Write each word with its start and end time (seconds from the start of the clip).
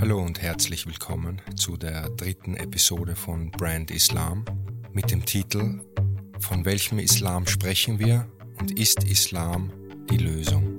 Hallo 0.00 0.22
und 0.22 0.40
herzlich 0.40 0.86
willkommen 0.86 1.42
zu 1.56 1.76
der 1.76 2.08
dritten 2.10 2.54
Episode 2.54 3.16
von 3.16 3.50
Brand 3.50 3.90
Islam 3.90 4.44
mit 4.92 5.10
dem 5.10 5.24
Titel 5.24 5.80
Von 6.38 6.64
welchem 6.64 7.00
Islam 7.00 7.48
sprechen 7.48 7.98
wir 7.98 8.30
und 8.60 8.78
ist 8.78 9.02
Islam 9.02 9.72
die 10.08 10.18
Lösung? 10.18 10.78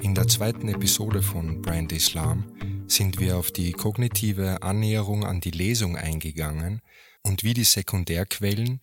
In 0.00 0.14
der 0.14 0.26
zweiten 0.26 0.68
Episode 0.68 1.20
von 1.20 1.60
Brand 1.60 1.92
Islam 1.92 2.44
sind 2.86 3.20
wir 3.20 3.36
auf 3.36 3.50
die 3.50 3.72
kognitive 3.72 4.62
Annäherung 4.62 5.26
an 5.26 5.42
die 5.42 5.50
Lesung 5.50 5.98
eingegangen 5.98 6.80
und 7.22 7.44
wie 7.44 7.52
die 7.52 7.64
Sekundärquellen 7.64 8.80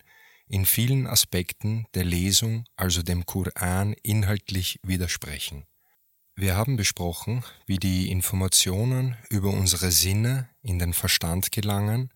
in 0.50 0.66
vielen 0.66 1.06
Aspekten 1.06 1.86
der 1.94 2.04
Lesung, 2.04 2.64
also 2.74 3.02
dem 3.02 3.24
Koran, 3.24 3.94
inhaltlich 4.02 4.80
widersprechen. 4.82 5.64
Wir 6.34 6.56
haben 6.56 6.76
besprochen, 6.76 7.44
wie 7.66 7.78
die 7.78 8.10
Informationen 8.10 9.16
über 9.28 9.50
unsere 9.50 9.92
Sinne 9.92 10.48
in 10.60 10.80
den 10.80 10.92
Verstand 10.92 11.52
gelangen, 11.52 12.12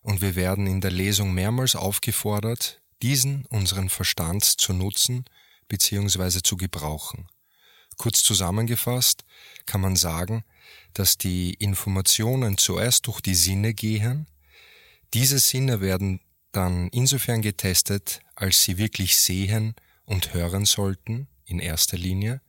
und 0.00 0.20
wir 0.20 0.36
werden 0.36 0.66
in 0.66 0.80
der 0.80 0.90
Lesung 0.92 1.34
mehrmals 1.34 1.74
aufgefordert, 1.74 2.80
diesen 3.02 3.46
unseren 3.46 3.88
Verstand 3.88 4.44
zu 4.44 4.72
nutzen 4.72 5.24
bzw. 5.68 6.40
zu 6.42 6.56
gebrauchen. 6.56 7.28
Kurz 7.96 8.22
zusammengefasst 8.22 9.24
kann 9.66 9.80
man 9.80 9.96
sagen, 9.96 10.44
dass 10.92 11.18
die 11.18 11.54
Informationen 11.54 12.58
zuerst 12.58 13.06
durch 13.06 13.20
die 13.20 13.34
Sinne 13.34 13.74
gehen, 13.74 14.26
diese 15.14 15.38
Sinne 15.38 15.80
werden 15.80 16.20
dann 16.52 16.88
insofern 16.88 17.42
getestet, 17.42 18.20
als 18.34 18.62
sie 18.62 18.78
wirklich 18.78 19.16
sehen 19.16 19.74
und 20.04 20.34
hören 20.34 20.64
sollten, 20.64 21.28
in 21.44 21.58
erster 21.58 21.96
Linie. 21.96 22.40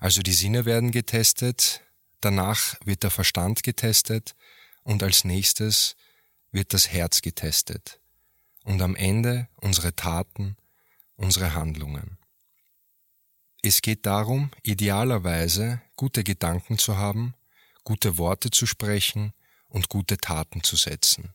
Also 0.00 0.22
die 0.22 0.32
Sinne 0.32 0.64
werden 0.64 0.90
getestet, 0.90 1.82
danach 2.20 2.74
wird 2.84 3.02
der 3.02 3.10
Verstand 3.10 3.62
getestet 3.62 4.34
und 4.82 5.02
als 5.02 5.24
nächstes 5.24 5.96
wird 6.50 6.74
das 6.74 6.90
Herz 6.90 7.22
getestet 7.22 8.00
und 8.64 8.82
am 8.82 8.96
Ende 8.96 9.48
unsere 9.56 9.94
Taten, 9.94 10.56
unsere 11.16 11.54
Handlungen. 11.54 12.18
Es 13.62 13.80
geht 13.80 14.06
darum, 14.06 14.50
idealerweise 14.62 15.80
gute 15.96 16.24
Gedanken 16.24 16.78
zu 16.78 16.96
haben, 16.96 17.34
gute 17.84 18.18
Worte 18.18 18.50
zu 18.50 18.66
sprechen 18.66 19.32
und 19.68 19.88
gute 19.88 20.18
Taten 20.18 20.62
zu 20.62 20.76
setzen. 20.76 21.32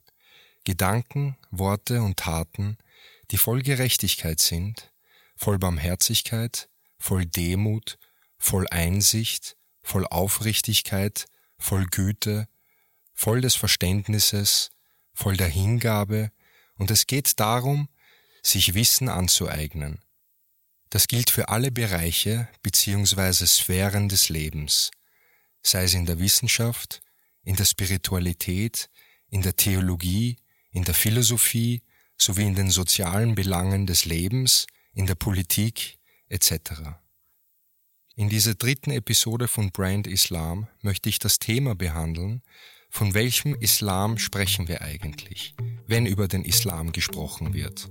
Gedanken, 0.67 1.37
Worte 1.49 2.01
und 2.01 2.17
Taten, 2.17 2.77
die 3.31 3.37
voll 3.37 3.61
Gerechtigkeit 3.61 4.41
sind, 4.41 4.91
voll 5.37 5.57
Barmherzigkeit, 5.59 6.67
voll 6.99 7.25
Demut, 7.25 7.97
voll 8.37 8.67
Einsicht, 8.69 9.55
voll 9.81 10.05
Aufrichtigkeit, 10.05 11.27
voll 11.57 11.85
Güte, 11.85 12.49
voll 13.13 13.39
des 13.39 13.55
Verständnisses, 13.55 14.69
voll 15.13 15.37
der 15.37 15.47
Hingabe, 15.47 16.33
und 16.75 16.91
es 16.91 17.07
geht 17.07 17.39
darum, 17.39 17.87
sich 18.43 18.73
Wissen 18.73 19.07
anzueignen. 19.07 20.03
Das 20.89 21.07
gilt 21.07 21.29
für 21.29 21.47
alle 21.47 21.71
Bereiche 21.71 22.49
bzw. 22.61 23.45
Sphären 23.45 24.09
des 24.09 24.27
Lebens, 24.27 24.91
sei 25.61 25.85
es 25.85 25.93
in 25.93 26.05
der 26.05 26.19
Wissenschaft, 26.19 27.02
in 27.45 27.55
der 27.55 27.63
Spiritualität, 27.63 28.89
in 29.29 29.41
der 29.41 29.55
Theologie, 29.55 30.35
in 30.78 30.83
der 30.83 30.94
Philosophie 30.94 31.81
sowie 32.17 32.44
in 32.44 32.53
den 32.53 32.70
sozialen 32.70 33.33
Belangen 33.33 33.88
des 33.88 34.06
Lebens, 34.06 34.67
in 34.94 35.08
der 35.08 35.16
Politik 35.16 35.97
etc. 36.30 36.52
In 38.16 38.30
dieser 38.30 38.53
dritten 38.53 38.92
Episode 38.92 39.48
von 39.48 39.72
Brand 39.72 40.05
Islam 40.05 40.67
möchte 40.83 41.10
ich 41.10 41.17
das 41.17 41.39
Thema 41.39 41.73
behandeln, 41.73 42.43
von 42.92 43.16
welchem 43.16 43.55
Islam 43.55 44.20
sprechen 44.20 44.67
wir 44.67 44.83
eigentlich, 44.83 45.55
wenn 45.87 46.05
über 46.05 46.27
den 46.27 46.45
Islam 46.45 46.92
gesprochen 46.92 47.55
wird? 47.55 47.89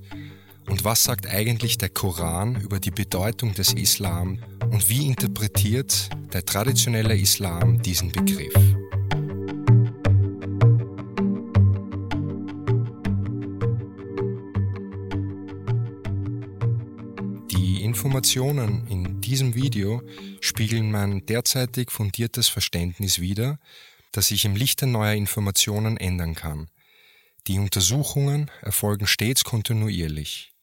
Und 0.68 0.84
was 0.84 1.02
sagt 1.02 1.26
eigentlich 1.26 1.78
der 1.78 1.88
Koran 1.88 2.60
über 2.60 2.78
die 2.78 2.92
Bedeutung 2.92 3.52
des 3.54 3.72
Islam 3.72 4.40
und 4.70 4.88
wie 4.88 5.06
interpretiert 5.06 6.08
der 6.32 6.44
traditionelle 6.44 7.16
Islam 7.16 7.82
diesen 7.82 8.12
Begriff? 8.12 8.75
Informationen 18.16 18.86
in 18.86 19.20
diesem 19.20 19.54
Video 19.54 20.00
spiegeln 20.40 20.90
mein 20.90 21.26
derzeitig 21.26 21.90
fundiertes 21.90 22.48
Verständnis 22.48 23.20
wider, 23.20 23.58
das 24.10 24.28
sich 24.28 24.46
im 24.46 24.56
Lichte 24.56 24.86
neuer 24.86 25.12
Informationen 25.12 25.98
ändern 25.98 26.34
kann. 26.34 26.70
Die 27.46 27.58
Untersuchungen 27.58 28.50
erfolgen 28.62 29.06
stets 29.06 29.44
kontinuierlich. 29.44 30.54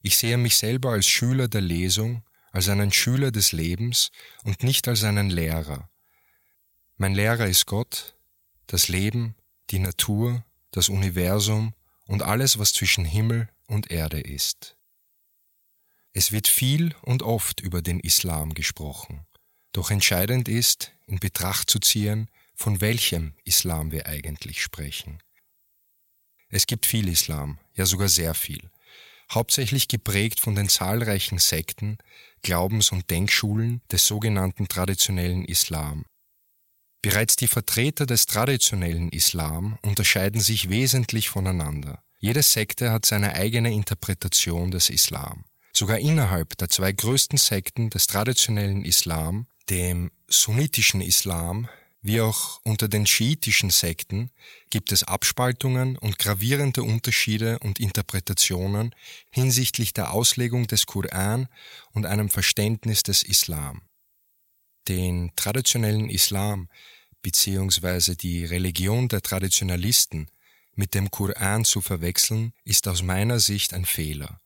Ich 0.00 0.16
sehe 0.16 0.38
mich 0.38 0.56
selber 0.56 0.92
als 0.92 1.08
Schüler 1.08 1.48
der 1.48 1.62
Lesung, 1.62 2.22
als 2.52 2.68
einen 2.68 2.92
Schüler 2.92 3.32
des 3.32 3.50
Lebens 3.50 4.12
und 4.44 4.62
nicht 4.62 4.86
als 4.86 5.02
einen 5.02 5.28
Lehrer. 5.28 5.90
Mein 6.98 7.16
Lehrer 7.16 7.48
ist 7.48 7.66
Gott, 7.66 8.14
das 8.68 8.86
Leben, 8.86 9.34
die 9.70 9.80
Natur, 9.80 10.44
das 10.70 10.88
Universum 10.88 11.74
und 12.06 12.22
alles, 12.22 12.60
was 12.60 12.72
zwischen 12.72 13.04
Himmel 13.04 13.48
und 13.66 13.90
Erde 13.90 14.20
ist. 14.20 14.76
Es 16.12 16.30
wird 16.30 16.46
viel 16.46 16.94
und 17.02 17.22
oft 17.22 17.60
über 17.60 17.80
den 17.80 18.00
Islam 18.00 18.54
gesprochen. 18.54 19.26
Doch 19.72 19.90
entscheidend 19.90 20.48
ist, 20.48 20.92
in 21.06 21.18
Betracht 21.18 21.70
zu 21.70 21.78
ziehen, 21.78 22.28
von 22.54 22.80
welchem 22.80 23.34
Islam 23.44 23.90
wir 23.90 24.06
eigentlich 24.06 24.62
sprechen. 24.62 25.22
Es 26.48 26.66
gibt 26.66 26.84
viel 26.84 27.08
Islam, 27.08 27.58
ja 27.74 27.86
sogar 27.86 28.08
sehr 28.08 28.34
viel, 28.34 28.70
hauptsächlich 29.30 29.88
geprägt 29.88 30.38
von 30.38 30.54
den 30.54 30.68
zahlreichen 30.68 31.38
Sekten, 31.38 31.96
Glaubens- 32.42 32.92
und 32.92 33.10
Denkschulen 33.10 33.80
des 33.90 34.06
sogenannten 34.06 34.68
traditionellen 34.68 35.46
Islam. 35.46 36.04
Bereits 37.00 37.36
die 37.36 37.48
Vertreter 37.48 38.04
des 38.04 38.26
traditionellen 38.26 39.08
Islam 39.08 39.78
unterscheiden 39.82 40.40
sich 40.40 40.68
wesentlich 40.68 41.30
voneinander. 41.30 42.04
Jede 42.18 42.42
Sekte 42.42 42.92
hat 42.92 43.06
seine 43.06 43.34
eigene 43.34 43.72
Interpretation 43.72 44.70
des 44.70 44.90
Islam. 44.90 45.44
Sogar 45.74 45.98
innerhalb 45.98 46.56
der 46.58 46.68
zwei 46.68 46.92
größten 46.92 47.38
Sekten 47.38 47.90
des 47.90 48.06
traditionellen 48.06 48.84
Islam, 48.84 49.46
dem 49.70 50.10
sunnitischen 50.28 51.00
Islam, 51.00 51.68
wie 52.02 52.20
auch 52.20 52.60
unter 52.64 52.88
den 52.88 53.06
schiitischen 53.06 53.70
Sekten 53.70 54.30
gibt 54.70 54.90
es 54.90 55.04
Abspaltungen 55.04 55.96
und 55.96 56.18
gravierende 56.18 56.82
Unterschiede 56.82 57.60
und 57.60 57.78
Interpretationen 57.78 58.92
hinsichtlich 59.30 59.92
der 59.92 60.12
Auslegung 60.12 60.66
des 60.66 60.86
Koran 60.86 61.48
und 61.92 62.04
einem 62.04 62.28
Verständnis 62.28 63.04
des 63.04 63.22
Islam. 63.22 63.82
Den 64.88 65.30
traditionellen 65.36 66.10
Islam 66.10 66.68
bzw. 67.22 68.16
die 68.16 68.44
Religion 68.44 69.06
der 69.06 69.22
Traditionalisten 69.22 70.28
mit 70.74 70.94
dem 70.94 71.10
Koran 71.10 71.64
zu 71.64 71.80
verwechseln, 71.80 72.52
ist 72.64 72.88
aus 72.88 73.02
meiner 73.02 73.38
Sicht 73.38 73.74
ein 73.74 73.84
Fehler. 73.84 74.40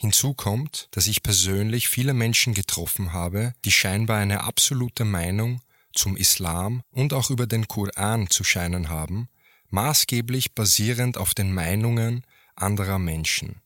Hinzu 0.00 0.32
kommt, 0.32 0.86
dass 0.92 1.08
ich 1.08 1.24
persönlich 1.24 1.88
viele 1.88 2.14
Menschen 2.14 2.54
getroffen 2.54 3.12
habe, 3.12 3.52
die 3.64 3.72
scheinbar 3.72 4.18
eine 4.18 4.44
absolute 4.44 5.04
Meinung 5.04 5.60
zum 5.92 6.16
Islam 6.16 6.82
und 6.92 7.12
auch 7.12 7.30
über 7.30 7.48
den 7.48 7.66
Koran 7.66 8.30
zu 8.30 8.44
scheinen 8.44 8.90
haben, 8.90 9.28
maßgeblich 9.70 10.54
basierend 10.54 11.18
auf 11.18 11.34
den 11.34 11.52
Meinungen 11.52 12.24
anderer 12.54 13.00
Menschen. 13.00 13.60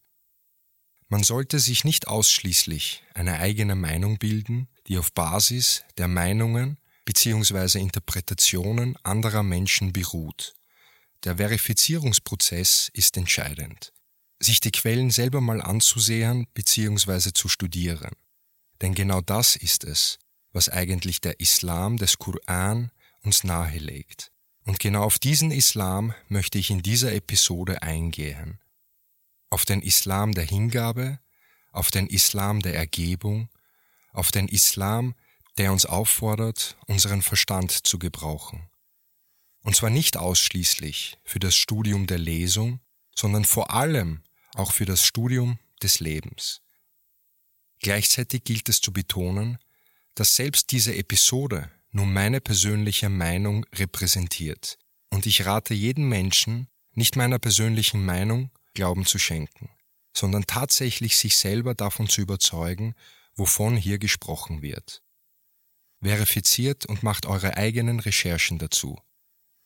Man 1.09 1.23
sollte 1.23 1.61
sich 1.61 1.85
nicht 1.85 2.09
ausschließlich 2.09 3.03
eine 3.13 3.39
eigene 3.39 3.75
Meinung 3.75 4.17
bilden, 4.17 4.69
die 4.89 4.97
auf 4.97 5.13
Basis 5.13 5.85
der 5.99 6.09
Meinungen 6.09 6.79
bzw. 7.05 7.79
Interpretationen 7.79 8.97
anderer 9.03 9.43
Menschen 9.43 9.93
beruht. 9.93 10.55
Der 11.25 11.37
Verifizierungsprozess 11.37 12.91
ist 12.95 13.19
entscheidend 13.19 13.93
sich 14.45 14.61
die 14.61 14.73
Quellen 14.73 15.11
selber 15.11 15.41
mal 15.41 15.61
anzusehen 15.61 16.47
bzw. 16.55 17.33
zu 17.33 17.49
studieren. 17.49 18.11
Denn 18.81 18.95
genau 18.95 19.21
das 19.21 19.57
ist 19.57 19.85
es, 19.85 20.19
was 20.53 20.69
eigentlich 20.69 21.21
der 21.21 21.41
Islam 21.41 21.97
des 21.97 22.19
Koran 22.19 22.91
uns 23.23 23.45
nahelegt. 23.45 24.33
Und 24.65 24.79
genau 24.79 25.03
auf 25.03 25.19
diesen 25.19 25.51
Islam 25.51 26.15
möchte 26.29 26.59
ich 26.59 26.71
in 26.71 26.83
dieser 26.83 27.13
Episode 27.13 27.83
eingehen. 27.83 28.61
Auf 29.51 29.65
den 29.65 29.83
Islam 29.83 30.33
der 30.33 30.45
Hingabe, 30.45 31.19
auf 31.73 31.91
den 31.91 32.07
Islam 32.07 32.61
der 32.61 32.75
Ergebung, 32.75 33.49
auf 34.13 34.31
den 34.31 34.49
Islam, 34.49 35.15
der 35.59 35.73
uns 35.73 35.87
auffordert, 35.87 36.77
unseren 36.87 37.23
Verstand 37.23 37.71
zu 37.87 37.99
gebrauchen. 37.99 38.69
Und 39.63 39.77
zwar 39.77 39.91
nicht 39.91 40.17
ausschließlich 40.17 41.19
für 41.25 41.39
das 41.39 41.57
Studium 41.57 42.07
der 42.07 42.19
Lesung, 42.19 42.81
sondern 43.15 43.45
vor 43.45 43.73
allem 43.73 44.23
auch 44.55 44.73
für 44.73 44.85
das 44.85 45.05
Studium 45.05 45.59
des 45.83 46.01
Lebens. 46.01 46.63
Gleichzeitig 47.81 48.45
gilt 48.45 48.69
es 48.69 48.81
zu 48.81 48.93
betonen, 48.93 49.59
dass 50.15 50.37
selbst 50.37 50.71
diese 50.71 50.95
Episode 50.95 51.71
nur 51.91 52.07
meine 52.07 52.41
persönliche 52.41 53.09
Meinung 53.09 53.67
repräsentiert 53.75 54.79
und 55.11 55.27
ich 55.27 55.45
rate 55.45 55.75
jedem 55.75 56.09
Menschen, 56.09 56.69
nicht 56.95 57.17
meiner 57.17 57.39
persönlichen 57.39 58.05
Meinung 58.05 58.51
Glauben 58.75 59.05
zu 59.05 59.19
schenken, 59.19 59.69
sondern 60.17 60.47
tatsächlich 60.47 61.17
sich 61.17 61.37
selber 61.37 61.75
davon 61.75 62.09
zu 62.09 62.23
überzeugen, 62.23 62.95
wovon 63.35 63.77
hier 63.77 63.99
gesprochen 63.99 64.63
wird. 64.63 65.03
Verifiziert 66.03 66.87
und 66.87 67.03
macht 67.03 67.27
eure 67.27 67.57
eigenen 67.57 68.01
Recherchen 68.01 68.59
dazu. 68.59 68.99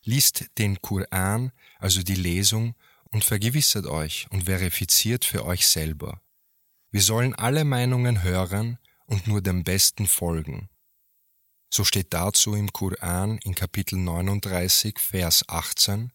Liest 0.02 0.46
den 0.58 0.80
Koran, 0.82 1.52
also 1.78 2.02
die 2.02 2.14
Lesung, 2.14 2.74
und 3.16 3.24
vergewissert 3.24 3.86
euch 3.86 4.26
und 4.28 4.44
verifiziert 4.44 5.24
für 5.24 5.46
euch 5.46 5.66
selber. 5.66 6.20
Wir 6.90 7.00
sollen 7.00 7.34
alle 7.34 7.64
Meinungen 7.64 8.22
hören 8.22 8.78
und 9.06 9.26
nur 9.26 9.40
dem 9.40 9.64
Besten 9.64 10.06
folgen. 10.06 10.68
So 11.70 11.82
steht 11.82 12.12
dazu 12.12 12.54
im 12.54 12.74
Koran 12.74 13.38
in 13.38 13.54
Kapitel 13.54 13.98
39, 13.98 14.98
Vers 14.98 15.48
18, 15.48 16.12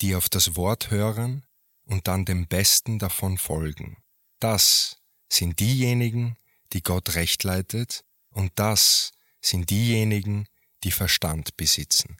die 0.00 0.14
auf 0.14 0.30
das 0.30 0.56
Wort 0.56 0.90
hören 0.90 1.44
und 1.84 2.08
dann 2.08 2.24
dem 2.24 2.48
Besten 2.48 2.98
davon 2.98 3.36
folgen. 3.36 4.02
Das 4.40 4.96
sind 5.28 5.60
diejenigen, 5.60 6.38
die 6.72 6.82
Gott 6.82 7.16
recht 7.16 7.44
leitet, 7.44 8.02
und 8.30 8.50
das 8.54 9.12
sind 9.42 9.68
diejenigen, 9.68 10.48
die 10.84 10.90
Verstand 10.90 11.58
besitzen. 11.58 12.16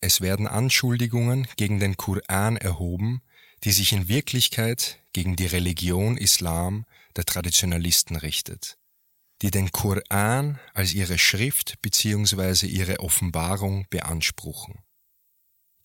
Es 0.00 0.20
werden 0.20 0.46
Anschuldigungen 0.46 1.46
gegen 1.56 1.80
den 1.80 1.96
Koran 1.96 2.56
erhoben, 2.56 3.22
die 3.64 3.72
sich 3.72 3.92
in 3.92 4.08
Wirklichkeit 4.08 5.00
gegen 5.12 5.36
die 5.36 5.46
Religion 5.46 6.16
Islam 6.16 6.84
der 7.16 7.24
Traditionalisten 7.24 8.16
richtet, 8.16 8.78
die 9.42 9.50
den 9.50 9.72
Koran 9.72 10.58
als 10.74 10.92
ihre 10.92 11.18
Schrift 11.18 11.80
bzw. 11.82 12.66
ihre 12.66 13.00
Offenbarung 13.00 13.86
beanspruchen. 13.88 14.80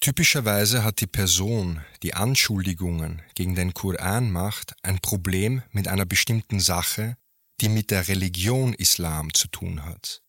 Typischerweise 0.01 0.83
hat 0.83 0.99
die 0.99 1.07
Person, 1.07 1.79
die 2.01 2.15
Anschuldigungen 2.15 3.21
gegen 3.35 3.55
den 3.55 3.73
Koran 3.73 4.31
macht, 4.31 4.73
ein 4.81 4.99
Problem 4.99 5.61
mit 5.71 5.87
einer 5.87 6.05
bestimmten 6.05 6.59
Sache, 6.59 7.17
die 7.61 7.69
mit 7.69 7.91
der 7.91 8.07
Religion 8.07 8.73
Islam 8.73 9.33
zu 9.33 9.47
tun 9.47 9.85
hat 9.85 10.23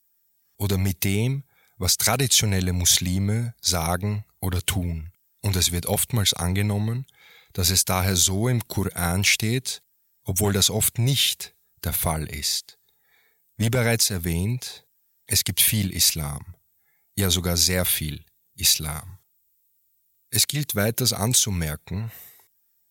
oder 0.59 0.77
mit 0.77 1.05
dem, 1.05 1.45
was 1.77 1.97
traditionelle 1.97 2.73
Muslime 2.73 3.55
sagen 3.61 4.25
oder 4.41 4.63
tun. 4.63 5.13
Und 5.41 5.57
es 5.57 5.73
wird 5.73 5.87
oftmals 5.87 6.35
angenommen, 6.35 7.07
dass 7.53 7.71
es 7.71 7.85
daher 7.85 8.17
so 8.17 8.49
im 8.49 8.67
Koran 8.69 9.25
steht, 9.25 9.83
obwohl 10.25 10.53
das 10.53 10.71
oft 10.71 10.99
nicht 10.99 11.55
der 11.85 11.93
Fall 11.93 12.27
ist. 12.27 12.79
Wie 13.57 13.71
bereits 13.71 14.11
erwähnt, 14.11 14.87
es 15.27 15.45
gibt 15.45 15.61
viel 15.61 15.91
Islam, 15.91 16.55
ja 17.17 17.31
sogar 17.31 17.57
sehr 17.57 17.85
viel 17.85 18.25
Islam. 18.55 19.19
Es 20.31 20.47
gilt 20.47 20.75
weiters 20.75 21.13
anzumerken, 21.13 22.11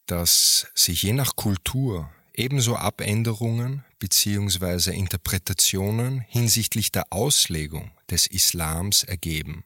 dass 0.05 0.67
sich 0.75 1.03
je 1.03 1.13
nach 1.13 1.35
Kultur 1.35 2.11
ebenso 2.33 2.75
Abänderungen 2.75 3.83
bzw. 3.99 4.91
Interpretationen 4.91 6.21
hinsichtlich 6.27 6.91
der 6.91 7.11
Auslegung 7.11 7.91
des 8.09 8.27
Islams 8.27 9.03
ergeben. 9.03 9.63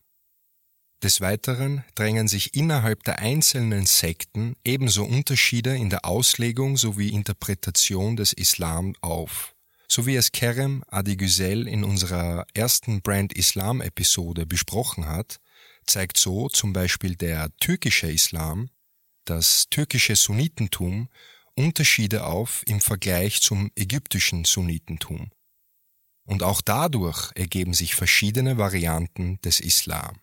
Des 1.03 1.21
Weiteren 1.21 1.83
drängen 1.93 2.27
sich 2.27 2.55
innerhalb 2.55 3.03
der 3.03 3.19
einzelnen 3.19 3.85
Sekten 3.85 4.55
ebenso 4.63 5.03
Unterschiede 5.03 5.75
in 5.75 5.89
der 5.89 6.05
Auslegung 6.05 6.77
sowie 6.77 7.09
Interpretation 7.09 8.15
des 8.15 8.33
Islam 8.33 8.95
auf. 9.01 9.53
So 9.87 10.07
wie 10.07 10.15
es 10.15 10.31
Kerem 10.31 10.83
Adigüzel 10.87 11.67
in 11.67 11.83
unserer 11.83 12.47
ersten 12.53 13.01
Brand 13.01 13.33
Islam 13.33 13.81
Episode 13.81 14.45
besprochen 14.45 15.05
hat, 15.05 15.39
zeigt 15.85 16.17
so 16.17 16.49
zum 16.49 16.73
Beispiel 16.73 17.15
der 17.15 17.55
türkische 17.59 18.11
Islam, 18.11 18.69
das 19.25 19.69
türkische 19.69 20.15
Sunnitentum 20.15 21.09
Unterschiede 21.55 22.25
auf 22.25 22.63
im 22.67 22.81
Vergleich 22.81 23.41
zum 23.41 23.71
ägyptischen 23.75 24.45
Sunnitentum. 24.45 25.31
Und 26.25 26.43
auch 26.43 26.61
dadurch 26.61 27.31
ergeben 27.35 27.73
sich 27.73 27.95
verschiedene 27.95 28.57
Varianten 28.57 29.39
des 29.41 29.59
Islam. 29.59 30.19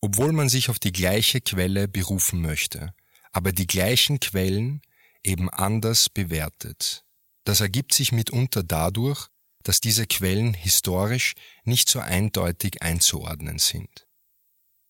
Obwohl 0.00 0.32
man 0.32 0.48
sich 0.48 0.70
auf 0.70 0.78
die 0.78 0.92
gleiche 0.92 1.40
Quelle 1.40 1.88
berufen 1.88 2.40
möchte, 2.40 2.94
aber 3.32 3.52
die 3.52 3.66
gleichen 3.66 4.20
Quellen 4.20 4.82
eben 5.22 5.50
anders 5.50 6.08
bewertet. 6.08 7.04
Das 7.44 7.60
ergibt 7.60 7.92
sich 7.94 8.12
mitunter 8.12 8.62
dadurch, 8.62 9.28
dass 9.62 9.80
diese 9.80 10.06
Quellen 10.06 10.54
historisch 10.54 11.34
nicht 11.64 11.88
so 11.88 12.00
eindeutig 12.00 12.82
einzuordnen 12.82 13.58
sind. 13.58 14.06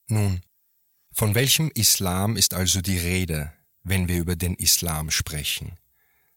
Nun, 0.06 0.42
von 1.12 1.34
welchem 1.34 1.70
Islam 1.74 2.36
ist 2.36 2.54
also 2.54 2.80
die 2.80 2.98
Rede, 2.98 3.52
wenn 3.82 4.08
wir 4.08 4.18
über 4.18 4.36
den 4.36 4.54
Islam 4.54 5.10
sprechen? 5.10 5.78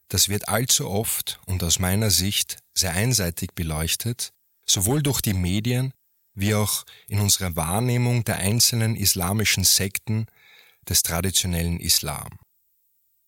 Das 0.08 0.28
wird 0.28 0.48
allzu 0.48 0.88
oft 0.88 1.40
und 1.46 1.62
aus 1.62 1.78
meiner 1.78 2.10
Sicht 2.10 2.58
sehr 2.74 2.92
einseitig 2.92 3.52
beleuchtet, 3.54 4.32
sowohl 4.66 5.02
durch 5.02 5.20
die 5.20 5.34
Medien 5.34 5.92
wie 6.34 6.54
auch 6.54 6.84
in 7.08 7.20
unserer 7.20 7.56
Wahrnehmung 7.56 8.24
der 8.24 8.38
einzelnen 8.38 8.96
islamischen 8.96 9.64
Sekten 9.64 10.26
des 10.88 11.02
traditionellen 11.02 11.80
Islam. 11.80 12.38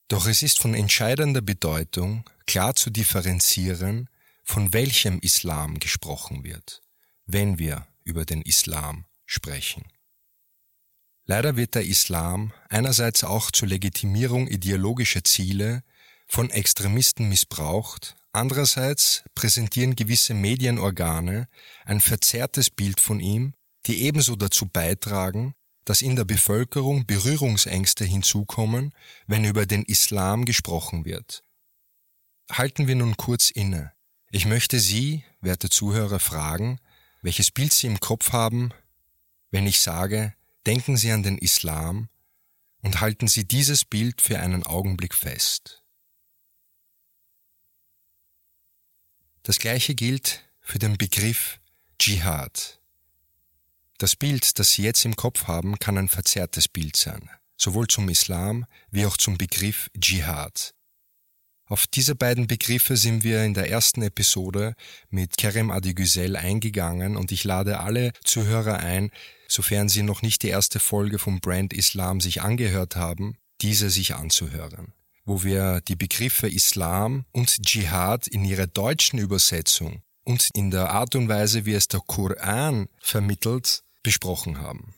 Doch 0.09 0.27
es 0.27 0.43
ist 0.43 0.61
von 0.61 0.75
entscheidender 0.75 1.41
Bedeutung, 1.41 2.25
klar 2.47 2.75
zu 2.75 2.91
differenzieren, 2.91 4.09
von 4.45 4.73
welchem 4.73 5.19
Islam 5.21 5.79
gesprochen 5.79 6.45
wird, 6.45 6.83
wenn 7.27 7.59
wir 7.59 7.87
über 8.05 8.25
den 8.25 8.43
Islam 8.43 9.05
sprechen. 9.25 9.85
Leider 11.27 11.57
wird 11.57 11.75
der 11.75 11.85
Islam 11.85 12.53
einerseits 12.69 13.25
auch 13.25 13.51
zur 13.51 13.67
Legitimierung 13.69 14.47
ideologischer 14.47 15.25
Ziele 15.25 15.83
von 16.29 16.51
Extremisten 16.51 17.29
missbraucht, 17.29 18.15
andererseits 18.33 19.25
präsentieren 19.35 19.97
gewisse 19.97 20.35
Medienorgane 20.35 21.49
ein 21.85 22.01
verzerrtes 22.01 22.71
Bild 22.71 23.01
von 23.01 23.19
ihm, 23.19 23.55
die 23.87 24.03
ebenso 24.03 24.37
dazu 24.37 24.67
beitragen, 24.67 25.55
dass 25.85 26.01
in 26.01 26.15
der 26.15 26.25
Bevölkerung 26.25 27.07
Berührungsängste 27.07 28.05
hinzukommen, 28.05 28.93
wenn 29.27 29.45
über 29.45 29.67
den 29.67 29.83
Islam 29.85 30.45
gesprochen 30.45 31.05
wird. 31.05 31.43
Halten 32.51 32.87
wir 32.87 32.95
nun 32.95 33.17
kurz 33.17 33.51
inne. 33.51 33.93
Ich 34.31 34.47
möchte 34.47 34.79
Sie, 34.79 35.25
werte 35.41 35.71
Zuhörer, 35.71 36.21
fragen, 36.21 36.79
welches 37.23 37.51
Bild 37.51 37.73
Sie 37.73 37.89
im 37.89 37.99
Kopf 37.99 38.33
haben, 38.33 38.71
wenn 39.51 39.67
ich 39.67 39.81
sage, 39.81 40.35
Denken 40.67 40.97
Sie 40.97 41.13
an 41.13 41.23
den 41.23 41.39
Islam 41.39 42.09
und 42.83 43.01
halten 43.01 43.29
Sie 43.29 43.47
dieses 43.47 43.85
Bild 43.85 44.21
für 44.21 44.41
einen 44.41 44.65
Augenblick 44.65 45.15
fest. 45.15 45.85
Das 49.45 49.61
gleiche 49.61 49.95
gilt 49.95 50.45
für 50.61 50.81
den 50.81 50.99
Begriff 50.99 51.61
Dschihad. 52.01 52.81
Das 53.99 54.17
Bild, 54.17 54.59
das 54.59 54.73
Sie 54.73 54.83
jetzt 54.83 55.05
im 55.05 55.15
Kopf 55.15 55.47
haben, 55.47 55.79
kann 55.79 55.97
ein 55.97 56.09
verzerrtes 56.09 56.67
Bild 56.67 56.97
sein, 56.97 57.31
sowohl 57.57 57.87
zum 57.87 58.09
Islam 58.09 58.67
wie 58.91 59.07
auch 59.07 59.17
zum 59.17 59.39
Begriff 59.39 59.89
Dschihad. 59.97 60.76
Auf 61.69 61.89
diese 61.89 62.15
beiden 62.15 62.47
Begriffe 62.47 62.97
sind 62.97 63.25
wir 63.25 63.43
in 63.43 63.53
der 63.53 63.69
ersten 63.69 64.03
Episode 64.03 64.77
mit 65.11 65.37
Kerem 65.37 65.73
Adigüzel 65.73 66.37
eingegangen 66.37 67.17
und 67.17 67.33
ich 67.33 67.43
lade 67.43 67.81
alle 67.81 68.13
Zuhörer 68.23 68.79
ein, 68.79 69.11
sofern 69.49 69.89
sie 69.89 70.03
noch 70.03 70.23
nicht 70.23 70.45
die 70.45 70.49
erste 70.49 70.79
Folge 70.79 71.19
vom 71.19 71.41
Brand 71.41 71.73
Islam 71.73 72.21
sich 72.21 72.41
angehört 72.41 72.95
haben, 72.95 73.37
diese 73.63 73.91
sich 73.91 74.15
anzuhören, 74.15 74.93
wo 75.25 75.43
wir 75.43 75.81
die 75.81 75.97
Begriffe 75.97 76.49
Islam 76.49 77.25
und 77.33 77.67
Dschihad 77.67 78.29
in 78.29 78.45
ihrer 78.45 78.69
deutschen 78.69 79.19
Übersetzung 79.19 80.03
und 80.23 80.51
in 80.55 80.71
der 80.71 80.91
Art 80.91 81.17
und 81.17 81.29
Weise, 81.29 81.67
wie 81.67 81.75
es 81.75 81.89
der 81.89 82.01
Koran 82.01 82.89
vermittelt, 83.01 83.83
besprochen 84.05 84.61
haben. 84.61 84.95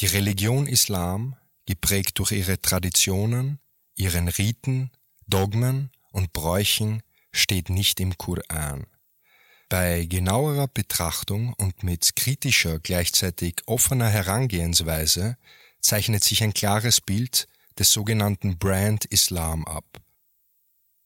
Die 0.00 0.06
Religion 0.06 0.66
Islam, 0.66 1.36
geprägt 1.66 2.18
durch 2.18 2.32
ihre 2.32 2.60
Traditionen, 2.60 3.60
ihren 3.94 4.26
Riten, 4.26 4.90
Dogmen 5.26 5.90
und 6.10 6.32
Bräuchen 6.32 7.02
steht 7.32 7.70
nicht 7.70 7.98
im 8.00 8.18
Koran. 8.18 8.86
Bei 9.68 10.04
genauerer 10.04 10.66
Betrachtung 10.68 11.54
und 11.54 11.82
mit 11.82 12.14
kritischer, 12.14 12.78
gleichzeitig 12.78 13.62
offener 13.66 14.08
Herangehensweise 14.08 15.38
zeichnet 15.80 16.22
sich 16.22 16.42
ein 16.42 16.52
klares 16.52 17.00
Bild 17.00 17.48
des 17.78 17.90
sogenannten 17.90 18.58
Brand 18.58 19.06
Islam 19.06 19.64
ab. 19.64 20.02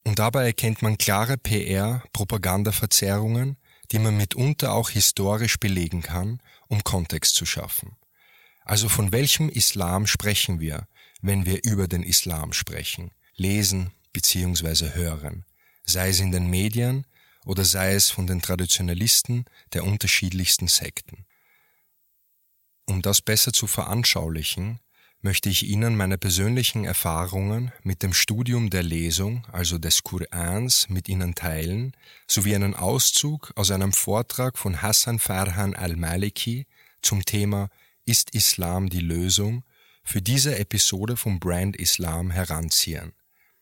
Und 0.03 0.19
dabei 0.19 0.43
erkennt 0.45 0.81
man 0.81 0.97
klare 0.97 1.37
PR-Propagandaverzerrungen, 1.37 3.55
die 3.91 3.99
man 3.99 4.17
mitunter 4.17 4.73
auch 4.73 4.89
historisch 4.89 5.59
belegen 5.59 6.01
kann, 6.01 6.41
um 6.67 6.83
Kontext 6.83 7.35
zu 7.35 7.45
schaffen. 7.45 7.95
Also 8.65 8.89
von 8.89 9.13
welchem 9.13 9.47
Islam 9.49 10.07
sprechen 10.07 10.59
wir, 10.59 10.87
wenn 11.21 11.45
wir 11.45 11.63
über 11.63 11.87
den 11.87 12.03
Islam 12.03 12.51
sprechen, 12.51 13.11
lesen, 13.35 13.93
beziehungsweise 14.17 14.95
hören. 14.95 15.45
sei 15.83 16.09
es 16.09 16.19
in 16.19 16.31
den 16.31 16.49
Medien 16.49 17.05
oder 17.45 17.63
sei 17.63 17.93
es 17.93 18.09
von 18.09 18.25
den 18.25 18.41
Traditionalisten 18.41 19.45
der 19.73 19.83
unterschiedlichsten 19.83 20.67
Sekten. 20.67 21.25
Um 22.87 23.03
das 23.03 23.21
besser 23.21 23.53
zu 23.53 23.67
veranschaulichen, 23.67 24.79
möchte 25.21 25.49
ich 25.49 25.67
Ihnen 25.67 25.95
meine 25.95 26.17
persönlichen 26.17 26.83
Erfahrungen 26.83 27.71
mit 27.83 28.01
dem 28.01 28.13
Studium 28.13 28.71
der 28.71 28.83
Lesung, 28.83 29.45
also 29.51 29.77
des 29.77 30.01
Korans, 30.03 30.89
mit 30.89 31.07
Ihnen 31.07 31.35
teilen, 31.35 31.95
sowie 32.27 32.55
einen 32.55 32.73
Auszug 32.73 33.53
aus 33.55 33.69
einem 33.69 33.93
Vortrag 33.93 34.57
von 34.57 34.81
Hassan 34.81 35.19
Farhan 35.19 35.75
al-Maliki 35.75 36.65
zum 37.03 37.23
Thema 37.23 37.69
Ist 38.03 38.31
Islam 38.31 38.89
die 38.89 39.01
Lösung? 39.13 39.63
für 40.07 40.21
diese 40.21 40.57
Episode 40.57 41.17
vom 41.17 41.37
Brand 41.41 41.75
Islam 41.75 42.31
heranziehen. 42.31 43.11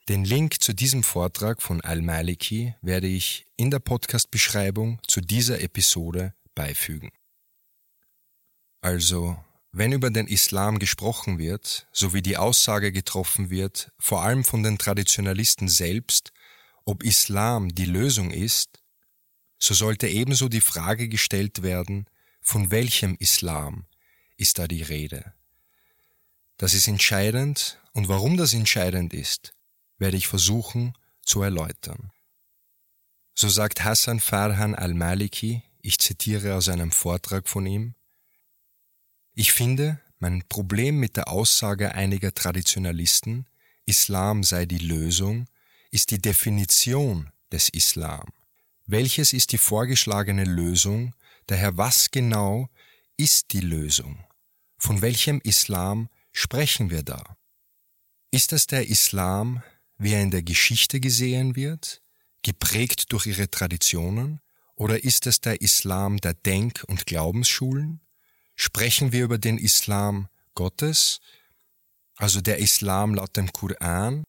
Den 0.07 0.23
Link 0.23 0.61
zu 0.61 0.73
diesem 0.73 1.01
Vortrag 1.01 1.63
von 1.63 1.81
Al-Maliki 1.81 2.75
werde 2.83 3.07
ich 3.07 3.47
in 3.57 3.71
der 3.71 3.79
Podcast-Beschreibung 3.79 4.99
zu 5.07 5.19
dieser 5.19 5.61
Episode 5.61 6.35
beifügen. 6.53 7.11
Also, 8.81 9.43
wenn 9.71 9.93
über 9.93 10.11
den 10.11 10.27
Islam 10.27 10.77
gesprochen 10.77 11.39
wird, 11.39 11.87
sowie 11.91 12.21
die 12.21 12.37
Aussage 12.37 12.91
getroffen 12.91 13.49
wird, 13.49 13.91
vor 13.97 14.21
allem 14.21 14.43
von 14.43 14.61
den 14.61 14.77
Traditionalisten 14.77 15.69
selbst, 15.69 16.31
ob 16.83 17.01
Islam 17.01 17.73
die 17.73 17.85
Lösung 17.85 18.29
ist, 18.29 18.83
so 19.57 19.73
sollte 19.73 20.07
ebenso 20.07 20.49
die 20.49 20.61
Frage 20.61 21.09
gestellt 21.09 21.63
werden, 21.63 22.05
von 22.41 22.69
welchem 22.69 23.15
Islam 23.15 23.87
ist 24.37 24.59
da 24.59 24.67
die 24.67 24.83
Rede? 24.83 25.33
Das 26.57 26.75
ist 26.75 26.87
entscheidend 26.87 27.81
und 27.93 28.07
warum 28.07 28.37
das 28.37 28.53
entscheidend 28.53 29.11
ist, 29.11 29.55
werde 29.97 30.17
ich 30.17 30.27
versuchen 30.27 30.93
zu 31.23 31.41
erläutern. 31.41 32.11
So 33.33 33.49
sagt 33.49 33.83
Hassan 33.83 34.19
Farhan 34.19 34.75
al-Maliki, 34.75 35.63
ich 35.81 35.99
zitiere 35.99 36.55
aus 36.55 36.69
einem 36.69 36.91
Vortrag 36.91 37.47
von 37.47 37.65
ihm, 37.65 37.95
ich 39.33 39.51
finde, 39.51 39.99
mein 40.19 40.47
Problem 40.47 40.97
mit 40.97 41.17
der 41.17 41.27
Aussage 41.27 41.93
einiger 41.93 42.33
Traditionalisten, 42.33 43.47
Islam 43.85 44.43
sei 44.43 44.65
die 44.65 44.77
Lösung, 44.77 45.47
ist 45.91 46.11
die 46.11 46.21
Definition 46.21 47.31
des 47.51 47.67
Islam. 47.69 48.29
Welches 48.85 49.33
ist 49.33 49.51
die 49.51 49.57
vorgeschlagene 49.57 50.45
Lösung, 50.45 51.13
daher 51.47 51.77
was 51.77 52.11
genau 52.11 52.69
ist 53.17 53.51
die 53.51 53.59
Lösung? 53.59 54.23
Von 54.77 55.01
welchem 55.01 55.41
Islam 55.43 56.09
sprechen 56.31 56.89
wir 56.89 57.03
da? 57.03 57.37
Ist 58.31 58.53
es 58.53 58.67
der 58.67 58.87
Islam, 58.87 59.63
wie 59.97 60.13
er 60.13 60.21
in 60.21 60.31
der 60.31 60.43
Geschichte 60.43 60.99
gesehen 60.99 61.55
wird, 61.55 62.01
geprägt 62.41 63.11
durch 63.11 63.25
ihre 63.25 63.49
Traditionen, 63.49 64.39
oder 64.75 65.03
ist 65.03 65.25
es 65.25 65.39
der 65.39 65.61
Islam 65.61 66.17
der 66.17 66.33
Denk- 66.33 66.83
und 66.87 67.05
Glaubensschulen? 67.05 68.01
Sprechen 68.55 69.11
wir 69.11 69.23
über 69.23 69.37
den 69.37 69.57
Islam 69.57 70.27
Gottes, 70.53 71.21
also 72.17 72.41
der 72.41 72.59
Islam 72.59 73.15
laut 73.15 73.35
dem 73.37 73.51
Koran, 73.51 74.23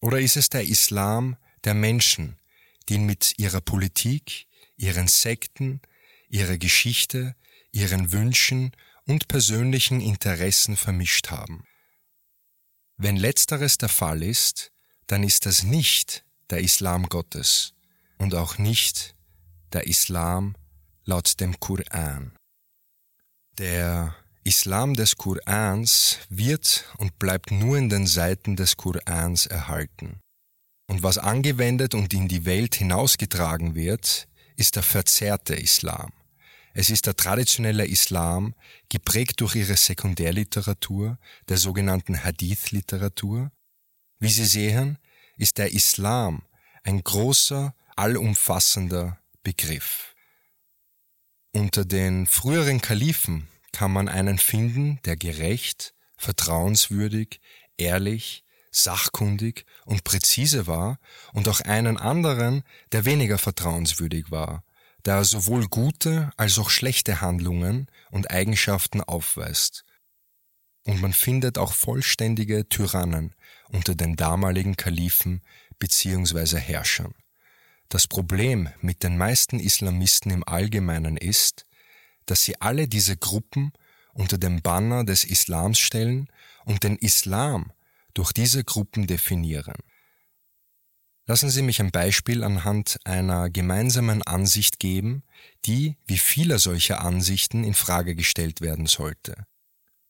oder 0.00 0.18
ist 0.20 0.36
es 0.36 0.48
der 0.48 0.66
Islam 0.66 1.36
der 1.64 1.74
Menschen, 1.74 2.38
die 2.88 2.98
mit 2.98 3.38
ihrer 3.38 3.60
Politik, 3.60 4.46
ihren 4.76 5.08
Sekten, 5.08 5.80
ihrer 6.28 6.56
Geschichte, 6.56 7.36
ihren 7.70 8.12
Wünschen 8.12 8.72
und 9.06 9.28
persönlichen 9.28 10.00
Interessen 10.00 10.76
vermischt 10.76 11.30
haben? 11.30 11.64
Wenn 13.02 13.16
letzteres 13.16 13.78
der 13.78 13.88
Fall 13.88 14.22
ist, 14.22 14.72
dann 15.06 15.22
ist 15.22 15.46
das 15.46 15.62
nicht 15.62 16.22
der 16.50 16.60
Islam 16.60 17.08
Gottes 17.08 17.72
und 18.18 18.34
auch 18.34 18.58
nicht 18.58 19.14
der 19.72 19.86
Islam 19.86 20.54
laut 21.06 21.40
dem 21.40 21.58
Koran. 21.58 22.36
Der 23.56 24.14
Islam 24.44 24.92
des 24.92 25.16
Korans 25.16 26.18
wird 26.28 26.92
und 26.98 27.18
bleibt 27.18 27.50
nur 27.50 27.78
in 27.78 27.88
den 27.88 28.06
Seiten 28.06 28.54
des 28.54 28.76
Korans 28.76 29.46
erhalten. 29.46 30.20
Und 30.86 31.02
was 31.02 31.16
angewendet 31.16 31.94
und 31.94 32.12
in 32.12 32.28
die 32.28 32.44
Welt 32.44 32.74
hinausgetragen 32.74 33.74
wird, 33.74 34.28
ist 34.56 34.76
der 34.76 34.82
verzerrte 34.82 35.54
Islam. 35.54 36.12
Es 36.72 36.90
ist 36.90 37.06
der 37.06 37.16
traditionelle 37.16 37.86
Islam, 37.86 38.54
geprägt 38.88 39.40
durch 39.40 39.56
ihre 39.56 39.76
Sekundärliteratur, 39.76 41.18
der 41.48 41.56
sogenannten 41.56 42.22
Hadith-Literatur. 42.22 43.50
Wie 44.18 44.30
Sie 44.30 44.44
sehen, 44.44 44.98
ist 45.36 45.58
der 45.58 45.72
Islam 45.72 46.42
ein 46.84 47.02
großer, 47.02 47.74
allumfassender 47.96 49.18
Begriff. 49.42 50.14
Unter 51.52 51.84
den 51.84 52.26
früheren 52.26 52.80
Kalifen 52.80 53.48
kann 53.72 53.90
man 53.92 54.08
einen 54.08 54.38
finden, 54.38 55.00
der 55.04 55.16
gerecht, 55.16 55.94
vertrauenswürdig, 56.16 57.40
ehrlich, 57.76 58.44
sachkundig 58.70 59.66
und 59.84 60.04
präzise 60.04 60.66
war, 60.66 61.00
und 61.32 61.48
auch 61.48 61.60
einen 61.60 61.96
anderen, 61.96 62.62
der 62.92 63.04
weniger 63.04 63.38
vertrauenswürdig 63.38 64.30
war, 64.30 64.64
da 65.02 65.18
er 65.18 65.24
sowohl 65.24 65.66
gute 65.68 66.30
als 66.36 66.58
auch 66.58 66.70
schlechte 66.70 67.20
Handlungen 67.20 67.88
und 68.10 68.30
Eigenschaften 68.30 69.00
aufweist. 69.00 69.84
Und 70.84 71.00
man 71.00 71.12
findet 71.12 71.58
auch 71.58 71.72
vollständige 71.72 72.68
Tyrannen 72.68 73.34
unter 73.68 73.94
den 73.94 74.16
damaligen 74.16 74.76
Kalifen 74.76 75.42
bzw. 75.78 76.58
Herrschern. 76.58 77.14
Das 77.88 78.06
Problem 78.06 78.68
mit 78.80 79.02
den 79.02 79.18
meisten 79.18 79.58
Islamisten 79.58 80.30
im 80.30 80.44
Allgemeinen 80.44 81.16
ist, 81.16 81.66
dass 82.26 82.44
sie 82.44 82.60
alle 82.60 82.86
diese 82.86 83.16
Gruppen 83.16 83.72
unter 84.12 84.38
dem 84.38 84.62
Banner 84.62 85.04
des 85.04 85.24
Islams 85.24 85.78
stellen 85.78 86.28
und 86.64 86.84
den 86.84 86.96
Islam 86.96 87.72
durch 88.14 88.32
diese 88.32 88.64
Gruppen 88.64 89.06
definieren. 89.06 89.74
Lassen 91.30 91.48
Sie 91.48 91.62
mich 91.62 91.78
ein 91.80 91.92
Beispiel 91.92 92.42
anhand 92.42 92.98
einer 93.04 93.50
gemeinsamen 93.50 94.20
Ansicht 94.24 94.80
geben, 94.80 95.22
die, 95.64 95.96
wie 96.04 96.18
viele 96.18 96.58
solcher 96.58 97.02
Ansichten, 97.02 97.62
in 97.62 97.74
Frage 97.74 98.16
gestellt 98.16 98.60
werden 98.60 98.86
sollte 98.86 99.36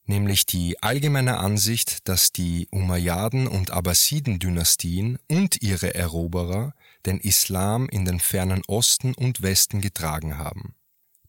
nämlich 0.07 0.47
die 0.47 0.81
allgemeine 0.81 1.37
Ansicht, 1.37 2.09
dass 2.09 2.31
die 2.31 2.67
Umayyaden 2.71 3.47
und 3.47 3.69
Abbasiden-Dynastien 3.69 5.19
und 5.29 5.61
ihre 5.61 5.93
Eroberer 5.93 6.73
den 7.05 7.19
Islam 7.19 7.87
in 7.87 8.03
den 8.03 8.19
fernen 8.19 8.63
Osten 8.67 9.13
und 9.13 9.43
Westen 9.43 9.79
getragen 9.79 10.39
haben. 10.39 10.73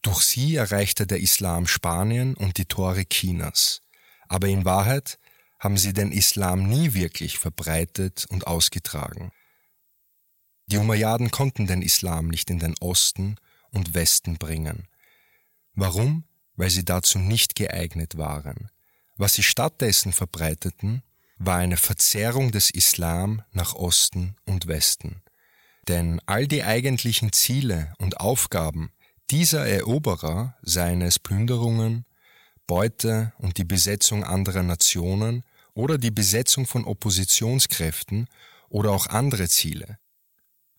Durch 0.01 0.23
sie 0.23 0.55
erreichte 0.55 1.05
der 1.05 1.21
Islam 1.21 1.67
Spanien 1.67 2.33
und 2.33 2.57
die 2.57 2.65
Tore 2.65 3.05
Chinas. 3.05 3.83
Aber 4.27 4.47
in 4.47 4.65
Wahrheit 4.65 5.19
haben 5.59 5.77
sie 5.77 5.93
den 5.93 6.11
Islam 6.11 6.67
nie 6.67 6.95
wirklich 6.95 7.37
verbreitet 7.37 8.25
und 8.29 8.47
ausgetragen. 8.47 9.31
Die 10.67 10.77
Umayyaden 10.77 11.31
konnten 11.31 11.67
den 11.67 11.81
Islam 11.81 12.27
nicht 12.27 12.49
in 12.49 12.59
den 12.59 12.75
Osten 12.79 13.35
und 13.71 13.93
Westen 13.93 14.37
bringen. 14.37 14.87
Warum? 15.73 16.25
weil 16.55 16.69
sie 16.69 16.85
dazu 16.85 17.19
nicht 17.19 17.55
geeignet 17.55 18.17
waren. 18.17 18.69
Was 19.17 19.33
sie 19.33 19.43
stattdessen 19.43 20.11
verbreiteten, 20.11 21.03
war 21.37 21.57
eine 21.57 21.77
Verzerrung 21.77 22.51
des 22.51 22.69
Islam 22.69 23.41
nach 23.51 23.73
Osten 23.73 24.35
und 24.45 24.67
Westen. 24.67 25.21
Denn 25.87 26.21
all 26.25 26.47
die 26.47 26.63
eigentlichen 26.63 27.33
Ziele 27.33 27.93
und 27.97 28.19
Aufgaben 28.19 28.91
dieser 29.29 29.65
Eroberer, 29.65 30.55
seien 30.61 31.01
es 31.01 31.19
Plünderungen, 31.19 32.05
Beute 32.67 33.33
und 33.37 33.57
die 33.57 33.65
Besetzung 33.65 34.23
anderer 34.23 34.63
Nationen 34.63 35.43
oder 35.73 35.97
die 35.97 36.11
Besetzung 36.11 36.65
von 36.65 36.85
Oppositionskräften 36.85 38.27
oder 38.69 38.91
auch 38.91 39.07
andere 39.07 39.49
Ziele. 39.49 39.97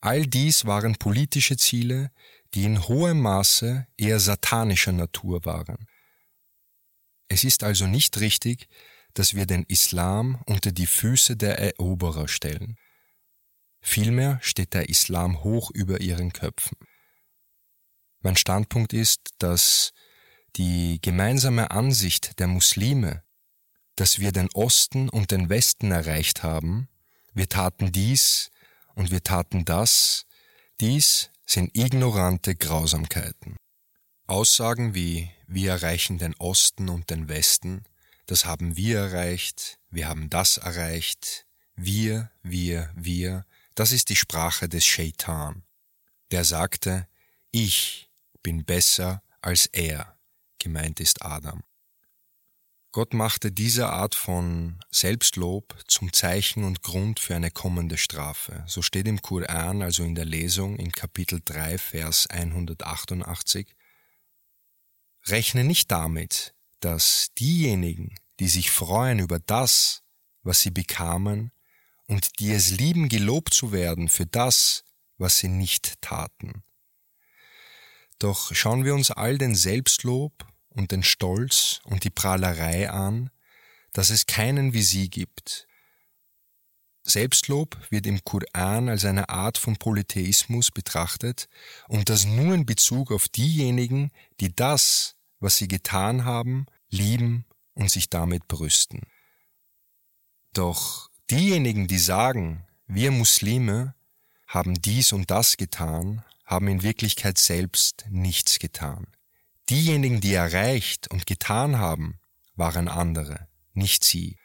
All 0.04 0.26
dies 0.26 0.66
waren 0.66 0.96
politische 0.96 1.56
Ziele, 1.56 2.10
die 2.52 2.64
in 2.64 2.88
hohem 2.88 3.22
Maße 3.22 3.86
eher 3.96 4.20
satanischer 4.20 4.92
Natur 4.92 5.46
waren. 5.46 5.86
Es 7.28 7.42
ist 7.42 7.64
also 7.64 7.86
nicht 7.86 8.20
richtig, 8.20 8.68
dass 9.14 9.32
wir 9.32 9.46
den 9.46 9.62
Islam 9.62 10.42
unter 10.44 10.72
die 10.72 10.86
Füße 10.86 11.38
der 11.38 11.58
Eroberer 11.58 12.28
stellen. 12.28 12.76
Vielmehr 13.80 14.38
steht 14.42 14.74
der 14.74 14.90
Islam 14.90 15.42
hoch 15.42 15.70
über 15.70 16.02
ihren 16.02 16.34
Köpfen. 16.34 16.76
Mein 18.20 18.36
Standpunkt 18.36 18.92
ist, 18.92 19.30
dass 19.38 19.94
die 20.56 20.98
gemeinsame 21.00 21.70
Ansicht 21.70 22.38
der 22.40 22.48
Muslime, 22.48 23.24
dass 23.96 24.18
wir 24.18 24.32
den 24.32 24.50
Osten 24.52 25.08
und 25.08 25.30
den 25.30 25.48
Westen 25.48 25.92
erreicht 25.92 26.42
haben, 26.42 26.90
wir 27.32 27.48
taten 27.48 27.90
dies 27.90 28.50
und 28.94 29.10
wir 29.10 29.22
taten 29.22 29.64
das, 29.64 30.26
dies 30.80 31.30
sind 31.46 31.76
ignorante 31.76 32.54
Grausamkeiten. 32.54 33.56
Aussagen 34.26 34.94
wie 34.94 35.30
wir 35.46 35.72
erreichen 35.72 36.18
den 36.18 36.34
Osten 36.36 36.88
und 36.88 37.10
den 37.10 37.28
Westen, 37.28 37.84
das 38.26 38.46
haben 38.46 38.76
wir 38.76 38.98
erreicht, 38.98 39.78
wir 39.90 40.08
haben 40.08 40.30
das 40.30 40.56
erreicht, 40.56 41.46
wir, 41.76 42.30
wir, 42.42 42.90
wir, 42.94 43.44
das 43.74 43.92
ist 43.92 44.08
die 44.08 44.16
Sprache 44.16 44.68
des 44.68 44.86
Shaitan. 44.86 45.64
Der 46.30 46.44
sagte, 46.44 47.06
ich 47.50 48.10
bin 48.42 48.64
besser 48.64 49.22
als 49.42 49.66
er, 49.66 50.16
gemeint 50.58 51.00
ist 51.00 51.22
Adam. 51.22 51.62
Gott 52.94 53.12
machte 53.12 53.50
diese 53.50 53.88
Art 53.88 54.14
von 54.14 54.78
Selbstlob 54.88 55.76
zum 55.88 56.12
Zeichen 56.12 56.62
und 56.62 56.82
Grund 56.82 57.18
für 57.18 57.34
eine 57.34 57.50
kommende 57.50 57.98
Strafe. 57.98 58.62
So 58.68 58.82
steht 58.82 59.08
im 59.08 59.20
Koran, 59.20 59.82
also 59.82 60.04
in 60.04 60.14
der 60.14 60.24
Lesung 60.24 60.76
in 60.76 60.92
Kapitel 60.92 61.40
3, 61.44 61.76
Vers 61.78 62.28
188, 62.28 63.74
Rechne 65.26 65.64
nicht 65.64 65.90
damit, 65.90 66.54
dass 66.78 67.30
diejenigen, 67.36 68.14
die 68.38 68.46
sich 68.46 68.70
freuen 68.70 69.18
über 69.18 69.40
das, 69.40 70.04
was 70.44 70.60
sie 70.60 70.70
bekamen, 70.70 71.50
und 72.06 72.38
die 72.38 72.52
es 72.52 72.70
lieben, 72.70 73.08
gelobt 73.08 73.54
zu 73.54 73.72
werden 73.72 74.08
für 74.08 74.26
das, 74.26 74.84
was 75.18 75.38
sie 75.38 75.48
nicht 75.48 76.00
taten. 76.00 76.62
Doch 78.20 78.54
schauen 78.54 78.84
wir 78.84 78.94
uns 78.94 79.10
all 79.10 79.36
den 79.36 79.56
Selbstlob 79.56 80.46
und 80.74 80.90
den 80.90 81.02
Stolz 81.02 81.80
und 81.84 82.04
die 82.04 82.10
Prahlerei 82.10 82.90
an, 82.90 83.30
dass 83.92 84.10
es 84.10 84.26
keinen 84.26 84.74
wie 84.74 84.82
sie 84.82 85.08
gibt. 85.08 85.66
Selbstlob 87.02 87.76
wird 87.90 88.06
im 88.06 88.24
Koran 88.24 88.88
als 88.88 89.04
eine 89.04 89.28
Art 89.28 89.58
von 89.58 89.76
Polytheismus 89.76 90.70
betrachtet 90.70 91.48
und 91.86 92.08
das 92.08 92.24
nur 92.24 92.54
in 92.54 92.66
Bezug 92.66 93.12
auf 93.12 93.28
diejenigen, 93.28 94.10
die 94.40 94.54
das, 94.54 95.14
was 95.38 95.56
sie 95.56 95.68
getan 95.68 96.24
haben, 96.24 96.66
lieben 96.88 97.44
und 97.74 97.90
sich 97.90 98.08
damit 98.08 98.48
brüsten. 98.48 99.02
Doch 100.54 101.10
diejenigen, 101.30 101.88
die 101.88 101.98
sagen, 101.98 102.66
wir 102.86 103.10
Muslime 103.10 103.94
haben 104.46 104.80
dies 104.80 105.12
und 105.12 105.30
das 105.30 105.56
getan, 105.56 106.24
haben 106.46 106.68
in 106.68 106.82
Wirklichkeit 106.82 107.38
selbst 107.38 108.06
nichts 108.08 108.58
getan. 108.58 109.06
Diejenigen, 109.70 110.20
die 110.20 110.34
erreicht 110.34 111.10
und 111.10 111.26
getan 111.26 111.78
haben, 111.78 112.20
waren 112.54 112.88
andere, 112.88 113.48
nicht 113.72 114.04
sie. 114.04 114.38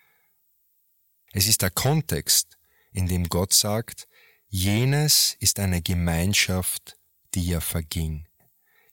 Es 1.33 1.47
ist 1.47 1.61
der 1.61 1.71
Kontext, 1.71 2.57
in 2.91 3.07
dem 3.07 3.27
Gott 3.27 3.53
sagt, 3.53 4.07
jenes 4.47 5.35
ist 5.39 5.59
eine 5.59 5.81
Gemeinschaft, 5.81 6.97
die 7.35 7.45
ja 7.45 7.59
verging. 7.59 8.27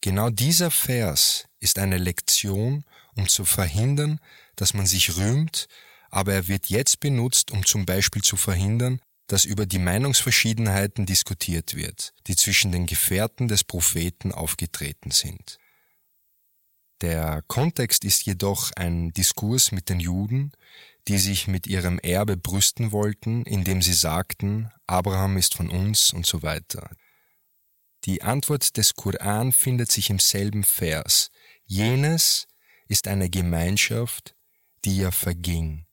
Genau 0.01 0.29
dieser 0.31 0.71
Vers 0.71 1.47
ist 1.61 1.79
eine 1.79 1.97
Lektion, 1.97 2.85
um 3.15 3.29
zu 3.29 3.45
verhindern, 3.45 4.21
dass 4.57 4.75
man 4.75 4.87
sich 4.87 5.17
rühmt, 5.17 5.69
aber 6.11 6.35
er 6.35 6.49
wird 6.49 6.67
jetzt 6.67 7.01
benutzt, 7.01 7.51
um 7.51 7.65
zum 7.65 7.87
Beispiel 7.87 8.23
zu 8.23 8.37
verhindern, 8.37 9.01
dass 9.29 9.45
über 9.45 9.67
die 9.67 9.79
Meinungsverschiedenheiten 9.79 11.07
diskutiert 11.07 11.75
wird, 11.75 12.13
die 12.27 12.37
zwischen 12.37 12.73
den 12.73 12.87
Gefährten 12.87 13.49
des 13.49 13.65
Propheten 13.65 14.33
aufgetreten 14.33 15.11
sind. 15.11 15.59
Der 17.03 17.43
Kontext 17.47 18.05
ist 18.05 18.25
jedoch 18.25 18.73
ein 18.75 19.13
Diskurs 19.13 19.71
mit 19.71 19.91
den 19.91 20.01
Juden, 20.01 20.53
die 21.09 21.19
sich 21.19 21.47
mit 21.47 21.67
ihrem 21.67 21.99
Erbe 21.99 22.37
brüsten 22.37 22.91
wollten, 22.91 23.45
indem 23.45 23.83
sie 23.83 23.93
sagten, 23.93 24.71
Abraham 24.87 25.37
ist 25.37 25.55
von 25.55 25.69
uns 25.69 26.13
und 26.13 26.25
so 26.25 26.43
weiter. 26.43 26.91
Die 28.07 28.23
Antwort 28.23 28.77
des 28.77 28.95
Koran 28.95 29.53
findet 29.53 29.91
sich 29.91 30.11
im 30.11 30.19
selben 30.19 30.65
Vers. 30.65 31.31
Jenes 31.65 32.47
ist 32.89 33.09
eine 33.09 33.29
Gemeinschaft, 33.29 34.35
die 34.85 34.97
ja 34.99 35.11
verging. 35.11 35.87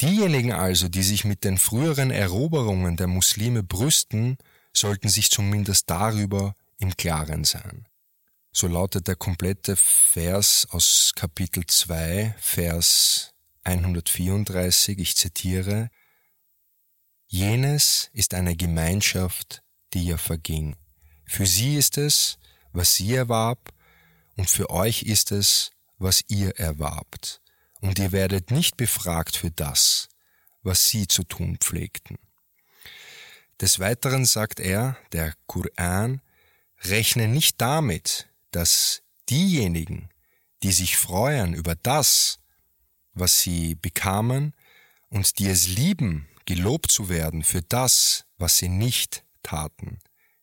Diejenigen 0.00 0.52
also, 0.52 0.88
die 0.88 1.02
sich 1.02 1.24
mit 1.24 1.44
den 1.44 1.58
früheren 1.58 2.10
Eroberungen 2.10 2.96
der 2.96 3.06
Muslime 3.06 3.62
brüsten, 3.62 4.36
sollten 4.72 5.08
sich 5.08 5.30
zumindest 5.30 5.88
darüber 5.90 6.56
im 6.78 6.96
Klaren 6.96 7.44
sein. 7.44 7.86
So 8.54 8.66
lautet 8.66 9.08
der 9.08 9.16
komplette 9.16 9.76
Vers 9.76 10.68
aus 10.70 11.12
Kapitel 11.16 11.64
2, 11.64 12.34
Vers 12.38 13.32
134, 13.64 14.98
ich 14.98 15.16
zitiere, 15.16 15.90
Jenes 17.28 18.10
ist 18.12 18.34
eine 18.34 18.54
Gemeinschaft, 18.54 19.62
die 19.94 20.04
ja 20.04 20.18
verging. 20.18 20.76
Für 21.24 21.46
sie 21.46 21.76
ist 21.76 21.96
es, 21.96 22.38
was 22.72 22.94
sie 22.94 23.14
erwarb, 23.14 23.72
und 24.36 24.50
für 24.50 24.68
euch 24.68 25.04
ist 25.04 25.32
es, 25.32 25.70
was 25.96 26.22
ihr 26.28 26.58
erwarbt. 26.58 27.40
Und 27.80 27.98
ihr 27.98 28.12
werdet 28.12 28.50
nicht 28.50 28.76
befragt 28.76 29.34
für 29.34 29.50
das, 29.50 30.10
was 30.62 30.90
sie 30.90 31.08
zu 31.08 31.24
tun 31.24 31.56
pflegten. 31.58 32.18
Des 33.62 33.78
Weiteren 33.78 34.26
sagt 34.26 34.60
er, 34.60 34.98
der 35.12 35.32
Koran, 35.46 36.20
rechne 36.82 37.28
nicht 37.28 37.58
damit, 37.58 38.28
dass 38.52 39.02
diejenigen, 39.28 40.08
die 40.62 40.72
sich 40.72 40.96
freuen 40.96 41.54
über 41.54 41.74
das, 41.74 42.38
was 43.14 43.40
sie 43.40 43.74
bekamen 43.74 44.54
und 45.08 45.38
die 45.38 45.48
es 45.48 45.68
lieben, 45.68 46.28
gelobt 46.46 46.90
zu 46.90 47.08
werden 47.08 47.44
für 47.44 47.62
das, 47.62 48.24
was 48.38 48.58
sie 48.58 48.68
nicht 48.68 49.24
taten, 49.42 49.98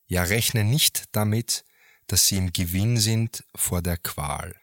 ja 0.06 0.22
rechne 0.22 0.64
nicht 0.64 1.04
damit, 1.12 1.64
dass 2.06 2.26
sie 2.26 2.36
im 2.36 2.52
Gewinn 2.52 2.96
sind 2.96 3.44
vor 3.54 3.82
der 3.82 3.96
Qual. 3.96 4.54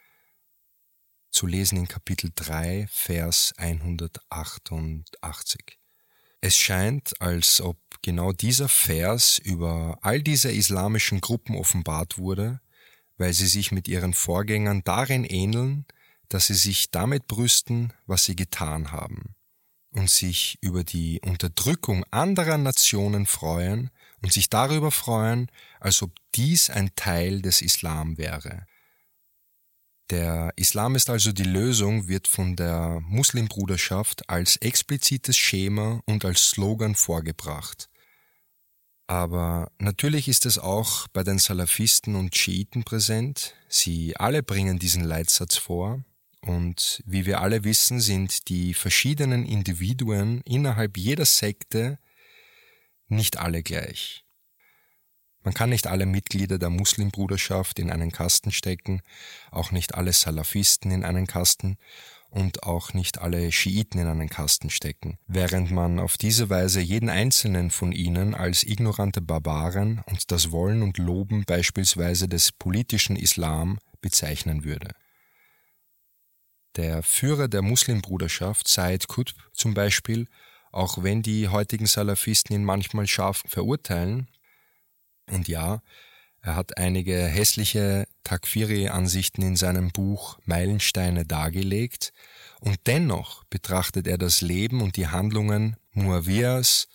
Zu 1.31 1.47
lesen 1.47 1.77
in 1.77 1.87
Kapitel 1.87 2.31
3, 2.33 2.87
Vers 2.89 3.53
188. 3.57 5.77
Es 6.41 6.57
scheint, 6.57 7.19
als 7.21 7.61
ob 7.61 7.77
genau 8.01 8.31
dieser 8.31 8.69
Vers 8.69 9.37
über 9.37 9.99
all 10.01 10.21
diese 10.21 10.51
islamischen 10.51 11.21
Gruppen 11.21 11.55
offenbart 11.55 12.17
wurde, 12.17 12.61
weil 13.17 13.33
sie 13.33 13.47
sich 13.47 13.71
mit 13.71 13.87
ihren 13.87 14.13
Vorgängern 14.13 14.83
darin 14.83 15.23
ähneln, 15.23 15.85
dass 16.29 16.47
sie 16.47 16.55
sich 16.55 16.91
damit 16.91 17.27
brüsten, 17.27 17.93
was 18.05 18.25
sie 18.25 18.35
getan 18.35 18.91
haben, 18.91 19.35
und 19.91 20.09
sich 20.09 20.57
über 20.61 20.83
die 20.83 21.21
Unterdrückung 21.23 22.03
anderer 22.11 22.57
Nationen 22.57 23.25
freuen 23.25 23.89
und 24.21 24.33
sich 24.33 24.49
darüber 24.49 24.91
freuen, 24.91 25.49
als 25.79 26.01
ob 26.01 26.11
dies 26.35 26.69
ein 26.69 26.91
Teil 26.95 27.41
des 27.41 27.61
Islam 27.61 28.17
wäre. 28.17 28.65
Der 30.09 30.53
Islam 30.55 30.95
ist 30.95 31.09
also 31.09 31.33
die 31.33 31.43
Lösung, 31.43 32.07
wird 32.07 32.29
von 32.29 32.55
der 32.55 33.01
Muslimbruderschaft 33.01 34.29
als 34.29 34.55
explizites 34.57 35.37
Schema 35.37 36.01
und 36.05 36.23
als 36.23 36.49
Slogan 36.49 36.95
vorgebracht. 36.95 37.89
Aber 39.07 39.71
natürlich 39.79 40.27
ist 40.27 40.45
es 40.45 40.59
auch 40.59 41.07
bei 41.07 41.23
den 41.23 41.39
Salafisten 41.39 42.15
und 42.15 42.35
Schiiten 42.35 42.83
präsent. 42.83 43.55
Sie 43.69 44.17
alle 44.17 44.43
bringen 44.43 44.79
diesen 44.79 45.05
Leitsatz 45.05 45.55
vor. 45.55 46.03
Und 46.41 47.01
wie 47.05 47.25
wir 47.25 47.41
alle 47.41 47.63
wissen, 47.63 48.01
sind 48.01 48.49
die 48.49 48.73
verschiedenen 48.73 49.45
Individuen 49.45 50.41
innerhalb 50.41 50.97
jeder 50.97 51.25
Sekte 51.25 51.99
nicht 53.07 53.37
alle 53.37 53.63
gleich. 53.63 54.25
Man 55.41 55.53
kann 55.53 55.69
nicht 55.69 55.87
alle 55.87 56.05
Mitglieder 56.05 56.59
der 56.59 56.69
Muslimbruderschaft 56.69 57.79
in 57.79 57.89
einen 57.89 58.11
Kasten 58.11 58.51
stecken, 58.51 59.01
auch 59.49 59.71
nicht 59.71 59.95
alle 59.95 60.11
Salafisten 60.11 60.91
in 60.91 61.05
einen 61.05 61.25
Kasten 61.25 61.77
und 62.37 62.61
auch 62.61 62.93
nicht 62.93 63.19
alle 63.19 63.51
Schiiten 63.51 63.97
in 63.97 64.05
einen 64.05 64.29
Kasten 64.29 64.69
stecken, 64.69 65.17
während 65.25 65.71
man 65.71 65.97
auf 65.97 66.17
diese 66.19 66.51
Weise 66.51 66.79
jeden 66.79 67.09
einzelnen 67.09 67.71
von 67.71 67.91
ihnen 67.91 68.35
als 68.35 68.63
ignorante 68.63 69.21
Barbaren 69.21 70.03
und 70.05 70.31
das 70.31 70.51
Wollen 70.51 70.83
und 70.83 70.99
Loben 70.99 71.45
beispielsweise 71.45 72.27
des 72.27 72.51
politischen 72.51 73.15
Islam 73.15 73.79
bezeichnen 74.01 74.63
würde. 74.63 74.91
Der 76.75 77.01
Führer 77.01 77.47
der 77.47 77.63
Muslimbruderschaft, 77.63 78.67
Said 78.67 79.07
Qutb 79.07 79.35
zum 79.51 79.73
Beispiel, 79.73 80.27
auch 80.71 81.01
wenn 81.01 81.23
die 81.23 81.47
heutigen 81.47 81.87
Salafisten 81.87 82.55
ihn 82.55 82.63
manchmal 82.63 83.07
scharf 83.07 83.41
verurteilen, 83.47 84.27
und 85.25 85.47
ja, 85.47 85.81
er 86.41 86.55
hat 86.55 86.77
einige 86.77 87.15
hässliche 87.15 88.07
Takfiri-Ansichten 88.27 89.41
in 89.41 89.55
seinem 89.55 89.91
Buch 89.91 90.37
Meilensteine 90.43 91.25
dargelegt 91.25 92.11
und 92.59 92.77
dennoch 92.85 93.45
betrachtet 93.45 94.05
er 94.05 94.17
das 94.17 94.41
Leben 94.41 94.81
und 94.81 94.97
die 94.97 95.07
Handlungen 95.07 95.77
Muawiyas, 95.93 96.89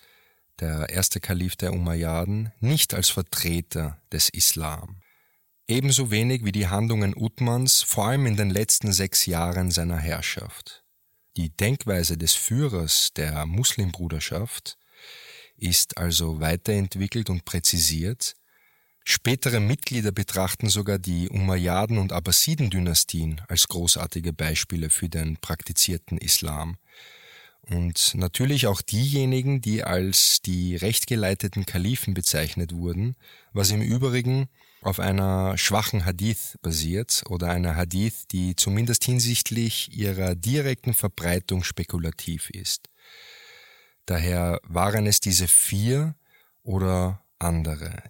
der 0.59 0.89
erste 0.89 1.19
Kalif 1.19 1.55
der 1.55 1.73
Umayyaden, 1.73 2.51
nicht 2.59 2.93
als 2.93 3.09
Vertreter 3.09 3.99
des 4.11 4.29
Islam. 4.29 5.01
Ebenso 5.67 6.11
wenig 6.11 6.45
wie 6.45 6.51
die 6.51 6.67
Handlungen 6.67 7.15
Uthmans, 7.15 7.81
vor 7.81 8.09
allem 8.09 8.27
in 8.27 8.37
den 8.37 8.51
letzten 8.51 8.93
sechs 8.93 9.25
Jahren 9.25 9.71
seiner 9.71 9.97
Herrschaft. 9.97 10.83
Die 11.35 11.49
Denkweise 11.49 12.15
des 12.15 12.35
Führers 12.35 13.11
der 13.15 13.47
Muslimbruderschaft 13.47 14.77
ist 15.57 15.97
also 15.97 16.39
weiterentwickelt 16.39 17.31
und 17.31 17.43
präzisiert, 17.43 18.35
Spätere 19.05 19.59
Mitglieder 19.59 20.11
betrachten 20.11 20.69
sogar 20.69 20.97
die 20.97 21.29
Umayyaden- 21.29 21.97
und 21.97 22.13
Abbasiden-Dynastien 22.13 23.41
als 23.49 23.67
großartige 23.67 24.31
Beispiele 24.31 24.89
für 24.89 25.09
den 25.09 25.37
praktizierten 25.37 26.17
Islam. 26.17 26.77
und 27.69 28.15
natürlich 28.15 28.67
auch 28.67 28.81
diejenigen, 28.81 29.61
die 29.61 29.85
als 29.85 30.41
die 30.41 30.75
rechtgeleiteten 30.75 31.65
Kalifen 31.65 32.13
bezeichnet 32.13 32.73
wurden, 32.73 33.15
was 33.53 33.71
im 33.71 33.81
Übrigen 33.81 34.49
auf 34.81 34.99
einer 34.99 35.57
schwachen 35.57 36.03
Hadith 36.03 36.57
basiert 36.61 37.23
oder 37.29 37.49
einer 37.51 37.77
Hadith, 37.77 38.27
die 38.31 38.57
zumindest 38.57 39.05
hinsichtlich 39.05 39.95
ihrer 39.95 40.35
direkten 40.35 40.93
Verbreitung 40.93 41.63
spekulativ 41.63 42.49
ist. 42.49 42.89
Daher 44.05 44.59
waren 44.63 45.07
es 45.07 45.21
diese 45.21 45.47
vier 45.47 46.15
oder 46.63 47.23
andere. 47.39 48.03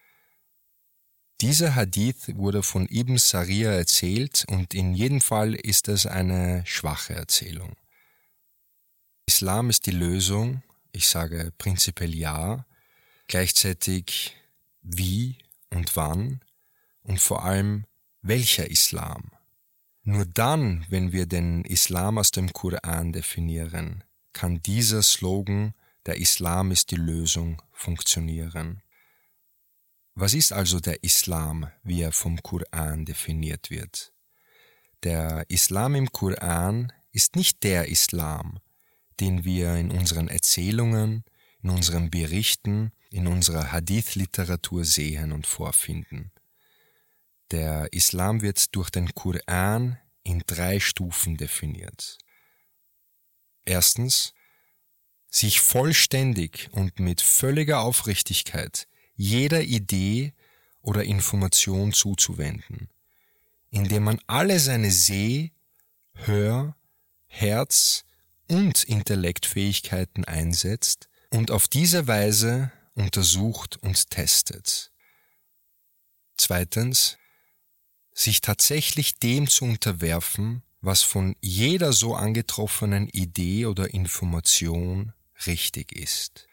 Dieser 1.43 1.75
Hadith 1.75 2.37
wurde 2.37 2.63
von 2.63 2.87
Ibn 2.89 3.17
Saria 3.17 3.71
erzählt 3.71 4.45
und 4.47 4.73
in 4.73 4.93
jedem 4.93 5.19
Fall 5.19 5.53
ist 5.55 5.89
es 5.89 6.05
eine 6.05 6.63
schwache 6.65 7.15
Erzählung. 7.15 7.75
Islam 9.25 9.69
ist 9.69 9.85
die 9.85 9.91
Lösung, 9.91 10.63
ich 10.93 11.09
sage 11.09 11.51
prinzipiell 11.57 12.15
ja, 12.15 12.65
gleichzeitig 13.27 14.37
wie 14.83 15.37
und 15.69 15.97
wann 15.97 16.39
und 17.01 17.19
vor 17.19 17.43
allem 17.43 17.87
welcher 18.21 18.71
Islam. 18.71 19.29
Nur 20.03 20.25
dann, 20.25 20.85
wenn 20.87 21.11
wir 21.11 21.25
den 21.25 21.65
Islam 21.65 22.19
aus 22.19 22.31
dem 22.31 22.53
Koran 22.53 23.11
definieren, 23.11 24.05
kann 24.31 24.61
dieser 24.61 25.01
Slogan 25.01 25.73
der 26.05 26.15
Islam 26.21 26.71
ist 26.71 26.91
die 26.91 26.95
Lösung 26.95 27.61
funktionieren. 27.73 28.81
Was 30.15 30.35
ist 30.35 30.51
also 30.53 30.79
der 30.79 31.03
Islam, 31.03 31.71
wie 31.83 32.01
er 32.01 32.11
vom 32.11 32.41
Koran 32.43 33.05
definiert 33.05 33.71
wird? 33.71 34.13
Der 35.01 35.45
Islam 35.49 35.95
im 35.95 36.11
Koran 36.11 36.93
ist 37.11 37.35
nicht 37.35 37.63
der 37.63 37.87
Islam, 37.87 38.59
den 39.19 39.43
wir 39.43 39.75
in 39.75 39.89
unseren 39.89 40.27
Erzählungen, 40.27 41.23
in 41.63 41.71
unseren 41.71 42.11
Berichten, 42.11 42.91
in 43.09 43.25
unserer 43.25 43.71
Hadith-Literatur 43.71 44.85
sehen 44.85 45.31
und 45.31 45.47
vorfinden. 45.47 46.31
Der 47.49 47.91
Islam 47.91 48.41
wird 48.41 48.75
durch 48.75 48.91
den 48.91 49.13
Koran 49.15 49.97
in 50.23 50.43
drei 50.45 50.79
Stufen 50.79 51.37
definiert. 51.37 52.19
Erstens, 53.65 54.33
sich 55.29 55.59
vollständig 55.59 56.69
und 56.71 56.99
mit 56.99 57.21
völliger 57.21 57.81
Aufrichtigkeit 57.81 58.87
jeder 59.15 59.61
Idee 59.61 60.33
oder 60.81 61.03
Information 61.03 61.93
zuzuwenden, 61.93 62.89
indem 63.69 64.03
man 64.03 64.19
alle 64.27 64.59
seine 64.59 64.91
Seh-, 64.91 65.51
Hör-, 66.13 66.75
Herz- 67.27 68.05
und 68.47 68.83
Intellektfähigkeiten 68.83 70.25
einsetzt 70.25 71.09
und 71.29 71.51
auf 71.51 71.67
diese 71.67 72.07
Weise 72.07 72.71
untersucht 72.93 73.77
und 73.77 74.09
testet. 74.11 74.91
Zweitens, 76.37 77.17
sich 78.13 78.41
tatsächlich 78.41 79.17
dem 79.19 79.49
zu 79.49 79.65
unterwerfen, 79.65 80.63
was 80.81 81.01
von 81.01 81.35
jeder 81.41 81.93
so 81.93 82.15
angetroffenen 82.15 83.07
Idee 83.07 83.65
oder 83.65 83.93
Information 83.93 85.13
richtig 85.47 85.93
ist. 85.93 86.47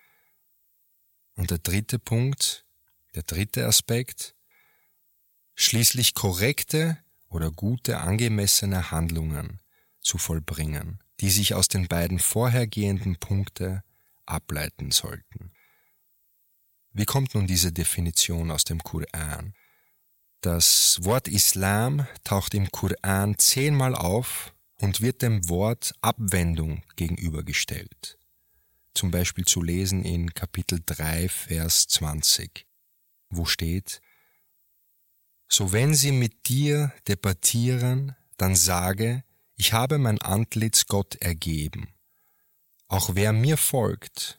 Und 1.36 1.50
der 1.50 1.58
dritte 1.58 1.98
Punkt, 1.98 2.66
der 3.14 3.22
dritte 3.22 3.66
Aspekt, 3.66 4.34
schließlich 5.54 6.14
korrekte 6.14 6.98
oder 7.28 7.50
gute 7.50 7.98
angemessene 7.98 8.90
Handlungen 8.90 9.60
zu 10.00 10.18
vollbringen, 10.18 11.02
die 11.20 11.30
sich 11.30 11.54
aus 11.54 11.68
den 11.68 11.88
beiden 11.88 12.18
vorhergehenden 12.18 13.16
Punkte 13.16 13.82
ableiten 14.26 14.90
sollten. 14.90 15.52
Wie 16.92 17.04
kommt 17.04 17.34
nun 17.34 17.46
diese 17.46 17.72
Definition 17.72 18.50
aus 18.50 18.64
dem 18.64 18.82
Koran? 18.82 19.54
Das 20.40 20.98
Wort 21.02 21.28
Islam 21.28 22.06
taucht 22.24 22.54
im 22.54 22.70
Koran 22.70 23.38
zehnmal 23.38 23.94
auf 23.94 24.54
und 24.80 25.00
wird 25.00 25.22
dem 25.22 25.48
Wort 25.48 25.92
Abwendung 26.00 26.82
gegenübergestellt 26.96 28.19
zum 28.94 29.11
Beispiel 29.11 29.44
zu 29.44 29.62
lesen 29.62 30.05
in 30.05 30.35
Kapitel 30.35 30.81
3, 30.85 31.29
Vers 31.29 31.87
20, 31.88 32.66
wo 33.31 33.44
steht, 33.44 34.00
So 35.48 35.72
wenn 35.72 35.94
sie 35.94 36.12
mit 36.12 36.48
dir 36.48 36.92
debattieren, 37.09 38.16
dann 38.37 38.57
sage, 38.57 39.24
ich 39.57 39.72
habe 39.72 39.98
mein 39.98 40.20
Antlitz 40.20 40.87
Gott 40.87 41.16
ergeben. 41.16 41.88
Auch 42.88 43.14
wer 43.14 43.33
mir 43.33 43.57
folgt, 43.57 44.38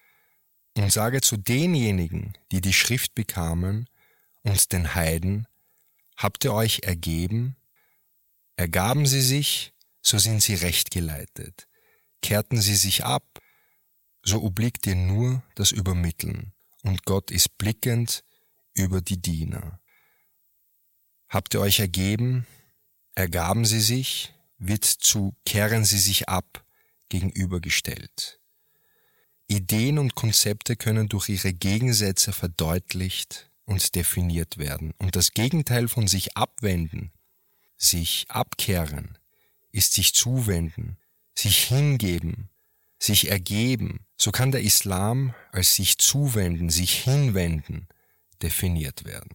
und 0.77 0.91
sage 0.91 1.21
zu 1.21 1.37
denjenigen, 1.37 2.37
die 2.51 2.61
die 2.61 2.73
Schrift 2.73 3.13
bekamen, 3.15 3.87
und 4.43 4.71
den 4.71 4.95
Heiden, 4.95 5.47
habt 6.17 6.43
ihr 6.43 6.53
euch 6.53 6.81
ergeben? 6.83 7.55
Ergaben 8.55 9.05
sie 9.05 9.21
sich, 9.21 9.73
so 10.01 10.17
sind 10.17 10.41
sie 10.41 10.55
recht 10.55 10.91
geleitet. 10.91 11.67
Kehrten 12.21 12.59
sie 12.59 12.75
sich 12.75 13.05
ab, 13.05 13.40
so 14.23 14.41
obliegt 14.41 14.85
dir 14.85 14.95
nur 14.95 15.43
das 15.55 15.71
Übermitteln, 15.71 16.53
und 16.83 17.05
Gott 17.05 17.31
ist 17.31 17.57
blickend 17.57 18.23
über 18.73 19.01
die 19.01 19.21
Diener. 19.21 19.79
Habt 21.29 21.53
ihr 21.53 21.61
euch 21.61 21.79
ergeben, 21.79 22.45
ergaben 23.15 23.65
sie 23.65 23.79
sich, 23.79 24.33
wird 24.57 24.85
zu 24.85 25.35
kehren 25.45 25.85
sie 25.85 25.99
sich 25.99 26.29
ab 26.29 26.65
gegenübergestellt. 27.09 28.39
Ideen 29.47 29.97
und 29.97 30.15
Konzepte 30.15 30.75
können 30.75 31.09
durch 31.09 31.27
ihre 31.27 31.53
Gegensätze 31.53 32.31
verdeutlicht 32.31 33.51
und 33.65 33.95
definiert 33.95 34.57
werden. 34.57 34.93
Und 34.97 35.15
das 35.15 35.31
Gegenteil 35.31 35.87
von 35.87 36.07
sich 36.07 36.37
abwenden, 36.37 37.11
sich 37.77 38.25
abkehren, 38.29 39.17
ist 39.71 39.93
sich 39.93 40.13
zuwenden, 40.13 40.97
sich 41.35 41.65
hingeben, 41.65 42.49
sich 43.01 43.31
ergeben, 43.31 44.05
so 44.15 44.31
kann 44.31 44.51
der 44.51 44.61
Islam 44.61 45.33
als 45.51 45.75
sich 45.75 45.97
zuwenden, 45.97 46.69
sich 46.69 47.03
hinwenden 47.03 47.87
definiert 48.41 49.05
werden. 49.05 49.29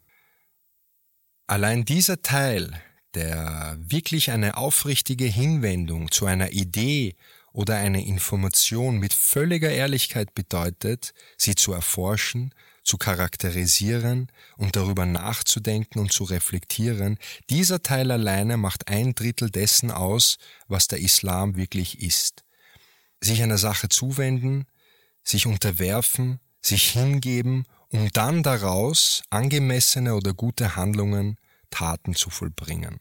Allein 1.48 1.84
dieser 1.84 2.22
Teil, 2.22 2.80
der 3.14 3.76
wirklich 3.78 4.30
eine 4.30 4.56
aufrichtige 4.56 5.24
Hinwendung 5.24 6.10
zu 6.10 6.26
einer 6.26 6.52
Idee 6.52 7.16
oder 7.52 7.76
einer 7.76 8.00
Information 8.00 8.98
mit 8.98 9.14
völliger 9.14 9.70
Ehrlichkeit 9.70 10.34
bedeutet, 10.34 11.12
sie 11.36 11.54
zu 11.54 11.72
erforschen, 11.72 12.54
zu 12.84 12.98
charakterisieren 12.98 14.30
und 14.56 14.76
darüber 14.76 15.06
nachzudenken 15.06 15.98
und 15.98 16.12
zu 16.12 16.22
reflektieren, 16.24 17.18
dieser 17.50 17.82
Teil 17.82 18.12
alleine 18.12 18.56
macht 18.58 18.88
ein 18.88 19.14
Drittel 19.14 19.50
dessen 19.50 19.90
aus, 19.90 20.38
was 20.68 20.86
der 20.86 21.00
Islam 21.00 21.56
wirklich 21.56 22.00
ist. 22.00 22.45
Sich 23.20 23.42
einer 23.42 23.58
Sache 23.58 23.88
zuwenden, 23.88 24.66
sich 25.22 25.46
unterwerfen, 25.46 26.40
sich 26.60 26.90
hingeben, 26.90 27.64
um 27.88 28.10
dann 28.12 28.42
daraus 28.42 29.22
angemessene 29.30 30.14
oder 30.14 30.34
gute 30.34 30.76
Handlungen, 30.76 31.38
Taten 31.70 32.14
zu 32.14 32.30
vollbringen. 32.30 33.00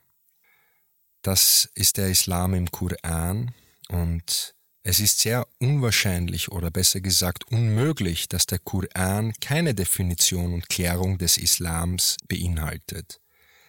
Das 1.21 1.69
ist 1.73 1.97
der 1.97 2.10
Islam 2.10 2.54
im 2.54 2.69
Koran 2.71 3.54
und 3.89 4.56
es 4.84 4.99
ist 4.99 5.19
sehr 5.19 5.47
unwahrscheinlich 5.60 6.51
oder 6.51 6.69
besser 6.69 7.01
gesagt 7.01 7.51
unmöglich, 7.51 8.30
dass 8.30 8.45
der 8.45 8.60
Koran 8.60 9.34
keine 9.41 9.73
Definition 9.73 10.54
und 10.54 10.69
Klärung 10.69 11.17
des 11.17 11.38
Islams 11.38 12.17
beinhaltet. 12.28 13.19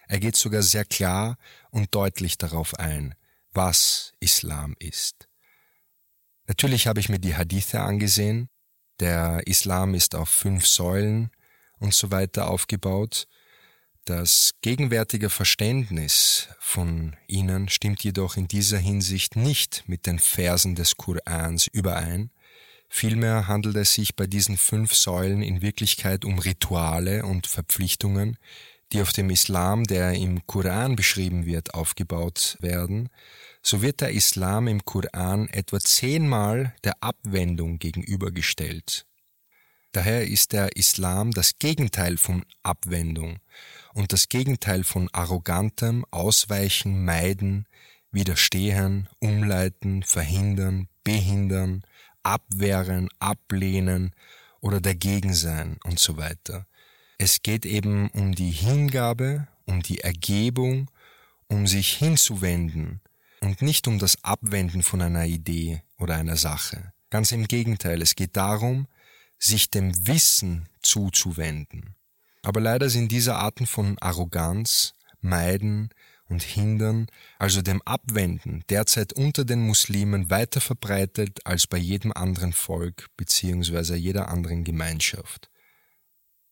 Er 0.07 0.19
geht 0.19 0.35
sogar 0.35 0.61
sehr 0.61 0.85
klar 0.85 1.37
und 1.71 1.95
deutlich 1.95 2.37
darauf 2.37 2.75
ein, 2.75 3.15
was 3.51 4.13
Islam 4.19 4.75
ist. 4.77 5.26
Natürlich 6.47 6.87
habe 6.87 6.99
ich 6.99 7.09
mir 7.09 7.19
die 7.19 7.35
Hadithe 7.35 7.81
angesehen. 7.81 8.49
Der 8.99 9.41
Islam 9.45 9.93
ist 9.93 10.15
auf 10.15 10.29
fünf 10.29 10.65
Säulen 10.65 11.29
und 11.79 11.93
so 11.93 12.09
weiter 12.09 12.49
aufgebaut. 12.49 13.27
Das 14.05 14.51
gegenwärtige 14.61 15.29
Verständnis 15.29 16.47
von 16.59 17.17
ihnen 17.27 17.67
stimmt 17.67 18.01
jedoch 18.03 18.37
in 18.37 18.47
dieser 18.47 18.77
Hinsicht 18.77 19.35
nicht 19.35 19.83
mit 19.87 20.05
den 20.05 20.17
Versen 20.17 20.75
des 20.75 20.95
Korans 20.95 21.67
überein. 21.67 22.31
Vielmehr 22.87 23.49
handelt 23.49 23.75
es 23.75 23.93
sich 23.93 24.15
bei 24.15 24.25
diesen 24.25 24.55
fünf 24.55 24.93
Säulen 24.93 25.41
in 25.41 25.61
Wirklichkeit 25.61 26.23
um 26.23 26.39
Rituale 26.39 27.25
und 27.25 27.47
Verpflichtungen, 27.47 28.37
die 28.93 29.01
auf 29.01 29.11
dem 29.11 29.29
Islam, 29.29 29.83
der 29.83 30.13
im 30.13 30.47
Koran 30.47 30.95
beschrieben 30.95 31.45
wird, 31.45 31.73
aufgebaut 31.73 32.57
werden, 32.61 33.09
so 33.61 33.81
wird 33.81 34.01
der 34.01 34.11
Islam 34.11 34.67
im 34.67 34.85
Koran 34.85 35.47
etwa 35.49 35.79
zehnmal 35.79 36.75
der 36.83 37.01
Abwendung 37.01 37.79
gegenübergestellt. 37.79 39.05
Daher 39.91 40.27
ist 40.27 40.53
der 40.53 40.75
Islam 40.75 41.31
das 41.31 41.59
Gegenteil 41.59 42.17
von 42.17 42.45
Abwendung 42.63 43.39
und 43.93 44.13
das 44.13 44.29
Gegenteil 44.29 44.83
von 44.83 45.09
arrogantem 45.11 46.05
Ausweichen, 46.11 47.03
Meiden, 47.03 47.67
Widerstehen, 48.11 49.09
Umleiten, 49.19 50.03
Verhindern, 50.03 50.87
Behindern, 51.03 51.83
abwehren, 52.23 53.09
ablehnen 53.19 54.13
oder 54.59 54.81
dagegen 54.81 55.33
sein 55.33 55.77
und 55.83 55.99
so 55.99 56.17
weiter. 56.17 56.67
Es 57.17 57.41
geht 57.41 57.65
eben 57.65 58.09
um 58.11 58.35
die 58.35 58.51
Hingabe, 58.51 59.47
um 59.65 59.81
die 59.81 60.01
Ergebung, 60.01 60.91
um 61.47 61.65
sich 61.65 61.93
hinzuwenden 61.93 63.01
und 63.41 63.61
nicht 63.61 63.87
um 63.87 63.99
das 63.99 64.23
Abwenden 64.23 64.83
von 64.83 65.01
einer 65.01 65.25
Idee 65.25 65.83
oder 65.97 66.15
einer 66.15 66.37
Sache. 66.37 66.93
Ganz 67.09 67.31
im 67.31 67.47
Gegenteil, 67.47 68.01
es 68.01 68.15
geht 68.15 68.35
darum, 68.35 68.87
sich 69.39 69.69
dem 69.69 70.07
Wissen 70.07 70.67
zuzuwenden. 70.81 71.95
Aber 72.43 72.59
leider 72.59 72.89
sind 72.89 73.11
diese 73.11 73.35
Arten 73.35 73.65
von 73.65 73.97
Arroganz, 73.99 74.93
Meiden 75.21 75.89
und 76.29 76.43
Hindern, 76.43 77.07
also 77.39 77.61
dem 77.61 77.81
Abwenden, 77.83 78.63
derzeit 78.69 79.13
unter 79.13 79.45
den 79.45 79.61
Muslimen 79.61 80.29
weiter 80.29 80.61
verbreitet 80.61 81.39
als 81.45 81.67
bei 81.67 81.77
jedem 81.77 82.11
anderen 82.13 82.53
Volk 82.53 83.07
bzw. 83.17 83.95
jeder 83.95 84.29
anderen 84.29 84.63
Gemeinschaft. 84.63 85.49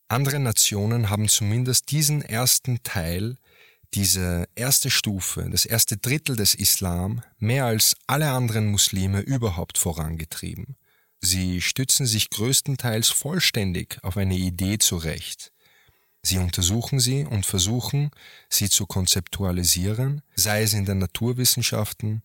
Andere 0.07 0.39
Nationen 0.39 1.09
haben 1.09 1.27
zumindest 1.27 1.91
diesen 1.91 2.21
ersten 2.21 2.83
Teil, 2.83 3.37
diese 3.95 4.47
erste 4.55 4.89
Stufe, 4.89 5.49
das 5.49 5.65
erste 5.65 5.95
Drittel 5.97 6.35
des 6.35 6.53
Islam 6.53 7.23
mehr 7.39 7.65
als 7.65 7.95
alle 8.07 8.29
anderen 8.31 8.67
Muslime 8.67 9.21
überhaupt 9.21 9.77
vorangetrieben. 9.77 10.75
Sie 11.21 11.61
stützen 11.61 12.05
sich 12.05 12.29
größtenteils 12.29 13.09
vollständig 13.09 13.97
auf 14.03 14.17
eine 14.17 14.35
Idee 14.35 14.77
zurecht. 14.77 15.53
Sie 16.21 16.37
untersuchen 16.39 16.99
sie 16.99 17.23
und 17.23 17.45
versuchen, 17.45 18.11
sie 18.49 18.69
zu 18.69 18.85
konzeptualisieren, 18.85 20.21
sei 20.35 20.63
es 20.63 20.73
in 20.73 20.85
den 20.85 20.97
Naturwissenschaften, 20.97 22.21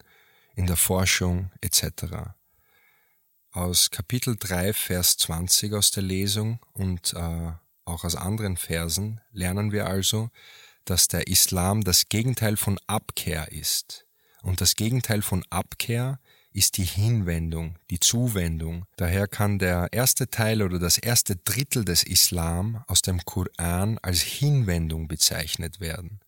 in 0.57 0.67
der 0.67 0.77
Forschung 0.77 1.53
etc. 1.61 2.33
Aus 3.53 3.91
Kapitel 3.91 4.37
3, 4.37 4.73
Vers 4.73 5.19
20 5.19 5.75
aus 5.75 5.93
der 5.93 6.03
Lesung 6.03 6.59
und 6.73 7.15
äh, 7.15 7.53
auch 7.85 8.05
aus 8.05 8.17
anderen 8.17 8.57
Versen 8.57 9.21
lernen 9.33 9.71
wir 9.71 9.87
also, 9.87 10.31
dass 10.85 11.09
der 11.09 11.27
Islam 11.27 11.83
das 11.83 12.09
Gegenteil 12.09 12.57
von 12.57 12.79
Abkehr 12.87 13.53
ist. 13.53 14.07
Und 14.43 14.61
das 14.61 14.77
Gegenteil 14.77 15.23
von 15.23 15.45
Abkehr 15.51 16.19
ist 16.53 16.79
die 16.79 16.85
Hinwendung, 16.85 17.79
die 17.91 18.01
Zuwendung. 18.01 18.87
Daher 18.97 19.29
kann 19.29 19.59
der 19.59 19.89
erste 19.93 20.29
Teil 20.29 20.63
oder 20.63 20.79
das 20.79 20.99
erste 20.99 21.37
Drittel 21.37 21.85
des 21.85 22.03
Islam 22.03 22.83
aus 22.89 23.03
dem 23.03 23.25
Koran 23.25 23.99
als 24.03 24.21
Hinwendung 24.23 25.07
bezeichnet 25.07 25.81
werden. 25.81 26.21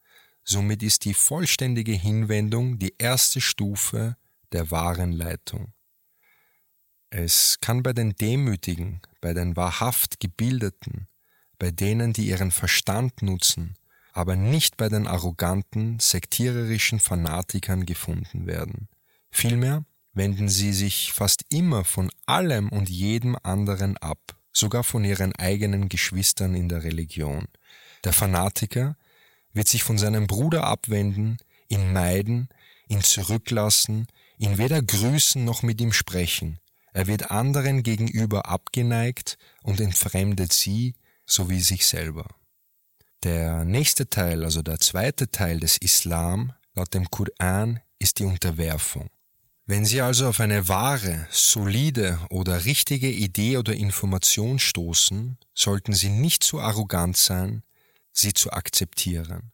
Somit 0.45 0.83
ist 0.83 1.05
die 1.05 1.15
vollständige 1.15 1.93
Hinwendung 1.93 2.79
die 2.79 2.95
erste 2.99 3.41
Stufe 3.41 4.17
der 4.53 4.71
wahren 4.71 5.13
Leitung. 5.13 5.73
Es 7.11 7.59
kann 7.61 7.83
bei 7.83 7.93
den 7.93 8.15
Demütigen, 8.15 9.03
bei 9.21 9.35
den 9.35 9.57
wahrhaft 9.57 10.19
Gebildeten, 10.21 11.09
bei 11.59 11.71
denen, 11.71 12.13
die 12.13 12.27
ihren 12.27 12.51
Verstand 12.51 13.23
nutzen, 13.23 13.77
aber 14.13 14.37
nicht 14.37 14.77
bei 14.77 14.89
den 14.89 15.07
arroganten, 15.07 15.99
sektiererischen 15.99 17.01
Fanatikern 17.01 17.87
gefunden 17.87 18.47
werden. 18.47 18.89
Vielmehr 19.31 19.85
wenden 20.13 20.49
sie 20.49 20.73
sich 20.73 21.13
fast 21.13 21.45
immer 21.49 21.85
von 21.85 22.11
allem 22.27 22.69
und 22.69 22.91
jedem 22.91 23.37
anderen 23.43 23.97
ab, 23.97 24.37
sogar 24.53 24.85
von 24.85 25.05
ihren 25.05 25.35
eigenen 25.37 25.89
Geschwistern 25.89 26.55
in 26.55 26.69
der 26.69 26.85
Religion. 26.85 27.47
Der 28.05 28.13
Fanatiker 28.13 28.97
wird 29.53 29.69
sich 29.69 29.83
von 29.83 29.97
seinem 29.99 30.27
Bruder 30.27 30.65
abwenden, 30.65 31.39
ihn 31.69 31.93
meiden, 31.93 32.49
ihn 32.89 33.03
zurücklassen, 33.03 34.07
ihn 34.39 34.59
weder 34.59 34.83
grüßen 34.83 35.45
noch 35.45 35.63
mit 35.63 35.81
ihm 35.81 35.93
sprechen. 35.93 36.59
Er 36.93 37.07
wird 37.07 37.31
anderen 37.31 37.83
gegenüber 37.83 38.47
abgeneigt 38.47 39.39
und 39.63 39.81
entfremdet 39.81 40.53
sie 40.53 40.95
sowie 41.25 41.61
sich 41.61 41.87
selber. 41.87 42.27
Der 43.23 43.65
nächste 43.65 44.11
Teil, 44.11 44.45
also 44.45 44.63
der 44.63 44.81
zweite 44.81 45.31
Teil 45.31 45.61
des 45.61 45.77
Islam, 45.77 46.53
laut 46.75 46.93
dem 46.95 47.09
Koran, 47.11 47.81
ist 47.99 48.19
die 48.19 48.25
Unterwerfung. 48.25 49.09
Wenn 49.65 49.85
Sie 49.85 50.01
also 50.01 50.29
auf 50.29 50.41
eine 50.41 50.67
wahre, 50.69 51.29
solide 51.31 52.19
oder 52.31 52.65
richtige 52.65 53.09
Idee 53.11 53.59
oder 53.59 53.75
Information 53.75 54.59
stoßen, 54.59 55.39
sollten 55.55 55.93
Sie 55.93 56.09
nicht 56.09 56.43
zu 56.43 56.61
arrogant 56.61 57.17
sein, 57.17 57.63
sie 58.13 58.33
zu 58.35 58.53
akzeptieren. 58.53 59.53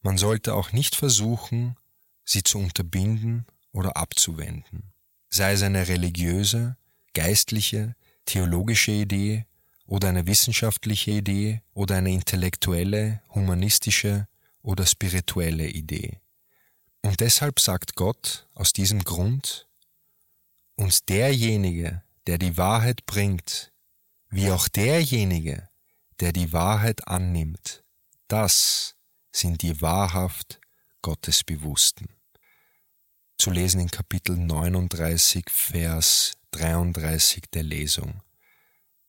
Man 0.00 0.18
sollte 0.18 0.54
auch 0.54 0.72
nicht 0.72 0.94
versuchen, 0.94 1.76
sie 2.24 2.42
zu 2.42 2.58
unterbinden 2.58 3.46
oder 3.72 3.96
abzuwenden. 3.96 4.92
Sei 5.28 5.52
es 5.52 5.62
eine 5.62 5.88
religiöse, 5.88 6.76
geistliche, 7.14 7.96
theologische 8.26 8.92
Idee 8.92 9.46
oder 9.92 10.08
eine 10.08 10.26
wissenschaftliche 10.26 11.10
Idee 11.10 11.60
oder 11.74 11.96
eine 11.96 12.12
intellektuelle, 12.12 13.20
humanistische 13.34 14.26
oder 14.62 14.86
spirituelle 14.86 15.68
Idee. 15.68 16.18
Und 17.02 17.20
deshalb 17.20 17.60
sagt 17.60 17.94
Gott 17.94 18.48
aus 18.54 18.72
diesem 18.72 19.04
Grund, 19.04 19.68
und 20.76 21.10
derjenige, 21.10 22.02
der 22.26 22.38
die 22.38 22.56
Wahrheit 22.56 23.04
bringt, 23.04 23.70
wie 24.30 24.50
auch 24.50 24.66
derjenige, 24.66 25.68
der 26.20 26.32
die 26.32 26.54
Wahrheit 26.54 27.06
annimmt, 27.06 27.84
das 28.28 28.96
sind 29.30 29.60
die 29.60 29.82
wahrhaft 29.82 30.58
Gottesbewussten. 31.02 32.08
Zu 33.36 33.50
lesen 33.50 33.82
in 33.82 33.90
Kapitel 33.90 34.38
39, 34.38 35.44
Vers 35.50 36.32
33 36.52 37.42
der 37.52 37.64
Lesung. 37.64 38.22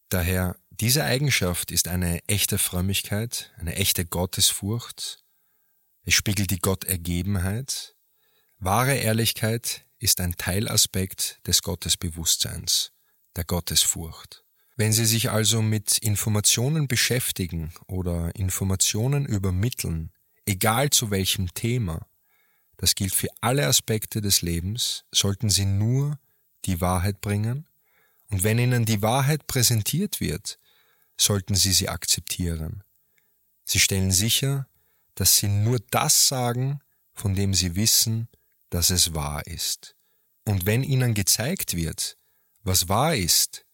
Daher, 0.10 0.58
diese 0.82 1.04
Eigenschaft 1.04 1.72
ist 1.72 1.88
eine 1.88 2.20
echte 2.28 2.58
Frömmigkeit, 2.58 3.52
eine 3.58 3.76
echte 3.76 4.06
Gottesfurcht, 4.06 5.24
es 6.06 6.16
spiegelt 6.16 6.52
die 6.52 6.60
Gottergebenheit. 6.60 7.96
Wahre 8.58 8.96
Ehrlichkeit 8.96 9.86
ist 10.00 10.20
ein 10.20 10.36
Teilaspekt 10.36 11.40
des 11.48 11.62
Gottesbewusstseins, 11.62 12.92
der 13.38 13.46
Gottesfurcht. 13.46 14.44
Wenn 14.76 14.92
Sie 14.92 15.06
sich 15.06 15.30
also 15.30 15.62
mit 15.62 16.00
Informationen 16.00 16.88
beschäftigen 16.88 17.74
oder 17.88 18.36
Informationen 18.36 19.26
übermitteln, 19.26 20.12
egal 20.46 20.90
zu 20.90 21.10
welchem 21.10 21.54
Thema, 21.54 22.06
das 22.76 22.96
gilt 22.96 23.14
für 23.14 23.30
alle 23.40 23.68
Aspekte 23.68 24.20
des 24.20 24.42
Lebens, 24.42 25.06
sollten 25.14 25.50
Sie 25.50 25.66
nur 25.66 26.20
die 26.66 26.82
Wahrheit 26.82 27.22
bringen, 27.22 27.70
und 28.30 28.44
wenn 28.44 28.58
Ihnen 28.58 28.84
die 28.84 29.02
Wahrheit 29.04 29.48
präsentiert 29.48 30.20
wird, 30.20 30.58
sollten 31.18 31.56
Sie 31.56 31.74
sie 31.74 31.90
akzeptieren. 31.90 32.84
Sie 33.66 33.80
stellen 33.80 34.12
sicher, 34.12 34.68
dass 35.16 35.38
sie 35.38 35.48
nur 35.48 35.80
das 35.92 36.28
sagen, 36.28 36.80
von 37.14 37.36
dem 37.36 37.54
sie 37.54 37.76
wissen, 37.76 38.28
dass 38.70 38.90
es 38.90 39.14
wahr 39.14 39.46
ist. 39.46 39.96
Und 40.46 40.66
wenn 40.66 40.84
ihnen 40.84 41.14
gezeigt 41.14 41.76
wird, 41.76 42.18
was 42.64 42.90
wahr 42.90 43.16
ist, 43.16 43.66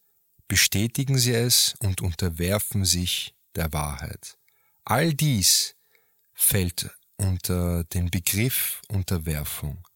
bestätigen 0.46 1.18
sie 1.18 1.32
es 1.32 1.74
und 1.80 2.00
unterwerfen 2.00 2.84
sich 2.84 3.34
der 3.54 3.72
Wahrheit. 3.72 4.36
All 4.84 5.14
dies 5.14 5.76
fällt 6.34 6.90
unter 7.16 7.84
den 7.84 8.10
Begriff 8.10 8.82
Unterwerfung. 8.88 9.86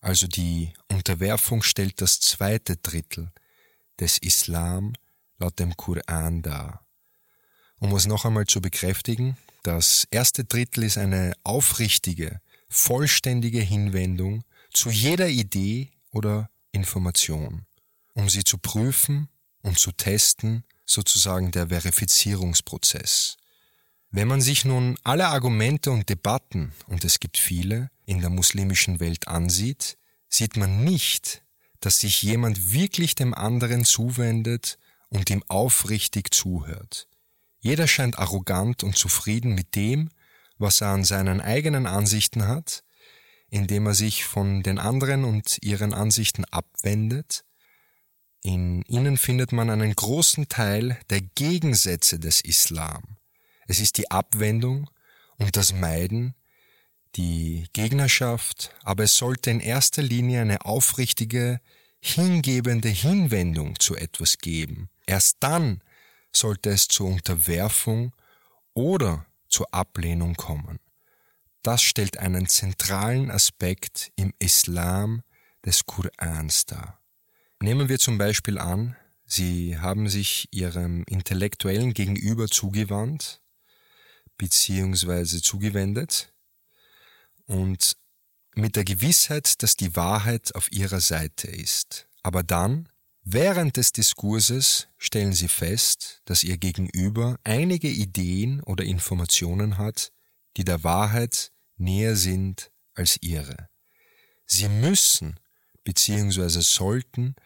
Also 0.00 0.26
die 0.26 0.72
Unterwerfung 0.88 1.62
stellt 1.62 2.00
das 2.00 2.20
zweite 2.20 2.76
Drittel 2.76 3.30
des 3.98 4.18
Islam 4.18 4.94
laut 5.40 5.58
dem 5.58 5.76
Koran 5.76 6.42
dar. 6.42 6.86
Um 7.78 7.94
es 7.94 8.06
noch 8.06 8.24
einmal 8.24 8.46
zu 8.46 8.60
bekräftigen, 8.60 9.36
das 9.62 10.06
erste 10.10 10.44
Drittel 10.44 10.84
ist 10.84 10.98
eine 10.98 11.32
aufrichtige, 11.44 12.40
vollständige 12.68 13.60
Hinwendung 13.60 14.44
zu 14.72 14.90
jeder 14.90 15.28
Idee 15.28 15.90
oder 16.12 16.50
Information, 16.72 17.66
um 18.14 18.28
sie 18.28 18.44
zu 18.44 18.58
prüfen 18.58 19.28
und 19.62 19.78
zu 19.78 19.92
testen, 19.92 20.64
sozusagen 20.86 21.50
der 21.50 21.68
Verifizierungsprozess. 21.68 23.36
Wenn 24.10 24.28
man 24.28 24.40
sich 24.40 24.64
nun 24.64 24.98
alle 25.04 25.28
Argumente 25.28 25.90
und 25.90 26.08
Debatten, 26.08 26.72
und 26.86 27.04
es 27.04 27.20
gibt 27.20 27.38
viele, 27.38 27.90
in 28.06 28.20
der 28.20 28.30
muslimischen 28.30 28.98
Welt 28.98 29.28
ansieht, 29.28 29.98
sieht 30.28 30.56
man 30.56 30.82
nicht, 30.82 31.44
dass 31.78 32.00
sich 32.00 32.22
jemand 32.22 32.72
wirklich 32.72 33.14
dem 33.14 33.34
anderen 33.34 33.84
zuwendet 33.84 34.78
und 35.10 35.28
ihm 35.30 35.44
aufrichtig 35.48 36.32
zuhört. 36.32 37.06
Jeder 37.58 37.86
scheint 37.86 38.18
arrogant 38.18 38.82
und 38.82 38.96
zufrieden 38.96 39.54
mit 39.54 39.74
dem, 39.74 40.08
was 40.58 40.80
er 40.80 40.88
an 40.88 41.04
seinen 41.04 41.40
eigenen 41.40 41.86
Ansichten 41.86 42.46
hat, 42.48 42.82
indem 43.50 43.86
er 43.86 43.94
sich 43.94 44.24
von 44.24 44.62
den 44.62 44.78
anderen 44.78 45.24
und 45.24 45.58
ihren 45.62 45.92
Ansichten 45.92 46.44
abwendet. 46.46 47.44
In 48.42 48.82
ihnen 48.82 49.18
findet 49.18 49.52
man 49.52 49.68
einen 49.68 49.94
großen 49.94 50.48
Teil 50.48 50.98
der 51.10 51.20
Gegensätze 51.20 52.18
des 52.18 52.40
Islam. 52.40 53.16
Es 53.66 53.80
ist 53.80 53.98
die 53.98 54.10
Abwendung 54.10 54.88
und 55.36 55.56
das 55.56 55.72
Meiden, 55.72 56.34
die 57.16 57.66
Gegnerschaft, 57.72 58.74
aber 58.82 59.04
es 59.04 59.16
sollte 59.16 59.50
in 59.50 59.60
erster 59.60 60.02
Linie 60.02 60.42
eine 60.42 60.64
aufrichtige, 60.64 61.60
hingebende 62.00 62.88
Hinwendung 62.88 63.78
zu 63.78 63.96
etwas 63.96 64.38
geben. 64.38 64.88
Erst 65.10 65.38
dann 65.40 65.82
sollte 66.32 66.70
es 66.70 66.86
zur 66.86 67.08
Unterwerfung 67.08 68.14
oder 68.74 69.26
zur 69.48 69.74
Ablehnung 69.74 70.34
kommen. 70.36 70.78
Das 71.62 71.82
stellt 71.82 72.18
einen 72.18 72.46
zentralen 72.48 73.28
Aspekt 73.28 74.12
im 74.14 74.32
Islam 74.38 75.24
des 75.66 75.84
Korans 75.84 76.66
dar. 76.66 77.00
Nehmen 77.60 77.88
wir 77.88 77.98
zum 77.98 78.18
Beispiel 78.18 78.56
an, 78.56 78.96
Sie 79.26 79.78
haben 79.78 80.08
sich 80.08 80.46
Ihrem 80.52 81.02
intellektuellen 81.08 81.92
Gegenüber 81.92 82.46
zugewandt 82.46 83.42
bzw. 84.36 85.40
zugewendet 85.40 86.32
und 87.46 87.96
mit 88.54 88.76
der 88.76 88.84
Gewissheit, 88.84 89.60
dass 89.64 89.74
die 89.74 89.96
Wahrheit 89.96 90.54
auf 90.54 90.70
Ihrer 90.70 91.00
Seite 91.00 91.48
ist. 91.48 92.06
Aber 92.22 92.44
dann, 92.44 92.88
während 93.22 93.76
des 93.76 93.92
Diskurses, 93.92 94.88
stellen 94.98 95.32
Sie 95.32 95.48
fest, 95.48 96.22
dass 96.24 96.44
Ihr 96.44 96.58
Gegenüber 96.58 97.38
einige 97.44 97.88
Ideen 97.88 98.62
oder 98.62 98.84
Informationen 98.84 99.78
hat, 99.78 100.12
die 100.56 100.64
der 100.64 100.84
Wahrheit 100.84 101.52
näher 101.76 102.16
sind 102.16 102.70
als 102.94 103.18
Ihre. 103.20 103.68
Sie 104.46 104.68
müssen 104.68 105.38
bzw. 105.84 106.60
sollten 106.60 107.36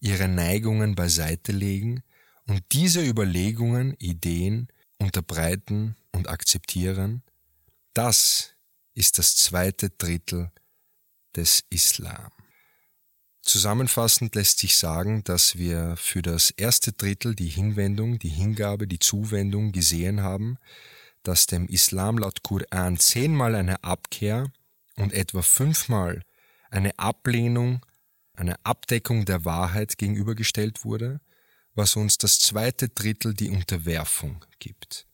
ihre 0.00 0.28
Neigungen 0.28 0.94
beiseite 0.94 1.52
legen 1.52 2.02
und 2.46 2.62
diese 2.72 3.02
Überlegungen, 3.02 3.94
Ideen 3.98 4.68
unterbreiten 4.98 5.96
und 6.12 6.28
akzeptieren, 6.28 7.22
das 7.94 8.54
ist 8.94 9.18
das 9.18 9.36
zweite 9.36 9.90
Drittel 9.90 10.52
des 11.34 11.64
Islam. 11.70 12.30
Zusammenfassend 13.44 14.34
lässt 14.34 14.58
sich 14.58 14.76
sagen, 14.76 15.22
dass 15.24 15.56
wir 15.56 15.96
für 15.96 16.22
das 16.22 16.50
erste 16.50 16.92
Drittel 16.92 17.34
die 17.34 17.48
Hinwendung, 17.48 18.18
die 18.18 18.28
Hingabe, 18.30 18.86
die 18.88 18.98
Zuwendung 18.98 19.72
gesehen 19.72 20.22
haben, 20.22 20.58
dass 21.22 21.46
dem 21.46 21.68
Islam 21.68 22.18
laut 22.18 22.42
Koran 22.42 22.98
zehnmal 22.98 23.54
eine 23.54 23.84
Abkehr 23.84 24.50
und 24.96 25.12
etwa 25.12 25.42
fünfmal 25.42 26.22
eine 26.70 26.98
Ablehnung 26.98 27.84
eine 28.34 28.56
Abdeckung 28.64 29.24
der 29.24 29.44
Wahrheit 29.44 29.96
gegenübergestellt 29.98 30.84
wurde, 30.84 31.20
was 31.74 31.96
uns 31.96 32.18
das 32.18 32.38
zweite 32.38 32.88
Drittel 32.88 33.34
die 33.34 33.50
Unterwerfung 33.50 34.44
gibt. 34.58 35.06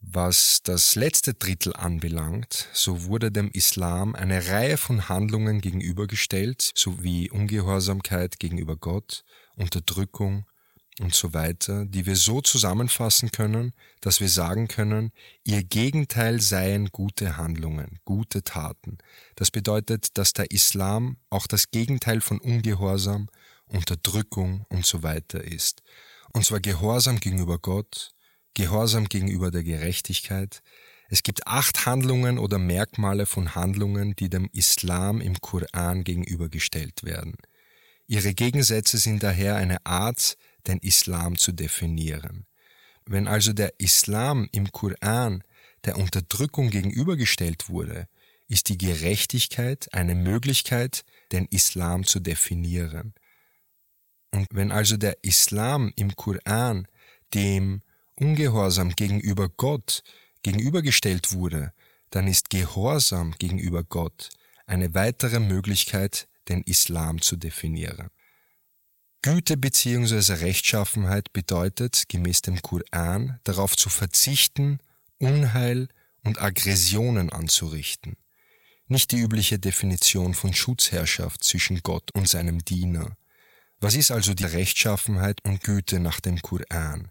Was 0.00 0.60
das 0.62 0.94
letzte 0.94 1.34
Drittel 1.34 1.74
anbelangt, 1.74 2.68
so 2.72 3.04
wurde 3.04 3.32
dem 3.32 3.50
Islam 3.50 4.14
eine 4.14 4.48
Reihe 4.48 4.76
von 4.76 5.08
Handlungen 5.08 5.60
gegenübergestellt, 5.60 6.70
sowie 6.74 7.30
Ungehorsamkeit 7.30 8.38
gegenüber 8.38 8.76
Gott, 8.76 9.24
Unterdrückung, 9.56 10.46
und 11.00 11.14
so 11.14 11.32
weiter, 11.34 11.84
die 11.86 12.06
wir 12.06 12.16
so 12.16 12.40
zusammenfassen 12.40 13.30
können, 13.30 13.72
dass 14.00 14.20
wir 14.20 14.28
sagen 14.28 14.68
können, 14.68 15.12
ihr 15.44 15.62
Gegenteil 15.62 16.40
seien 16.40 16.88
gute 16.90 17.36
Handlungen, 17.36 18.00
gute 18.04 18.42
Taten. 18.42 18.98
Das 19.36 19.50
bedeutet, 19.50 20.18
dass 20.18 20.32
der 20.32 20.50
Islam 20.50 21.18
auch 21.30 21.46
das 21.46 21.70
Gegenteil 21.70 22.20
von 22.20 22.40
Ungehorsam, 22.40 23.28
Unterdrückung 23.66 24.64
und 24.68 24.86
so 24.86 25.02
weiter 25.02 25.42
ist. 25.44 25.82
Und 26.32 26.44
zwar 26.44 26.60
Gehorsam 26.60 27.20
gegenüber 27.20 27.58
Gott, 27.58 28.14
Gehorsam 28.54 29.06
gegenüber 29.06 29.50
der 29.50 29.62
Gerechtigkeit. 29.62 30.62
Es 31.08 31.22
gibt 31.22 31.46
acht 31.46 31.86
Handlungen 31.86 32.38
oder 32.38 32.58
Merkmale 32.58 33.26
von 33.26 33.54
Handlungen, 33.54 34.14
die 34.16 34.28
dem 34.28 34.48
Islam 34.52 35.20
im 35.20 35.40
Koran 35.40 36.04
gegenübergestellt 36.04 37.02
werden. 37.02 37.36
Ihre 38.06 38.34
Gegensätze 38.34 38.98
sind 38.98 39.22
daher 39.22 39.56
eine 39.56 39.84
Art, 39.86 40.36
den 40.66 40.78
Islam 40.78 41.38
zu 41.38 41.52
definieren. 41.52 42.46
Wenn 43.06 43.26
also 43.26 43.52
der 43.52 43.72
Islam 43.78 44.48
im 44.52 44.70
Koran 44.70 45.42
der 45.84 45.96
Unterdrückung 45.96 46.70
gegenübergestellt 46.70 47.68
wurde, 47.68 48.06
ist 48.48 48.68
die 48.68 48.78
Gerechtigkeit 48.78 49.92
eine 49.92 50.14
Möglichkeit, 50.14 51.04
den 51.32 51.46
Islam 51.46 52.04
zu 52.04 52.20
definieren. 52.20 53.14
Und 54.32 54.48
wenn 54.50 54.72
also 54.72 54.96
der 54.96 55.22
Islam 55.22 55.92
im 55.96 56.16
Koran 56.16 56.86
dem 57.34 57.82
Ungehorsam 58.20 58.90
gegenüber 58.90 59.48
Gott 59.48 60.02
gegenübergestellt 60.42 61.32
wurde, 61.32 61.72
dann 62.10 62.26
ist 62.26 62.50
Gehorsam 62.50 63.32
gegenüber 63.38 63.84
Gott 63.84 64.30
eine 64.66 64.92
weitere 64.94 65.40
Möglichkeit, 65.40 66.28
den 66.48 66.62
Islam 66.62 67.20
zu 67.20 67.36
definieren. 67.36 68.08
Güte 69.22 69.56
bzw. 69.56 70.34
Rechtschaffenheit 70.34 71.32
bedeutet, 71.32 72.04
gemäß 72.08 72.42
dem 72.42 72.60
Koran, 72.62 73.40
darauf 73.44 73.76
zu 73.76 73.88
verzichten, 73.88 74.78
Unheil 75.18 75.88
und 76.24 76.40
Aggressionen 76.40 77.30
anzurichten. 77.30 78.16
Nicht 78.86 79.12
die 79.12 79.18
übliche 79.18 79.58
Definition 79.58 80.34
von 80.34 80.54
Schutzherrschaft 80.54 81.44
zwischen 81.44 81.82
Gott 81.82 82.10
und 82.14 82.28
seinem 82.28 82.64
Diener. 82.64 83.16
Was 83.80 83.94
ist 83.94 84.10
also 84.10 84.34
die 84.34 84.44
Rechtschaffenheit 84.44 85.44
und 85.44 85.62
Güte 85.62 86.00
nach 86.00 86.20
dem 86.20 86.40
Koran? 86.40 87.10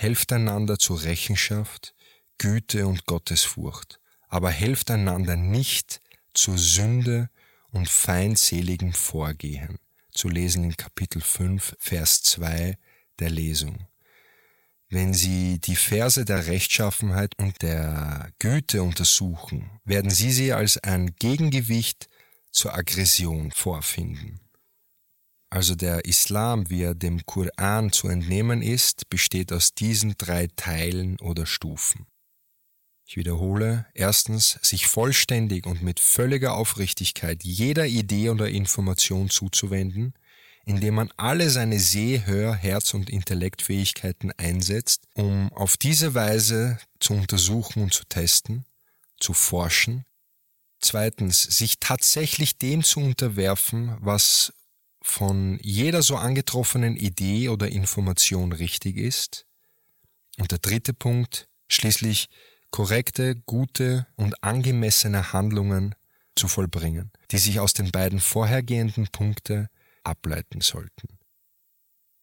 Helft 0.00 0.32
einander 0.32 0.78
zur 0.78 1.02
Rechenschaft, 1.02 1.92
Güte 2.38 2.86
und 2.86 3.04
Gottesfurcht, 3.06 3.98
aber 4.28 4.48
helft 4.48 4.92
einander 4.92 5.34
nicht 5.34 6.00
zur 6.34 6.56
Sünde 6.56 7.30
und 7.72 7.88
feindseligem 7.88 8.92
Vorgehen 8.92 9.80
zu 10.12 10.28
lesen 10.28 10.62
in 10.62 10.76
Kapitel 10.76 11.20
5, 11.20 11.74
Vers 11.80 12.22
2 12.22 12.78
der 13.18 13.30
Lesung. 13.30 13.88
Wenn 14.88 15.14
Sie 15.14 15.58
die 15.58 15.74
Verse 15.74 16.24
der 16.24 16.46
Rechtschaffenheit 16.46 17.32
und 17.36 17.60
der 17.60 18.30
Güte 18.38 18.84
untersuchen, 18.84 19.80
werden 19.84 20.12
Sie 20.12 20.30
sie 20.30 20.52
als 20.52 20.78
ein 20.78 21.16
Gegengewicht 21.16 22.08
zur 22.52 22.72
Aggression 22.72 23.50
vorfinden. 23.50 24.47
Also 25.50 25.74
der 25.74 26.04
Islam, 26.04 26.68
wie 26.68 26.82
er 26.82 26.94
dem 26.94 27.24
Koran 27.24 27.90
zu 27.90 28.08
entnehmen 28.08 28.60
ist, 28.60 29.08
besteht 29.08 29.52
aus 29.52 29.74
diesen 29.74 30.14
drei 30.18 30.48
Teilen 30.56 31.18
oder 31.20 31.46
Stufen. 31.46 32.06
Ich 33.06 33.16
wiederhole, 33.16 33.86
erstens, 33.94 34.58
sich 34.60 34.86
vollständig 34.86 35.66
und 35.66 35.82
mit 35.82 35.98
völliger 35.98 36.54
Aufrichtigkeit 36.54 37.42
jeder 37.42 37.86
Idee 37.86 38.28
oder 38.28 38.50
Information 38.50 39.30
zuzuwenden, 39.30 40.12
indem 40.66 40.96
man 40.96 41.10
alle 41.16 41.48
seine 41.48 41.80
Seh-, 41.80 42.26
Hör-, 42.26 42.54
Herz- 42.54 42.92
und 42.92 43.08
Intellektfähigkeiten 43.08 44.32
einsetzt, 44.32 45.04
um 45.14 45.50
auf 45.54 45.78
diese 45.78 46.12
Weise 46.12 46.78
zu 47.00 47.14
untersuchen 47.14 47.84
und 47.84 47.94
zu 47.94 48.04
testen, 48.04 48.66
zu 49.18 49.32
forschen. 49.32 50.04
Zweitens, 50.78 51.40
sich 51.42 51.80
tatsächlich 51.80 52.58
dem 52.58 52.84
zu 52.84 53.00
unterwerfen, 53.00 53.96
was 54.00 54.52
von 55.02 55.58
jeder 55.62 56.02
so 56.02 56.16
angetroffenen 56.16 56.96
Idee 56.96 57.48
oder 57.48 57.68
Information 57.68 58.52
richtig 58.52 58.96
ist. 58.96 59.46
Und 60.38 60.50
der 60.50 60.58
dritte 60.58 60.92
Punkt, 60.92 61.48
schließlich 61.68 62.28
korrekte, 62.70 63.36
gute 63.46 64.06
und 64.16 64.42
angemessene 64.42 65.32
Handlungen 65.32 65.94
zu 66.34 66.48
vollbringen, 66.48 67.10
die 67.30 67.38
sich 67.38 67.60
aus 67.60 67.72
den 67.72 67.90
beiden 67.90 68.20
vorhergehenden 68.20 69.08
Punkten 69.08 69.68
ableiten 70.04 70.60
sollten. 70.60 71.18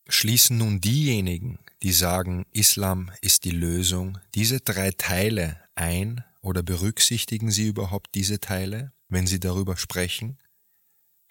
Schließen 0.08 0.58
nun 0.58 0.82
diejenigen, 0.82 1.60
die 1.82 1.92
sagen, 1.92 2.46
Islam 2.52 3.12
ist 3.22 3.44
die 3.44 3.52
Lösung, 3.52 4.20
diese 4.36 4.60
drei 4.60 4.92
Teile 4.92 5.60
ein 5.74 6.24
oder 6.42 6.62
berücksichtigen 6.62 7.50
sie 7.52 7.68
überhaupt 7.68 8.14
diese 8.14 8.40
Teile, 8.40 8.94
wenn 9.10 9.28
sie 9.28 9.40
darüber 9.40 9.78
sprechen? 9.78 10.38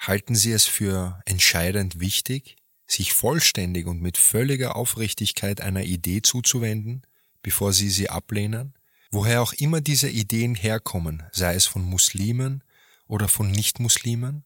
Halten 0.06 0.34
sie 0.34 0.52
es 0.52 0.66
für 0.66 1.20
entscheidend 1.24 1.98
wichtig, 1.98 2.56
sich 2.86 3.14
vollständig 3.14 3.86
und 3.86 4.02
mit 4.02 4.18
völliger 4.18 4.76
Aufrichtigkeit 4.76 5.60
einer 5.60 5.84
Idee 5.84 6.20
zuzuwenden, 6.20 7.02
bevor 7.42 7.72
sie 7.72 7.88
sie 7.88 8.10
ablehnen? 8.10 8.74
Woher 9.10 9.40
auch 9.40 9.52
immer 9.54 9.80
diese 9.80 10.10
Ideen 10.10 10.54
herkommen, 10.54 11.22
sei 11.32 11.54
es 11.54 11.66
von 11.66 11.82
Muslimen 11.84 12.62
oder 13.06 13.28
von 13.28 13.50
Nichtmuslimen, 13.50 14.44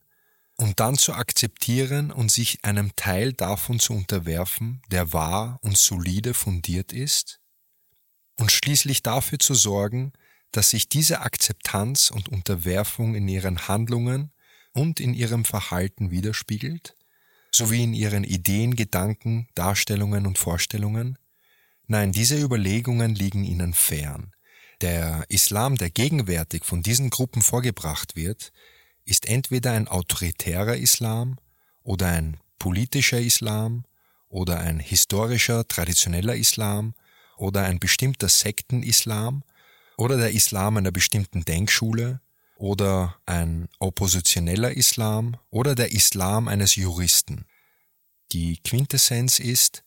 und 0.56 0.80
dann 0.80 0.96
zu 0.96 1.14
akzeptieren 1.14 2.11
und 2.11 2.32
sich 2.32 2.64
einem 2.64 2.94
Teil 2.96 3.32
davon 3.32 3.78
zu 3.78 3.94
unterwerfen, 3.94 4.82
der 4.90 5.12
wahr 5.12 5.59
und 5.62 5.78
solide 5.78 6.34
fundiert 6.34 6.92
ist, 6.92 7.40
und 8.36 8.52
schließlich 8.52 9.02
dafür 9.02 9.38
zu 9.38 9.54
sorgen, 9.54 10.12
dass 10.52 10.70
sich 10.70 10.88
diese 10.88 11.20
Akzeptanz 11.20 12.11
und 12.11 12.28
Unterwerfung 12.28 13.14
in 13.14 13.26
ihren 13.28 13.68
Handlungen 13.68 14.32
und 14.79 15.01
in 15.01 15.12
ihrem 15.12 15.45
Verhalten 15.45 16.12
widerspiegelt, 16.12 16.95
sowie 17.51 17.83
in 17.83 17.95
ihren 17.95 18.22
Ideen, 18.22 18.76
Gedanken, 18.76 19.49
Darstellungen 19.57 20.24
und 20.24 20.39
Vorstellungen? 20.39 21.18
Nein, 21.89 22.12
diese 22.12 22.41
Überlegungen 22.41 23.14
liegen 23.16 23.43
ihnen 23.45 23.74
fern. 23.74 24.33
Der 24.81 25.24
Islam, 25.29 25.76
der 25.76 25.91
gegenwärtig 25.91 26.64
von 26.64 26.83
diesen 26.85 27.11
Gruppen 27.11 27.43
vorgebracht 27.43 28.14
wird, 28.14 28.53
ist 29.05 29.26
entweder 29.26 29.72
ein 29.72 29.89
autoritärer 29.89 30.76
Islam 30.76 31.39
oder 31.83 32.07
ein 32.07 32.37
politischer 32.61 33.20
Islam 33.20 33.85
oder 34.29 34.61
ein 34.61 34.79
historischer, 34.79 35.66
traditioneller 35.66 36.37
Islam 36.37 36.95
oder 37.37 37.64
ein 37.64 37.81
bestimmter 37.81 38.29
Sektenislam 38.29 39.43
oder 39.97 40.16
der 40.16 40.31
Islam 40.31 40.76
einer 40.76 40.93
bestimmten 40.93 41.45
Denkschule 41.45 42.20
oder 42.59 43.16
ein 43.24 43.68
oppositioneller 43.78 44.72
Islam 44.72 45.36
oder 45.50 45.74
der 45.74 45.92
Islam 45.92 46.48
eines 46.48 46.74
Juristen. 46.74 47.46
Die 48.32 48.59
Quintessenz 48.62 49.38
ist, 49.38 49.84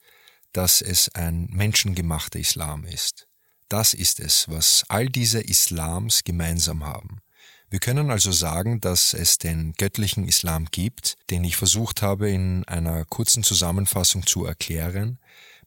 dass 0.54 0.82
es 0.82 1.14
ein 1.14 1.48
menschengemachter 1.52 2.40
Islam 2.40 2.86
ist. 2.86 3.28
Das 3.70 3.94
ist 3.94 4.20
es, 4.20 4.50
was 4.50 4.84
all 4.88 5.08
diese 5.08 5.42
Islams 5.42 6.24
gemeinsam 6.24 6.86
haben. 6.86 7.22
Wir 7.70 7.80
können 7.80 8.10
also 8.10 8.32
sagen, 8.32 8.82
dass 8.82 9.14
es 9.14 9.38
den 9.38 9.74
göttlichen 9.74 10.28
Islam 10.28 10.66
gibt, 10.72 11.16
den 11.30 11.44
ich 11.44 11.56
versucht 11.56 12.02
habe 12.02 12.30
in 12.30 12.66
einer 12.66 13.06
kurzen 13.06 13.44
Zusammenfassung 13.44 14.26
zu 14.26 14.46
erklären, 14.46 15.20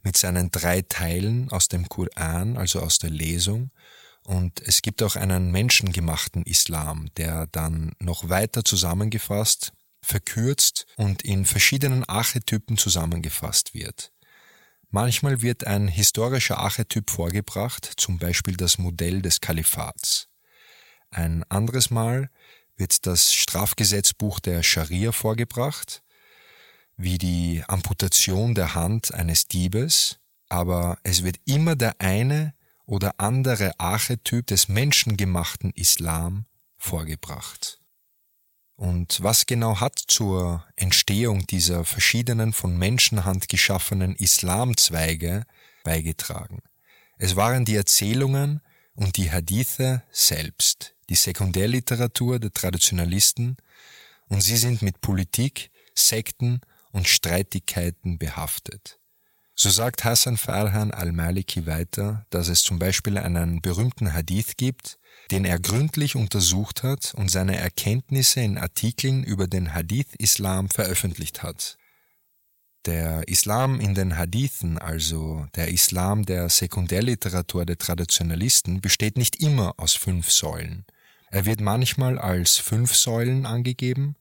mit 0.03 0.17
seinen 0.19 0.51
drei 0.51 0.83
Teilen 0.83 1.51
aus 1.51 1.69
dem 1.69 1.89
Koran, 1.89 2.59
also 2.59 2.81
aus 2.81 2.99
der 2.99 3.09
Lesung, 3.11 3.71
und 4.27 4.61
es 4.61 4.83
gibt 4.83 5.03
auch 5.03 5.17
einen 5.17 5.51
menschengemachten 5.51 6.43
Islam, 6.45 7.09
der 7.17 7.47
dann 7.49 7.93
noch 8.01 8.29
weiter 8.29 8.65
zusammengefasst, 8.65 9.73
verkürzt 10.03 10.87
und 10.97 11.23
in 11.23 11.45
verschiedenen 11.45 12.05
Archetypen 12.05 12.77
zusammengefasst 12.77 13.75
wird. 13.75 14.13
Manchmal 14.91 15.43
wird 15.43 15.67
ein 15.67 15.89
historischer 15.89 16.59
Archetyp 16.59 17.11
vorgebracht, 17.11 17.91
zum 17.97 18.19
Beispiel 18.19 18.57
das 18.57 18.79
Modell 18.79 19.23
des 19.23 19.41
Kalifats. 19.41 20.29
Ein 21.11 21.45
anderes 21.49 21.91
Mal 21.91 22.31
wird 22.77 23.07
das 23.07 23.33
Strafgesetzbuch 23.33 24.41
der 24.41 24.63
Scharia 24.63 25.13
vorgebracht, 25.13 26.03
wie 26.97 27.19
die 27.19 27.63
Amputation 27.67 28.55
der 28.55 28.75
Hand 28.75 29.13
eines 29.13 29.49
Diebes, 29.49 30.19
aber 30.49 30.99
es 31.03 31.25
wird 31.25 31.37
immer 31.45 31.77
der 31.77 32.01
eine 32.01 32.55
oder 32.87 33.15
andere 33.19 33.79
Archetyp 33.79 34.47
des 34.47 34.69
menschengemachten 34.69 35.71
Islam 35.75 36.47
vorgebracht. 36.77 37.81
Und 38.77 39.23
was 39.23 39.47
genau 39.47 39.81
hat 39.81 39.99
zur 39.99 40.67
Entstehung 40.77 41.47
dieser 41.47 41.85
verschiedenen 41.85 42.53
von 42.53 42.77
Menschenhand 42.77 43.49
geschaffenen 43.49 44.17
Islamzweige 44.17 45.45
beigetragen? 45.85 46.61
Es 47.17 47.37
waren 47.37 47.65
die 47.65 47.77
Erzählungen 47.77 48.61
und 48.95 49.17
die 49.17 49.31
Hadithe 49.31 50.03
selbst, 50.11 50.97
die 51.09 51.15
Sekundärliteratur 51.15 52.41
der 52.41 52.53
Traditionalisten, 52.53 53.57
und 54.29 54.41
sie 54.41 54.57
sind 54.57 54.83
mit 54.83 55.01
Politik, 55.01 55.71
Sekten 55.95 56.61
und 56.93 57.07
Streitigkeiten 57.07 58.19
behaftet. 58.19 58.99
So 59.57 59.71
sagt 59.71 60.03
Hassan 60.05 60.37
Farhan 60.37 60.91
al-Maliki 60.91 61.65
weiter, 61.67 62.27
dass 62.31 62.49
es 62.49 62.63
zum 62.63 62.81
Beispiel 62.81 63.19
einen 63.19 63.61
berühmten 63.61 64.13
Hadith 64.13 64.57
gibt, 64.57 64.99
den 65.31 65.45
er 65.45 65.61
gründlich 65.61 66.17
untersucht 66.17 66.83
hat 66.83 67.15
und 67.15 67.31
seine 67.31 67.57
Erkenntnisse 67.57 68.41
in 68.41 68.59
Artikeln 68.59 69.23
über 69.23 69.47
den 69.47 69.73
Hadith-Islam 69.73 70.69
veröffentlicht 70.69 71.45
hat. 71.45 71.79
Der 72.85 73.29
Islam 73.29 73.81
in 73.81 73.95
den 73.95 74.19
Hadithen, 74.19 74.77
also 74.77 75.47
der 75.55 75.69
Islam 75.69 76.27
der 76.27 76.51
Sekundärliteratur 76.51 77.65
der 77.65 77.79
Traditionalisten, 77.79 78.81
besteht 78.81 79.17
nicht 79.17 79.41
immer 79.41 79.75
aus 79.79 79.95
fünf 79.95 80.31
Säulen. 80.31 80.85
Er 81.31 81.47
wird 81.47 81.61
manchmal 81.61 82.19
als 82.19 82.59
fünf 82.59 82.95
Säulen 82.95 83.47
angegeben, 83.47 84.17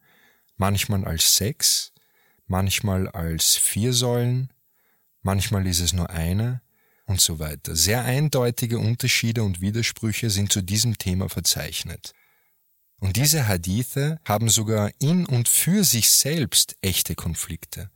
manchmal 0.58 1.04
als 1.06 1.36
sechs, 1.36 1.92
manchmal 2.48 3.10
als 3.10 3.58
vier 3.58 3.94
Säulen, 3.94 4.53
manchmal 5.24 5.66
ist 5.66 5.80
es 5.80 5.94
nur 5.94 6.10
eine, 6.10 6.62
und 7.06 7.22
so 7.22 7.40
weiter. 7.40 7.76
Sehr 7.76 8.04
eindeutige 8.04 8.80
Unterschiede 8.80 9.44
und 9.44 9.62
Widersprüche 9.62 10.30
sind 10.30 10.52
zu 10.52 10.62
diesem 10.62 10.98
Thema 10.98 11.30
verzeichnet. 11.30 12.14
Und 13.00 13.18
diese 13.18 13.48
Hadithe 13.48 14.20
haben 14.26 14.50
sogar 14.50 14.92
in 15.00 15.26
und 15.26 15.50
für 15.50 15.84
sich 15.84 16.10
selbst 16.10 16.78
echte 16.82 17.16
Konflikte. 17.16 17.90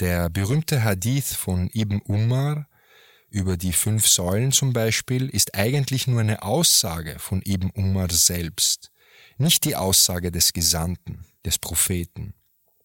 Der 0.00 0.28
berühmte 0.28 0.82
Hadith 0.82 1.34
von 1.34 1.70
Ibn 1.72 2.00
Umar 2.02 2.66
über 3.28 3.56
die 3.56 3.72
fünf 3.72 4.08
Säulen 4.08 4.50
zum 4.50 4.72
Beispiel 4.72 5.28
ist 5.28 5.54
eigentlich 5.54 6.08
nur 6.08 6.20
eine 6.20 6.42
Aussage 6.42 7.16
von 7.18 7.42
Ibn 7.46 7.70
Umar 7.74 8.10
selbst, 8.10 8.90
nicht 9.38 9.64
die 9.64 9.76
Aussage 9.76 10.32
des 10.32 10.52
Gesandten, 10.52 11.24
des 11.44 11.58
Propheten. 11.58 12.34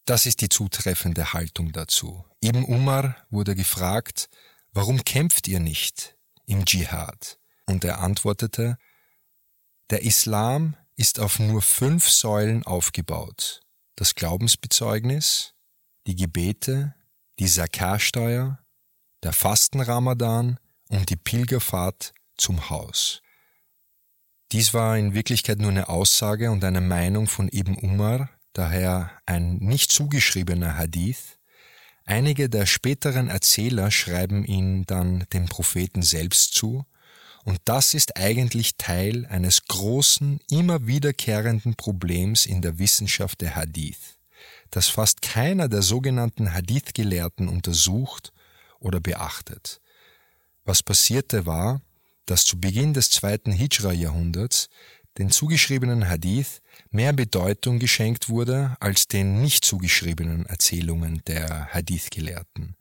Das 0.05 0.27
ist 0.27 0.41
die 0.41 0.49
zutreffende 0.49 1.33
Haltung 1.33 1.71
dazu. 1.71 2.23
Ibn 2.39 2.63
Umar 2.63 3.15
wurde 3.31 3.55
gefragt, 3.55 4.29
warum 4.71 5.03
kämpft 5.03 5.47
ihr 5.47 5.59
nicht 5.59 6.15
im 6.45 6.63
Dschihad? 6.65 7.39
Und 7.65 7.83
er 7.83 7.99
antwortete, 7.99 8.77
der 9.89 10.03
Islam 10.03 10.75
ist 10.95 11.19
auf 11.19 11.39
nur 11.39 11.63
fünf 11.63 12.07
Säulen 12.07 12.63
aufgebaut. 12.63 13.61
Das 13.95 14.13
Glaubensbezeugnis, 14.13 15.55
die 16.05 16.15
Gebete, 16.15 16.93
die 17.39 17.47
Sakarsteuer, 17.47 18.59
der 19.23 19.33
Fastenramadan 19.33 20.59
und 20.89 21.09
die 21.09 21.15
Pilgerfahrt 21.15 22.13
zum 22.37 22.69
Haus. 22.69 23.21
Dies 24.51 24.75
war 24.75 24.97
in 24.97 25.15
Wirklichkeit 25.15 25.57
nur 25.57 25.71
eine 25.71 25.89
Aussage 25.89 26.51
und 26.51 26.63
eine 26.63 26.81
Meinung 26.81 27.27
von 27.27 27.49
Ibn 27.51 27.75
Umar, 27.75 28.29
daher 28.57 29.11
ein 29.25 29.57
nicht 29.57 29.91
zugeschriebener 29.91 30.77
Hadith, 30.77 31.37
Einige 32.07 32.49
der 32.49 32.67
späteren 32.67 33.29
Erzähler 33.29 33.89
schreiben 33.89 34.45
ihn 34.45 34.85
dann 34.85 35.25
dem 35.33 35.47
Propheten 35.47 36.03
selbst 36.03 36.53
zu, 36.53 36.85
und 37.43 37.59
das 37.65 37.93
ist 37.93 38.17
eigentlich 38.17 38.75
Teil 38.77 39.25
eines 39.27 39.65
großen, 39.65 40.39
immer 40.49 40.87
wiederkehrenden 40.87 41.75
Problems 41.75 42.45
in 42.45 42.61
der 42.61 42.79
Wissenschaft 42.79 43.41
der 43.41 43.55
Hadith, 43.55 44.17
das 44.71 44.87
fast 44.87 45.21
keiner 45.21 45.67
der 45.67 45.81
sogenannten 45.81 46.53
Hadith-Gelehrten 46.53 47.47
untersucht 47.47 48.33
oder 48.79 48.99
beachtet. 48.99 49.81
Was 50.63 50.81
passierte 50.81 51.45
war, 51.45 51.81
dass 52.25 52.45
zu 52.45 52.59
Beginn 52.59 52.93
des 52.93 53.11
zweiten 53.11 53.51
Hijra-Jahrhunderts 53.51 54.69
den 55.17 55.29
zugeschriebenen 55.29 56.09
Hadith 56.09 56.61
mehr 56.89 57.13
Bedeutung 57.13 57.79
geschenkt 57.79 58.29
wurde 58.29 58.75
als 58.79 59.07
den 59.07 59.41
nicht 59.41 59.63
zugeschriebenen 59.65 60.45
Erzählungen 60.45 61.21
der 61.27 61.73
Hadith-Gelehrten. 61.73 62.75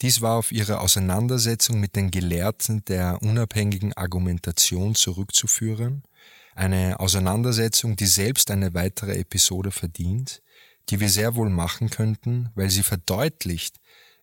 Dies 0.00 0.20
war 0.20 0.36
auf 0.36 0.52
ihre 0.52 0.80
Auseinandersetzung 0.80 1.80
mit 1.80 1.96
den 1.96 2.10
Gelehrten 2.10 2.84
der 2.84 3.20
unabhängigen 3.20 3.92
Argumentation 3.94 4.94
zurückzuführen, 4.94 6.04
eine 6.54 7.00
Auseinandersetzung, 7.00 7.96
die 7.96 8.06
selbst 8.06 8.50
eine 8.50 8.74
weitere 8.74 9.18
Episode 9.18 9.70
verdient, 9.70 10.42
die 10.88 11.00
wir 11.00 11.08
sehr 11.08 11.34
wohl 11.34 11.50
machen 11.50 11.90
könnten, 11.90 12.50
weil 12.54 12.70
sie 12.70 12.82
verdeutlicht, 12.82 13.76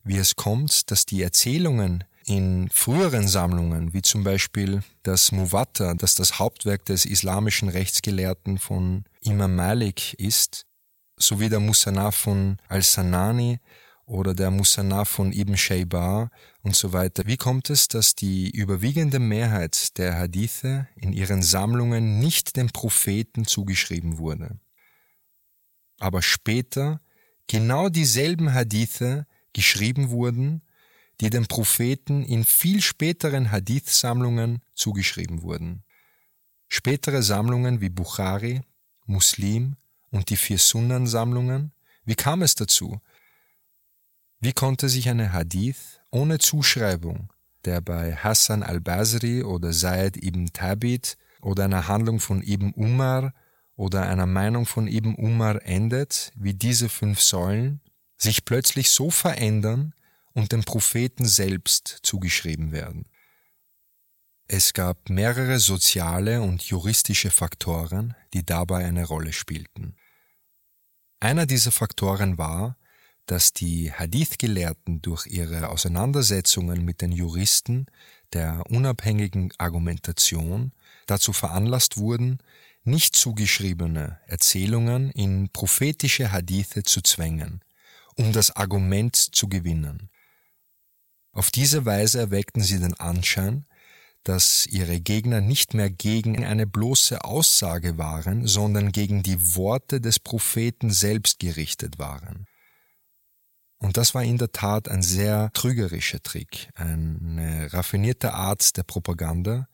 wie 0.04 0.18
es 0.18 0.36
kommt, 0.36 0.92
dass 0.92 1.06
die 1.06 1.22
Erzählungen 1.22 2.04
in 2.26 2.70
früheren 2.70 3.28
Sammlungen, 3.28 3.94
wie 3.94 4.02
zum 4.02 4.24
Beispiel 4.24 4.82
das 5.04 5.32
Muwatta, 5.32 5.94
das 5.94 6.16
das 6.16 6.40
Hauptwerk 6.40 6.84
des 6.86 7.06
islamischen 7.06 7.70
Rechtsgelehrten 7.70 8.58
von 8.58 9.06
Imam 9.22 9.56
Malik 9.56 10.14
ist, 10.16 10.66
sowie 11.18 11.50
der 11.50 11.60
Musanaf 11.60 12.16
von 12.16 12.58
Al-Sanani 12.68 13.60
oder 14.06 14.34
der 14.34 14.52
Musanaf 14.52 15.08
von 15.10 15.32
Ibn 15.32 15.56
Shaybar 15.56 16.32
und 16.64 16.76
so 16.76 16.94
weiter. 16.94 17.24
Wie 17.26 17.38
kommt 17.38 17.70
es, 17.70 17.88
dass 17.88 18.16
die 18.16 18.50
überwiegende 18.50 19.20
Mehrheit 19.20 19.98
der 19.98 20.18
Hadithe 20.18 20.88
in 20.96 21.14
ihren 21.14 21.44
Sammlungen 21.44 22.20
nicht 22.20 22.56
dem 22.56 22.70
Propheten 22.70 23.46
zugeschrieben 23.46 24.18
wurde? 24.18 24.60
Aber 26.00 26.22
später 26.22 27.02
genau 27.48 27.90
dieselben 27.90 28.54
Hadithe 28.54 29.28
geschrieben 29.54 30.10
wurden 30.10 30.62
die 31.22 31.30
den 31.30 31.48
Propheten 31.48 32.24
in 32.24 32.44
viel 32.44 32.82
späteren 32.82 33.52
Hadith-Sammlungen 33.52 34.62
zugeschrieben 34.74 35.42
wurden. 35.42 35.84
Spätere 36.68 37.24
Sammlungen 37.24 37.82
wie 37.82 37.90
Bukhari, 37.90 38.62
Muslim 39.06 39.76
und 40.12 40.30
die 40.30 40.38
vier 40.38 40.58
Sunnan-Sammlungen, 40.58 41.72
wie 42.06 42.16
kam 42.16 42.42
es 42.42 42.56
dazu? 42.56 43.02
Wie 44.40 44.54
konnte 44.54 44.90
sich 44.90 45.10
eine 45.10 45.32
Hadith 45.32 46.02
ohne 46.12 46.38
Zuschreibung, 46.38 47.32
der 47.66 47.82
bei 47.82 48.16
Hassan 48.16 48.64
al-Basri 48.64 49.44
oder 49.44 49.72
Zaid 49.72 50.18
ibn 50.18 50.48
Tabit 50.54 51.18
oder 51.42 51.66
einer 51.66 51.88
Handlung 51.88 52.20
von 52.20 52.44
Ibn 52.44 52.72
Umar 52.76 53.34
oder 53.76 54.08
einer 54.08 54.26
Meinung 54.26 54.66
von 54.66 54.88
Ibn 54.88 55.16
Umar 55.16 55.66
endet, 55.66 56.32
wie 56.36 56.54
diese 56.54 56.90
fünf 56.90 57.22
Säulen, 57.22 57.82
sich 58.18 58.46
plötzlich 58.46 58.92
so 58.92 59.10
verändern, 59.10 59.94
und 60.36 60.52
dem 60.52 60.64
Propheten 60.64 61.26
selbst 61.26 62.00
zugeschrieben 62.04 62.72
werden. 62.72 63.08
Es 64.48 64.74
gab 64.74 65.10
mehrere 65.10 65.60
soziale 65.60 66.42
und 66.42 66.62
juristische 66.62 67.32
Faktoren, 67.32 68.14
die 68.34 68.46
dabei 68.46 68.86
eine 68.86 69.06
Rolle 69.06 69.34
spielten. 69.34 69.96
Einer 71.20 71.48
dieser 71.48 71.72
Faktoren 71.72 72.38
war, 72.38 72.78
dass 73.26 73.54
die 73.54 73.92
Hadith-Gelehrten 73.92 75.02
durch 75.02 75.26
ihre 75.26 75.70
Auseinandersetzungen 75.70 76.86
mit 76.86 77.02
den 77.02 77.12
Juristen 77.12 77.88
der 78.34 78.64
unabhängigen 78.70 79.52
Argumentation 79.58 80.74
dazu 81.08 81.34
veranlasst 81.34 81.98
wurden, 81.98 82.38
nicht 82.84 83.16
zugeschriebene 83.16 84.20
Erzählungen 84.28 85.10
in 85.12 85.50
prophetische 85.50 86.32
Hadithe 86.32 86.84
zu 86.84 87.02
zwängen, 87.02 87.62
um 88.16 88.32
das 88.32 88.56
Argument 88.56 89.16
zu 89.16 89.50
gewinnen. 89.50 90.12
Auf 91.36 91.52
diese 91.52 91.86
Weise 91.86 92.20
erweckten 92.20 92.62
sie 92.62 92.80
den 92.80 92.94
Anschein, 92.94 93.66
dass 94.24 94.66
ihre 94.66 95.02
Gegner 95.02 95.42
nicht 95.42 95.74
mehr 95.74 95.90
gegen 95.90 96.46
eine 96.46 96.66
bloße 96.66 97.26
Aussage 97.26 97.98
waren, 97.98 98.48
sondern 98.48 98.94
gegen 98.94 99.22
die 99.22 99.56
Worte 99.56 100.00
des 100.00 100.18
Propheten 100.18 100.92
selbst 100.92 101.40
gerichtet 101.40 102.00
waren. 102.00 102.48
Und 103.80 103.98
das 103.98 104.16
war 104.16 104.24
in 104.24 104.38
der 104.38 104.54
Tat 104.54 104.88
ein 104.88 105.04
sehr 105.04 105.52
trügerischer 105.52 106.24
Trick, 106.24 106.70
eine 106.74 107.72
raffinierte 107.74 108.34
Art 108.34 108.78
der 108.78 108.84
Propaganda, 108.84 109.68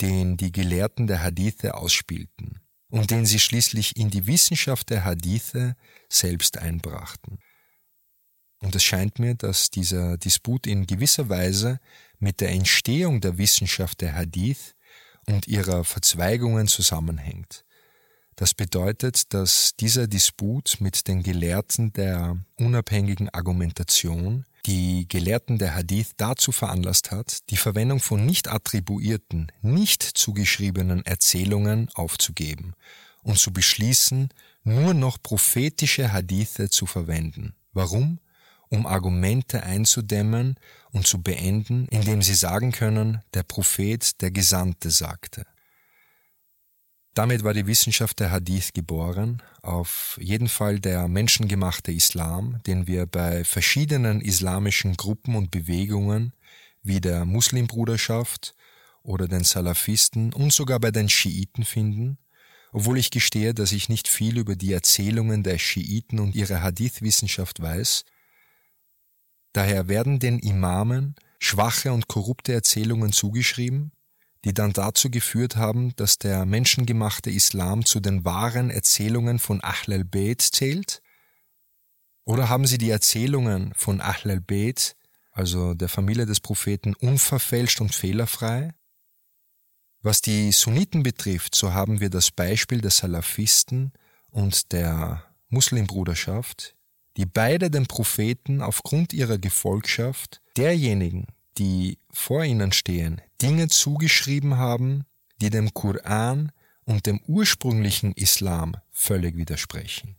den 0.00 0.36
die 0.36 0.52
Gelehrten 0.52 1.08
der 1.08 1.20
Hadithe 1.20 1.74
ausspielten 1.74 2.60
und 2.90 3.10
den 3.10 3.26
sie 3.26 3.40
schließlich 3.40 3.96
in 3.96 4.10
die 4.10 4.28
Wissenschaft 4.28 4.90
der 4.90 5.04
Hadithe 5.04 5.74
selbst 6.08 6.58
einbrachten. 6.58 7.40
Und 8.66 8.74
es 8.74 8.82
scheint 8.82 9.20
mir, 9.20 9.36
dass 9.36 9.70
dieser 9.70 10.18
Disput 10.18 10.66
in 10.66 10.88
gewisser 10.88 11.28
Weise 11.28 11.78
mit 12.18 12.40
der 12.40 12.50
Entstehung 12.50 13.20
der 13.20 13.38
Wissenschaft 13.38 14.00
der 14.00 14.16
Hadith 14.16 14.74
und 15.28 15.46
ihrer 15.46 15.84
Verzweigungen 15.84 16.66
zusammenhängt. 16.66 17.64
Das 18.34 18.54
bedeutet, 18.54 19.32
dass 19.32 19.76
dieser 19.76 20.08
Disput 20.08 20.78
mit 20.80 21.06
den 21.06 21.22
Gelehrten 21.22 21.92
der 21.92 22.40
unabhängigen 22.58 23.28
Argumentation 23.28 24.46
die 24.66 25.06
Gelehrten 25.06 25.58
der 25.58 25.76
Hadith 25.76 26.14
dazu 26.16 26.50
veranlasst 26.50 27.12
hat, 27.12 27.48
die 27.50 27.58
Verwendung 27.58 28.00
von 28.00 28.26
nicht 28.26 28.48
attribuierten, 28.48 29.52
nicht 29.62 30.02
zugeschriebenen 30.02 31.06
Erzählungen 31.06 31.88
aufzugeben 31.94 32.74
und 33.22 33.38
zu 33.38 33.52
beschließen, 33.52 34.30
nur 34.64 34.92
noch 34.92 35.22
prophetische 35.22 36.12
Hadithe 36.12 36.68
zu 36.68 36.86
verwenden. 36.86 37.54
Warum? 37.72 38.18
Um 38.68 38.86
Argumente 38.86 39.62
einzudämmen 39.62 40.56
und 40.90 41.06
zu 41.06 41.22
beenden, 41.22 41.86
indem 41.88 42.22
sie 42.22 42.34
sagen 42.34 42.72
können, 42.72 43.22
der 43.34 43.42
Prophet, 43.42 44.20
der 44.20 44.30
Gesandte 44.30 44.90
sagte. 44.90 45.46
Damit 47.16 47.44
war 47.44 47.54
die 47.54 47.66
Wissenschaft 47.66 48.20
der 48.20 48.30
Hadith 48.30 48.74
geboren, 48.74 49.42
auf 49.62 50.18
jeden 50.20 50.48
Fall 50.48 50.80
der 50.80 51.08
menschengemachte 51.08 51.90
Islam, 51.90 52.60
den 52.66 52.86
wir 52.86 53.06
bei 53.06 53.42
verschiedenen 53.42 54.20
islamischen 54.20 54.98
Gruppen 54.98 55.34
und 55.34 55.50
Bewegungen 55.50 56.34
wie 56.82 57.00
der 57.00 57.24
Muslimbruderschaft 57.24 58.54
oder 59.02 59.28
den 59.28 59.44
Salafisten 59.44 60.34
und 60.34 60.52
sogar 60.52 60.78
bei 60.78 60.90
den 60.90 61.08
Schiiten 61.08 61.64
finden, 61.64 62.18
obwohl 62.72 62.98
ich 62.98 63.10
gestehe, 63.10 63.54
dass 63.54 63.72
ich 63.72 63.88
nicht 63.88 64.08
viel 64.08 64.36
über 64.36 64.54
die 64.54 64.74
Erzählungen 64.74 65.42
der 65.42 65.56
Schiiten 65.56 66.18
und 66.18 66.34
ihre 66.34 66.62
Hadith-Wissenschaft 66.62 67.62
weiß. 67.62 68.04
Daher 69.56 69.88
werden 69.88 70.18
den 70.18 70.38
Imamen 70.38 71.14
schwache 71.38 71.90
und 71.90 72.08
korrupte 72.08 72.52
Erzählungen 72.52 73.10
zugeschrieben, 73.10 73.90
die 74.44 74.52
dann 74.52 74.74
dazu 74.74 75.10
geführt 75.10 75.56
haben, 75.56 75.96
dass 75.96 76.18
der 76.18 76.44
menschengemachte 76.44 77.30
Islam 77.30 77.86
zu 77.86 78.00
den 78.00 78.26
wahren 78.26 78.68
Erzählungen 78.68 79.38
von 79.38 79.64
Ahlul 79.64 80.04
Bayt 80.04 80.42
zählt? 80.42 81.00
Oder 82.26 82.50
haben 82.50 82.66
sie 82.66 82.76
die 82.76 82.90
Erzählungen 82.90 83.72
von 83.74 84.02
Ahlul 84.02 84.42
Bayt, 84.42 84.94
also 85.32 85.72
der 85.72 85.88
Familie 85.88 86.26
des 86.26 86.40
Propheten, 86.40 86.94
unverfälscht 86.94 87.80
und 87.80 87.94
fehlerfrei? 87.94 88.74
Was 90.02 90.20
die 90.20 90.52
Sunniten 90.52 91.02
betrifft, 91.02 91.54
so 91.54 91.72
haben 91.72 92.00
wir 92.00 92.10
das 92.10 92.30
Beispiel 92.30 92.82
der 92.82 92.90
Salafisten 92.90 93.94
und 94.28 94.72
der 94.72 95.24
Muslimbruderschaft, 95.48 96.75
die 97.16 97.26
beide 97.26 97.70
den 97.70 97.86
Propheten 97.86 98.60
aufgrund 98.60 99.12
ihrer 99.12 99.38
Gefolgschaft 99.38 100.42
derjenigen, 100.56 101.26
die 101.58 101.98
vor 102.10 102.44
ihnen 102.44 102.72
stehen, 102.72 103.20
Dinge 103.40 103.68
zugeschrieben 103.68 104.56
haben, 104.56 105.04
die 105.40 105.50
dem 105.50 105.72
Koran 105.72 106.52
und 106.84 107.06
dem 107.06 107.20
ursprünglichen 107.26 108.12
Islam 108.12 108.76
völlig 108.90 109.36
widersprechen. 109.36 110.16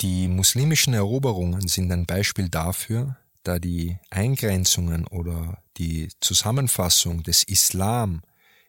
Die 0.00 0.28
muslimischen 0.28 0.94
Eroberungen 0.94 1.66
sind 1.68 1.90
ein 1.92 2.06
Beispiel 2.06 2.48
dafür, 2.48 3.16
da 3.42 3.58
die 3.58 3.98
Eingrenzungen 4.10 5.06
oder 5.06 5.62
die 5.76 6.08
Zusammenfassung 6.20 7.22
des 7.22 7.44
Islam 7.44 8.22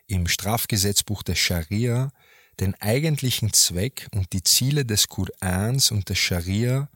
im 0.08 0.28
Strafgesetzbuch 0.28 1.24
der 1.24 1.36
Scharia 1.36 2.12
den 2.60 2.76
eigentlichen 2.76 3.54
Zweck 3.54 4.08
und 4.14 4.34
die 4.34 4.44
Ziele 4.44 4.86
des 4.86 5.08
Korans 5.10 5.92
und 5.92 6.10
der 6.10 6.16
Scharia 6.16 6.90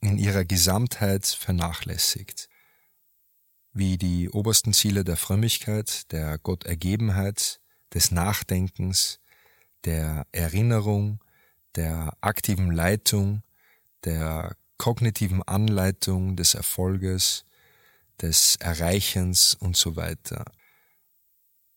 in 0.00 0.18
ihrer 0.18 0.44
Gesamtheit 0.44 1.26
vernachlässigt 1.26 2.48
wie 3.74 3.98
die 3.98 4.30
obersten 4.30 4.72
Ziele 4.72 5.04
der 5.04 5.16
Frömmigkeit, 5.16 6.10
der 6.12 6.38
Gottergebenheit, 6.38 7.60
des 7.92 8.12
Nachdenkens, 8.12 9.20
der 9.84 10.26
Erinnerung, 10.32 11.20
der 11.74 12.16
aktiven 12.20 12.70
Leitung, 12.70 13.42
der 14.04 14.56
kognitiven 14.78 15.42
Anleitung 15.42 16.36
des 16.36 16.54
Erfolges, 16.54 17.44
des 18.22 18.56
Erreichens 18.56 19.54
und 19.54 19.76
so 19.76 19.96
weiter. 19.96 20.44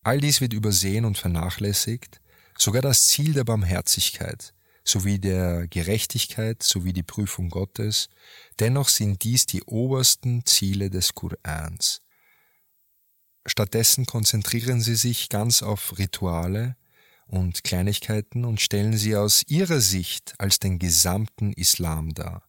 All 0.02 0.20
dies 0.20 0.40
wird 0.40 0.52
übersehen 0.52 1.04
und 1.04 1.18
vernachlässigt, 1.18 2.20
sogar 2.58 2.82
das 2.82 3.06
Ziel 3.06 3.32
der 3.32 3.44
Barmherzigkeit, 3.44 4.52
sowie 4.84 5.18
der 5.18 5.66
Gerechtigkeit 5.68 6.62
sowie 6.62 6.92
die 6.92 7.02
Prüfung 7.02 7.50
Gottes, 7.50 8.08
dennoch 8.58 8.88
sind 8.88 9.22
dies 9.22 9.46
die 9.46 9.62
obersten 9.62 10.44
Ziele 10.44 10.90
des 10.90 11.14
Korans. 11.14 12.02
Stattdessen 13.46 14.06
konzentrieren 14.06 14.80
sie 14.80 14.96
sich 14.96 15.28
ganz 15.28 15.62
auf 15.62 15.98
Rituale 15.98 16.76
und 17.26 17.64
Kleinigkeiten 17.64 18.44
und 18.44 18.60
stellen 18.60 18.96
sie 18.96 19.16
aus 19.16 19.42
ihrer 19.46 19.80
Sicht 19.80 20.34
als 20.38 20.58
den 20.58 20.78
gesamten 20.78 21.52
Islam 21.52 22.14
dar. 22.14 22.42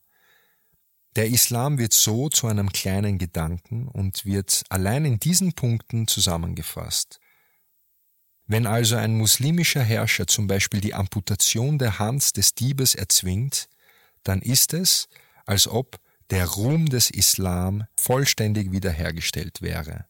Der 1.16 1.28
Islam 1.28 1.78
wird 1.78 1.94
so 1.94 2.30
zu 2.30 2.48
einem 2.48 2.72
kleinen 2.72 3.18
Gedanken 3.18 3.88
und 3.88 4.26
wird 4.26 4.64
allein 4.70 5.06
in 5.06 5.20
diesen 5.20 5.54
Punkten 5.54 6.08
zusammengefasst. 6.08 7.20
Wenn 8.50 8.66
also 8.66 8.96
ein 8.96 9.16
muslimischer 9.16 9.84
Herrscher 9.84 10.26
zum 10.26 10.48
Beispiel 10.48 10.82
die 10.82 10.96
Amputation 10.96 11.78
der 11.78 12.00
Hand 12.00 12.36
des 12.36 12.56
Diebes 12.56 12.96
erzwingt, 12.96 13.70
dann 14.24 14.42
ist 14.42 14.74
es, 14.74 15.08
als 15.46 15.68
ob 15.68 16.00
der 16.32 16.48
Ruhm 16.48 16.88
des 16.88 17.12
Islam 17.12 17.86
vollständig 17.96 18.72
wiederhergestellt 18.72 19.62
wäre. 19.62 20.08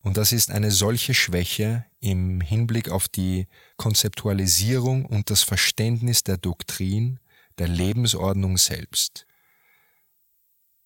Und 0.00 0.16
das 0.16 0.32
ist 0.32 0.50
eine 0.50 0.70
solche 0.70 1.12
Schwäche 1.12 1.84
im 2.00 2.40
Hinblick 2.40 2.88
auf 2.88 3.08
die 3.08 3.46
Konzeptualisierung 3.76 5.04
und 5.04 5.28
das 5.28 5.42
Verständnis 5.42 6.24
der 6.24 6.38
Doktrin, 6.38 7.20
der 7.58 7.68
Lebensordnung 7.68 8.56
selbst. 8.56 9.26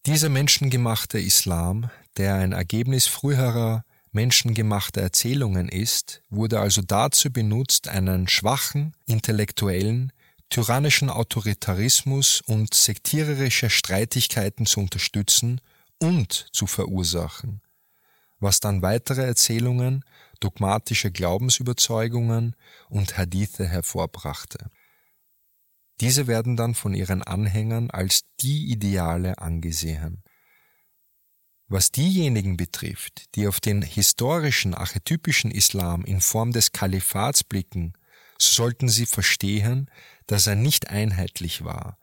Dieser 0.07 0.29
menschengemachte 0.29 1.21
Islam, 1.21 1.89
der 2.17 2.35
ein 2.35 2.51
Ergebnis 2.51 3.07
früherer 3.07 3.85
menschengemachter 4.13 5.01
Erzählungen 5.01 5.69
ist, 5.69 6.23
wurde 6.31 6.61
also 6.61 6.83
dazu 6.83 7.31
benutzt, 7.33 7.89
einen 7.89 8.29
schwachen, 8.29 8.97
intellektuellen, 9.07 10.13
tyrannischen 10.49 11.11
Autoritarismus 11.11 12.41
und 12.41 12.75
sektiererische 12.75 13.71
Streitigkeiten 13.71 14.67
zu 14.67 14.81
unterstützen 14.81 15.61
und 16.01 16.49
zu 16.53 16.67
verursachen, 16.67 17.63
was 18.41 18.59
dann 18.59 18.83
weitere 18.83 19.23
Erzählungen, 19.23 20.05
dogmatische 20.41 21.13
Glaubensüberzeugungen 21.13 22.57
und 22.89 23.17
Hadithe 23.17 23.67
hervorbrachte. 23.69 24.71
Diese 26.01 26.27
werden 26.27 26.57
dann 26.57 26.75
von 26.75 26.95
ihren 26.95 27.23
Anhängern 27.23 27.91
als 27.91 28.23
die 28.41 28.71
Ideale 28.73 29.39
angesehen. 29.39 30.23
Was 31.73 31.93
diejenigen 31.93 32.57
betrifft, 32.57 33.37
die 33.37 33.47
auf 33.47 33.61
den 33.61 33.81
historischen, 33.83 34.75
archetypischen 34.75 35.53
Islam 35.53 36.05
in 36.05 36.21
Form 36.21 36.51
des 36.51 36.73
Kalifats 36.73 37.45
blicken, 37.45 37.93
so 38.41 38.65
sollten 38.65 38.89
sie 38.89 39.07
verstehen, 39.07 39.89
dass 40.27 40.49
er 40.49 40.57
nicht 40.57 40.91
einheitlich 40.91 41.63
war. 41.63 41.97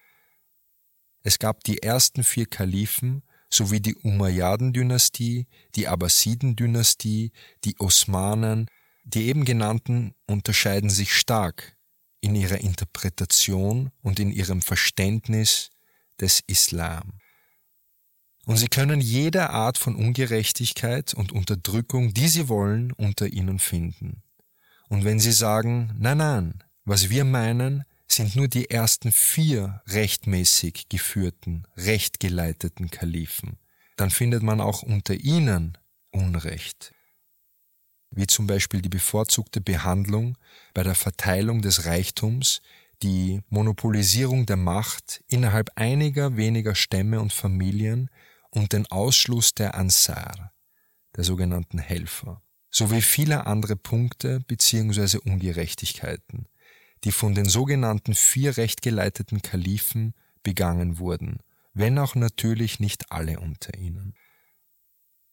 Es 1.22 1.38
gab 1.38 1.66
die 1.66 1.84
ersten 1.84 2.24
vier 2.24 2.46
Kalifen 2.46 3.24
sowie 3.50 3.82
die 3.82 3.96
Umayyaden-Dynastie, 3.96 5.48
die 5.76 5.88
Abbasiden-Dynastie, 5.90 7.34
die 7.66 7.76
Osmanen, 7.78 8.68
die 9.04 9.28
eben 9.28 9.44
genannten 9.44 10.16
unterscheiden 10.28 10.90
sich 10.90 11.14
stark 11.14 11.76
in 12.22 12.36
ihrer 12.36 12.60
Interpretation 12.60 13.92
und 14.02 14.22
in 14.22 14.32
ihrem 14.32 14.62
Verständnis 14.62 15.72
des 16.22 16.42
Islam. 16.48 17.20
Und 18.48 18.56
sie 18.56 18.70
können 18.70 19.02
jede 19.02 19.50
Art 19.50 19.78
von 19.78 19.98
Ungerechtigkeit 19.98 21.14
und 21.14 21.34
Unterdrückung, 21.34 22.14
die 22.14 22.30
sie 22.30 22.48
wollen, 22.48 22.94
unter 22.94 23.28
ihnen 23.28 23.60
finden. 23.60 24.24
Und 24.88 25.04
wenn 25.04 25.20
sie 25.20 25.34
sagen, 25.34 25.94
nein, 26.00 26.20
nein, 26.20 26.64
was 26.86 27.10
wir 27.10 27.26
meinen, 27.26 27.84
sind 28.08 28.38
nur 28.38 28.48
die 28.48 28.70
ersten 28.70 29.12
vier 29.12 29.82
rechtmäßig 29.88 30.88
geführten, 30.88 31.68
rechtgeleiteten 31.76 32.90
Kalifen, 32.90 33.58
dann 33.98 34.12
findet 34.12 34.44
man 34.44 34.62
auch 34.62 34.82
unter 34.82 35.16
ihnen 35.16 35.78
Unrecht, 36.12 36.94
wie 38.12 38.28
zum 38.28 38.48
Beispiel 38.48 38.82
die 38.82 38.88
bevorzugte 38.88 39.60
Behandlung 39.60 40.38
bei 40.74 40.84
der 40.84 40.96
Verteilung 40.96 41.62
des 41.62 41.86
Reichtums, 41.86 42.62
die 43.04 43.42
Monopolisierung 43.50 44.46
der 44.46 44.56
Macht 44.56 45.22
innerhalb 45.28 45.70
einiger 45.76 46.38
weniger 46.38 46.76
Stämme 46.76 47.20
und 47.20 47.34
Familien 47.34 48.10
und 48.52 48.74
den 48.74 48.86
Ausschluss 48.88 49.54
der 49.54 49.76
Ansar, 49.76 50.54
der 51.16 51.24
sogenannten 51.24 51.80
Helfer, 51.80 52.42
sowie 52.70 53.02
viele 53.02 53.48
andere 53.48 53.76
Punkte 53.76 54.40
bzw. 54.42 55.18
Ungerechtigkeiten, 55.18 56.48
die 57.04 57.12
von 57.12 57.36
den 57.36 57.46
sogenannten 57.46 58.14
vier 58.16 58.58
rechtgeleiteten 58.58 59.42
Kalifen 59.42 60.14
begangen 60.44 61.00
wurden, 61.00 61.40
wenn 61.74 62.00
auch 62.00 62.16
natürlich 62.16 62.80
nicht 62.80 63.12
alle 63.12 63.40
unter 63.40 63.78
ihnen. 63.78 64.16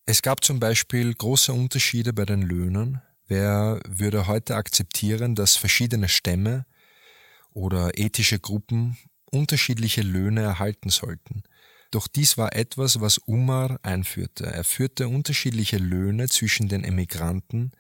Es 0.07 0.21
gab 0.21 0.45
zum 0.45 0.61
Beispiel 0.61 1.15
große 1.15 1.53
Unterschiede 1.53 2.13
bei 2.13 2.27
den 2.27 2.43
Löhnen. 2.43 3.01
Wer 3.27 3.81
würde 3.89 4.27
heute 4.27 4.57
akzeptieren, 4.57 5.35
dass 5.35 5.57
verschiedene 5.57 6.11
Stämme 6.11 6.67
oder 7.53 7.99
ethische 7.99 8.39
Gruppen 8.39 8.99
unterschiedliche 9.31 10.03
Löhne 10.03 10.43
erhalten 10.43 10.91
sollten? 10.91 11.43
Doch 11.95 12.09
dies 12.09 12.37
war 12.37 12.57
etwas, 12.57 13.01
was 13.01 13.19
Umar 13.19 13.79
einführte. 13.85 14.47
Er 14.47 14.65
führte 14.65 15.07
unterschiedliche 15.07 15.79
Löhne 15.79 16.29
zwischen 16.29 16.69
den 16.69 16.83
Emigranten 16.83 17.71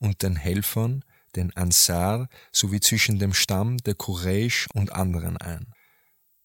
und 0.00 0.24
den 0.24 0.34
Helfern, 0.34 1.04
den 1.36 1.54
Ansar, 1.54 2.28
sowie 2.50 2.80
zwischen 2.80 3.20
dem 3.20 3.32
Stamm 3.32 3.78
der 3.78 3.94
Quraysh 3.94 4.66
und 4.74 4.90
anderen 4.92 5.36
ein. 5.36 5.72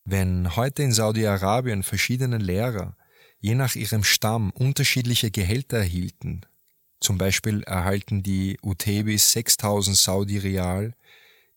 Wenn 0.04 0.56
heute 0.56 0.84
in 0.84 0.92
Saudi-Arabien 0.92 1.82
verschiedene 1.82 2.38
Lehrer 2.38 2.96
je 3.40 3.56
nach 3.56 3.74
ihrem 3.74 4.04
Stamm 4.04 4.52
unterschiedliche 4.52 5.32
Gehälter 5.32 5.78
erhielten. 5.78 6.42
Zum 7.00 7.18
Beispiel 7.18 7.64
erhalten 7.64 8.22
die 8.22 8.60
Utebis 8.62 9.32
6000 9.32 9.98
Saudi 9.98 10.38
Real, 10.38 10.94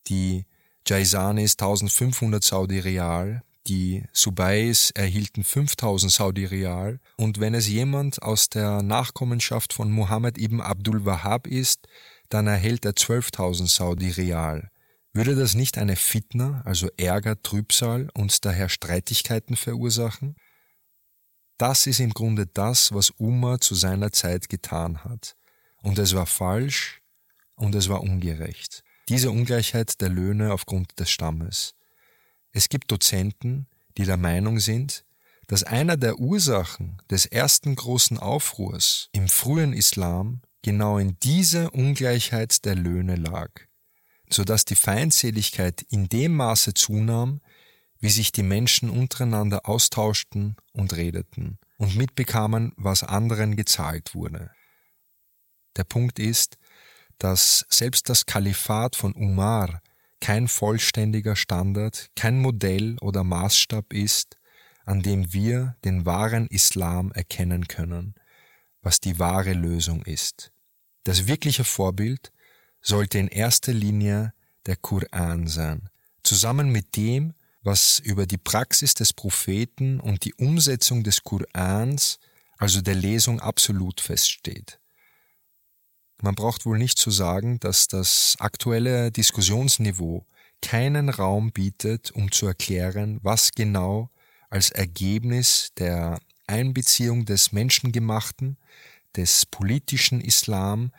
die 0.07 0.47
Jaisanis 0.87 1.53
1500 1.59 2.43
Saudi 2.43 2.79
Real, 2.79 3.43
die 3.67 4.03
Subais 4.13 4.91
erhielten 4.91 5.43
5000 5.43 6.11
Saudi 6.11 6.45
Real 6.45 6.99
und 7.17 7.39
wenn 7.39 7.53
es 7.53 7.67
jemand 7.67 8.21
aus 8.21 8.49
der 8.49 8.81
Nachkommenschaft 8.81 9.73
von 9.73 9.91
Muhammad 9.91 10.37
ibn 10.37 10.61
Abdul 10.61 11.05
Wahhab 11.05 11.45
ist, 11.47 11.87
dann 12.29 12.47
erhält 12.47 12.85
er 12.85 12.93
12.000 12.93 13.67
Saudi 13.67 14.09
Real. 14.09 14.71
Würde 15.13 15.35
das 15.35 15.55
nicht 15.55 15.77
eine 15.77 15.95
Fitna, 15.95 16.61
also 16.65 16.87
Ärger, 16.97 17.41
Trübsal 17.41 18.09
und 18.13 18.45
daher 18.45 18.69
Streitigkeiten 18.69 19.55
verursachen? 19.55 20.35
Das 21.57 21.87
ist 21.87 21.99
im 21.99 22.11
Grunde 22.11 22.45
das, 22.45 22.93
was 22.93 23.09
Umar 23.11 23.59
zu 23.59 23.75
seiner 23.75 24.11
Zeit 24.11 24.49
getan 24.49 25.03
hat. 25.03 25.35
Und 25.81 25.97
es 25.99 26.13
war 26.13 26.25
falsch 26.25 27.01
und 27.55 27.75
es 27.75 27.89
war 27.89 28.01
ungerecht. 28.01 28.83
Diese 29.09 29.31
Ungleichheit 29.31 29.99
der 29.99 30.09
Löhne 30.09 30.53
aufgrund 30.53 30.99
des 30.99 31.09
Stammes. 31.09 31.73
Es 32.51 32.69
gibt 32.69 32.91
Dozenten, 32.91 33.67
die 33.97 34.05
der 34.05 34.17
Meinung 34.17 34.59
sind, 34.59 35.05
dass 35.47 35.63
einer 35.63 35.97
der 35.97 36.19
Ursachen 36.19 37.01
des 37.09 37.25
ersten 37.25 37.75
großen 37.75 38.19
Aufruhrs 38.19 39.09
im 39.13 39.27
frühen 39.27 39.73
Islam 39.73 40.41
genau 40.61 40.97
in 40.97 41.17
dieser 41.19 41.73
Ungleichheit 41.73 42.65
der 42.65 42.75
Löhne 42.75 43.15
lag, 43.15 43.49
so 44.29 44.43
dass 44.43 44.65
die 44.65 44.75
Feindseligkeit 44.75 45.81
in 45.89 46.07
dem 46.07 46.35
Maße 46.35 46.73
zunahm, 46.73 47.41
wie 47.99 48.09
sich 48.09 48.31
die 48.31 48.43
Menschen 48.43 48.89
untereinander 48.89 49.67
austauschten 49.67 50.55
und 50.73 50.95
redeten 50.95 51.57
und 51.77 51.95
mitbekamen, 51.95 52.73
was 52.77 53.03
anderen 53.03 53.55
gezahlt 53.55 54.13
wurde. 54.13 54.51
Der 55.77 55.83
Punkt 55.83 56.19
ist, 56.19 56.57
dass 57.17 57.65
selbst 57.69 58.09
das 58.09 58.25
Kalifat 58.25 58.95
von 58.95 59.13
Umar 59.13 59.81
kein 60.21 60.47
vollständiger 60.47 61.35
Standard, 61.35 62.09
kein 62.15 62.39
Modell 62.39 62.97
oder 63.01 63.23
Maßstab 63.23 63.93
ist, 63.93 64.37
an 64.85 65.01
dem 65.01 65.33
wir 65.33 65.75
den 65.85 66.05
wahren 66.05 66.47
Islam 66.47 67.11
erkennen 67.11 67.67
können, 67.67 68.15
was 68.81 68.99
die 68.99 69.19
wahre 69.19 69.53
Lösung 69.53 70.01
ist. 70.03 70.51
Das 71.03 71.27
wirkliche 71.27 71.63
Vorbild 71.63 72.31
sollte 72.81 73.19
in 73.19 73.27
erster 73.27 73.73
Linie 73.73 74.33
der 74.65 74.75
Koran 74.75 75.47
sein, 75.47 75.89
zusammen 76.23 76.69
mit 76.71 76.95
dem, 76.95 77.33
was 77.61 77.99
über 77.99 78.25
die 78.25 78.37
Praxis 78.37 78.93
des 78.93 79.13
Propheten 79.13 79.99
und 79.99 80.25
die 80.25 80.33
Umsetzung 80.35 81.03
des 81.03 81.23
Korans, 81.23 82.19
also 82.57 82.81
der 82.81 82.95
Lesung, 82.95 83.39
absolut 83.39 84.01
feststeht. 84.01 84.79
Man 86.21 86.35
braucht 86.35 86.65
wohl 86.65 86.77
nicht 86.77 86.97
zu 86.97 87.11
sagen, 87.11 87.59
dass 87.59 87.87
das 87.87 88.35
aktuelle 88.39 89.11
Diskussionsniveau 89.11 90.25
keinen 90.61 91.09
Raum 91.09 91.51
bietet, 91.51 92.11
um 92.11 92.31
zu 92.31 92.47
erklären, 92.47 93.19
was 93.23 93.51
genau 93.51 94.09
als 94.49 94.71
Ergebnis 94.71 95.69
der 95.77 96.19
Einbeziehung 96.47 97.25
des 97.25 97.51
Menschengemachten, 97.51 98.57
des 99.15 99.45
politischen 99.45 100.21
Islam 100.21 100.91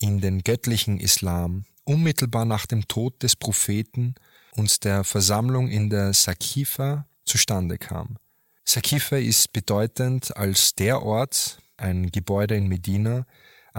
in 0.00 0.20
den 0.20 0.40
göttlichen 0.42 1.00
Islam 1.00 1.64
unmittelbar 1.84 2.44
nach 2.44 2.66
dem 2.66 2.86
Tod 2.86 3.22
des 3.22 3.36
Propheten 3.36 4.14
und 4.56 4.84
der 4.84 5.04
Versammlung 5.04 5.68
in 5.68 5.88
der 5.88 6.12
Sakifa 6.12 7.06
zustande 7.24 7.78
kam. 7.78 8.18
Sakifa 8.64 9.16
ist 9.16 9.52
bedeutend 9.52 10.36
als 10.36 10.74
der 10.74 11.02
Ort, 11.02 11.58
ein 11.78 12.10
Gebäude 12.10 12.56
in 12.56 12.68
Medina, 12.68 13.24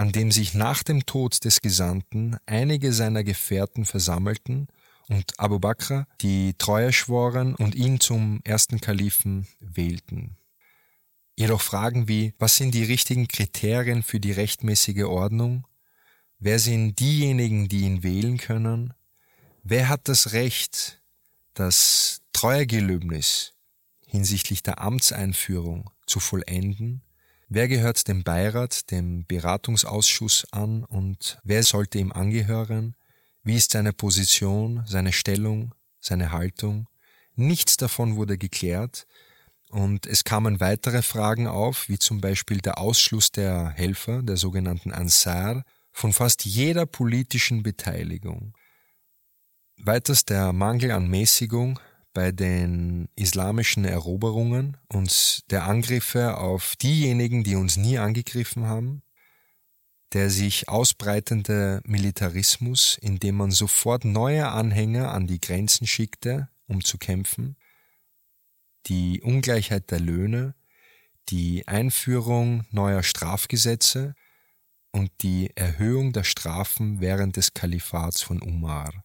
an 0.00 0.12
dem 0.12 0.32
sich 0.32 0.54
nach 0.54 0.82
dem 0.82 1.04
Tod 1.04 1.44
des 1.44 1.60
Gesandten 1.60 2.38
einige 2.46 2.94
seiner 2.94 3.22
Gefährten 3.22 3.84
versammelten 3.84 4.68
und 5.10 5.38
Abu 5.38 5.58
Bakr 5.58 6.06
die 6.22 6.54
Treue 6.56 6.90
schworen 6.94 7.54
und 7.54 7.74
ihn 7.74 8.00
zum 8.00 8.40
ersten 8.44 8.80
Kalifen 8.80 9.46
wählten. 9.60 10.38
Jedoch 11.36 11.60
Fragen 11.60 12.08
wie, 12.08 12.32
was 12.38 12.56
sind 12.56 12.74
die 12.74 12.84
richtigen 12.84 13.28
Kriterien 13.28 14.02
für 14.02 14.20
die 14.20 14.32
rechtmäßige 14.32 15.02
Ordnung? 15.02 15.66
Wer 16.38 16.60
sind 16.60 16.98
diejenigen, 16.98 17.68
die 17.68 17.82
ihn 17.82 18.02
wählen 18.02 18.38
können? 18.38 18.94
Wer 19.64 19.90
hat 19.90 20.08
das 20.08 20.32
Recht, 20.32 21.02
das 21.52 22.22
Treuegelöbnis 22.32 23.52
hinsichtlich 24.06 24.62
der 24.62 24.80
Amtseinführung 24.80 25.90
zu 26.06 26.20
vollenden? 26.20 27.02
Wer 27.52 27.66
gehört 27.66 28.06
dem 28.06 28.22
Beirat, 28.22 28.92
dem 28.92 29.26
Beratungsausschuss 29.26 30.46
an 30.52 30.84
und 30.84 31.40
wer 31.42 31.64
sollte 31.64 31.98
ihm 31.98 32.12
angehören? 32.12 32.94
Wie 33.42 33.56
ist 33.56 33.72
seine 33.72 33.92
Position, 33.92 34.84
seine 34.86 35.12
Stellung, 35.12 35.74
seine 35.98 36.30
Haltung? 36.30 36.88
Nichts 37.34 37.76
davon 37.76 38.14
wurde 38.14 38.38
geklärt 38.38 39.04
und 39.68 40.06
es 40.06 40.22
kamen 40.22 40.60
weitere 40.60 41.02
Fragen 41.02 41.48
auf, 41.48 41.88
wie 41.88 41.98
zum 41.98 42.20
Beispiel 42.20 42.58
der 42.58 42.78
Ausschluss 42.78 43.32
der 43.32 43.70
Helfer, 43.70 44.22
der 44.22 44.36
sogenannten 44.36 44.92
Ansar, 44.92 45.64
von 45.90 46.12
fast 46.12 46.44
jeder 46.44 46.86
politischen 46.86 47.64
Beteiligung. 47.64 48.54
Weiters 49.76 50.24
der 50.24 50.52
Mangel 50.52 50.92
an 50.92 51.08
Mäßigung 51.08 51.80
bei 52.12 52.32
den 52.32 53.08
islamischen 53.16 53.84
Eroberungen 53.84 54.76
und 54.88 55.50
der 55.50 55.64
Angriffe 55.64 56.38
auf 56.38 56.76
diejenigen, 56.76 57.44
die 57.44 57.56
uns 57.56 57.76
nie 57.76 57.98
angegriffen 57.98 58.66
haben, 58.66 59.02
der 60.12 60.30
sich 60.30 60.68
ausbreitende 60.68 61.80
Militarismus, 61.84 62.98
indem 63.00 63.36
man 63.36 63.50
sofort 63.50 64.04
neue 64.04 64.48
Anhänger 64.48 65.12
an 65.12 65.26
die 65.26 65.40
Grenzen 65.40 65.86
schickte, 65.86 66.48
um 66.66 66.84
zu 66.84 66.98
kämpfen, 66.98 67.56
die 68.86 69.20
Ungleichheit 69.22 69.90
der 69.90 70.00
Löhne, 70.00 70.54
die 71.28 71.68
Einführung 71.68 72.66
neuer 72.70 73.02
Strafgesetze 73.02 74.14
und 74.90 75.12
die 75.22 75.50
Erhöhung 75.54 76.12
der 76.12 76.24
Strafen 76.24 77.00
während 77.00 77.36
des 77.36 77.54
Kalifats 77.54 78.20
von 78.22 78.42
Umar 78.42 79.04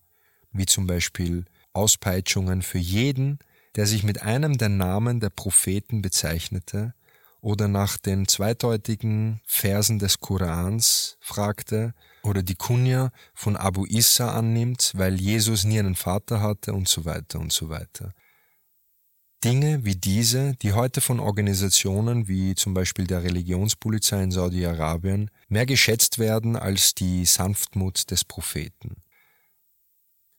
wie 0.58 0.66
zum 0.66 0.88
Beispiel 0.88 1.46
Auspeitschungen 1.76 2.62
für 2.62 2.78
jeden, 2.78 3.40
der 3.76 3.86
sich 3.86 4.04
mit 4.04 4.22
einem 4.22 4.58
der 4.58 4.70
Namen 4.70 5.20
der 5.20 5.30
Propheten 5.30 6.02
bezeichnete 6.02 6.94
oder 7.42 7.68
nach 7.68 7.98
den 7.98 8.28
zweideutigen 8.28 9.42
Versen 9.46 10.00
des 10.00 10.20
Korans 10.20 11.18
fragte 11.20 11.94
oder 12.24 12.42
die 12.42 12.56
Kunja 12.56 13.12
von 13.34 13.56
Abu 13.56 13.86
Issa 13.86 14.36
annimmt, 14.36 14.94
weil 14.96 15.20
Jesus 15.22 15.64
nie 15.64 15.78
einen 15.78 15.96
Vater 15.96 16.42
hatte 16.42 16.74
und 16.74 16.88
so 16.88 17.06
weiter 17.06 17.40
und 17.40 17.52
so 17.52 17.70
weiter. 17.70 18.14
Dinge 19.44 19.86
wie 19.86 19.96
diese, 19.96 20.56
die 20.56 20.74
heute 20.74 21.02
von 21.02 21.20
Organisationen 21.20 22.28
wie 22.28 22.56
zum 22.56 22.74
Beispiel 22.74 23.06
der 23.06 23.22
Religionspolizei 23.22 24.24
in 24.24 24.32
Saudi-Arabien 24.32 25.30
mehr 25.48 25.68
geschätzt 25.68 26.18
werden 26.18 26.56
als 26.56 26.96
die 26.96 27.26
Sanftmut 27.26 28.10
des 28.10 28.24
Propheten. 28.24 29.04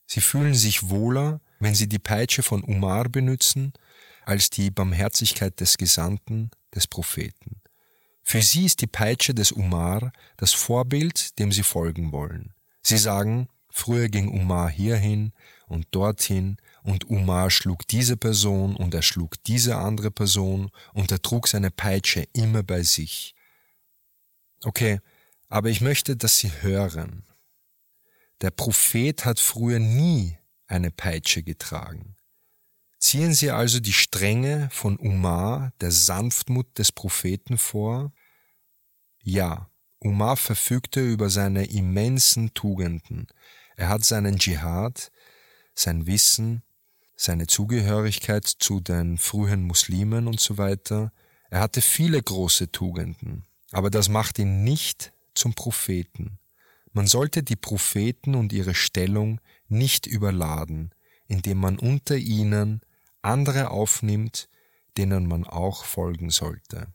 Sie 0.06 0.20
fühlen 0.20 0.54
sich 0.54 0.88
wohler, 0.88 1.40
wenn 1.58 1.74
sie 1.74 1.88
die 1.88 1.98
Peitsche 1.98 2.42
von 2.42 2.62
Umar 2.62 3.08
benutzen, 3.08 3.72
als 4.24 4.50
die 4.50 4.70
Barmherzigkeit 4.70 5.58
des 5.60 5.78
Gesandten, 5.78 6.50
des 6.74 6.86
Propheten. 6.86 7.60
Für 8.22 8.42
sie 8.42 8.66
ist 8.66 8.80
die 8.80 8.88
Peitsche 8.88 9.34
des 9.34 9.52
Umar 9.52 10.12
das 10.36 10.52
Vorbild, 10.52 11.38
dem 11.38 11.52
sie 11.52 11.62
folgen 11.62 12.10
wollen. 12.10 12.54
Sie 12.82 12.98
sagen, 12.98 13.48
früher 13.70 14.08
ging 14.08 14.28
Umar 14.28 14.68
hierhin 14.68 15.32
und 15.68 15.86
dorthin 15.92 16.56
und 16.82 17.08
Umar 17.08 17.50
schlug 17.50 17.86
diese 17.86 18.16
Person 18.16 18.74
und 18.74 18.94
er 18.94 19.02
schlug 19.02 19.42
diese 19.44 19.76
andere 19.76 20.10
Person 20.10 20.70
und 20.92 21.12
er 21.12 21.22
trug 21.22 21.46
seine 21.46 21.70
Peitsche 21.70 22.26
immer 22.32 22.62
bei 22.62 22.82
sich. 22.82 23.34
Okay, 24.64 25.00
aber 25.48 25.68
ich 25.68 25.80
möchte, 25.80 26.16
dass 26.16 26.38
Sie 26.38 26.50
hören. 26.62 27.24
Der 28.42 28.50
Prophet 28.50 29.24
hat 29.24 29.40
früher 29.40 29.78
nie 29.78 30.36
eine 30.66 30.90
Peitsche 30.90 31.42
getragen. 31.42 32.16
Ziehen 32.98 33.34
Sie 33.34 33.50
also 33.50 33.80
die 33.80 33.92
Strenge 33.92 34.68
von 34.72 34.96
Umar, 34.96 35.72
der 35.80 35.90
Sanftmut 35.90 36.78
des 36.78 36.92
Propheten 36.92 37.56
vor? 37.56 38.12
Ja, 39.22 39.70
Umar 39.98 40.36
verfügte 40.36 41.00
über 41.00 41.30
seine 41.30 41.66
immensen 41.66 42.52
Tugenden. 42.52 43.26
Er 43.76 43.88
hat 43.88 44.04
seinen 44.04 44.38
Dschihad, 44.38 45.10
sein 45.74 46.06
Wissen, 46.06 46.62
seine 47.16 47.46
Zugehörigkeit 47.46 48.46
zu 48.46 48.80
den 48.80 49.18
frühen 49.18 49.62
Muslimen 49.62 50.26
und 50.26 50.40
so 50.40 50.58
weiter. 50.58 51.12
Er 51.50 51.60
hatte 51.60 51.80
viele 51.80 52.22
große 52.22 52.72
Tugenden, 52.72 53.46
aber 53.72 53.90
das 53.90 54.08
macht 54.08 54.38
ihn 54.38 54.64
nicht 54.64 55.12
zum 55.34 55.54
Propheten. 55.54 56.38
Man 56.96 57.06
sollte 57.06 57.42
die 57.42 57.56
Propheten 57.56 58.34
und 58.34 58.54
ihre 58.54 58.74
Stellung 58.74 59.38
nicht 59.68 60.06
überladen, 60.06 60.94
indem 61.26 61.58
man 61.58 61.78
unter 61.78 62.16
ihnen 62.16 62.80
andere 63.20 63.70
aufnimmt, 63.70 64.48
denen 64.96 65.26
man 65.26 65.44
auch 65.44 65.84
folgen 65.84 66.30
sollte. 66.30 66.94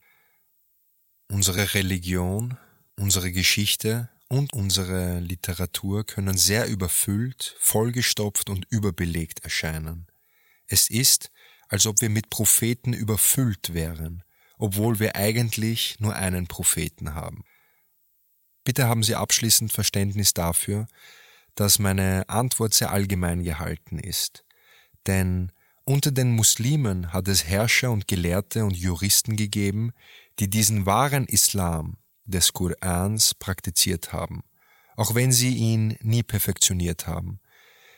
Unsere 1.28 1.76
Religion, 1.76 2.58
unsere 2.98 3.32
Geschichte 3.32 4.10
und 4.28 4.54
unsere 4.54 5.20
Literatur 5.20 6.04
können 6.04 6.36
sehr 6.36 6.68
überfüllt, 6.68 7.56
vollgestopft 7.60 8.50
und 8.50 8.66
überbelegt 8.72 9.44
erscheinen. 9.44 10.08
Es 10.66 10.90
ist, 10.90 11.30
als 11.70 11.86
ob 11.86 12.02
wir 12.02 12.10
mit 12.10 12.32
Propheten 12.32 12.94
überfüllt 12.94 13.76
wären, 13.76 14.24
obwohl 14.58 15.00
wir 15.00 15.16
eigentlich 15.16 16.00
nur 16.00 16.16
einen 16.16 16.48
Propheten 16.48 17.14
haben. 17.14 17.44
Bitte 18.64 18.88
haben 18.88 19.04
Sie 19.04 19.16
abschließend 19.16 19.72
Verständnis 19.72 20.34
dafür, 20.34 20.88
dass 21.56 21.80
meine 21.80 22.30
Antwort 22.30 22.74
sehr 22.74 22.92
allgemein 22.92 23.44
gehalten 23.44 24.00
ist. 24.00 24.46
Denn 25.08 25.52
unter 25.84 26.12
den 26.12 26.32
Muslimen 26.32 27.12
hat 27.12 27.28
es 27.28 27.46
Herrscher 27.46 27.92
und 27.92 28.08
Gelehrte 28.08 28.64
und 28.66 28.78
Juristen 28.78 29.36
gegeben, 29.36 29.94
die 30.40 30.50
diesen 30.50 30.86
wahren 30.86 31.26
Islam 31.26 31.98
des 32.26 32.54
Korans 32.54 33.34
praktiziert 33.34 34.14
haben, 34.14 34.44
auch 34.96 35.16
wenn 35.16 35.32
sie 35.32 35.56
ihn 35.56 35.98
nie 36.02 36.24
perfektioniert 36.24 37.08
haben. 37.08 37.40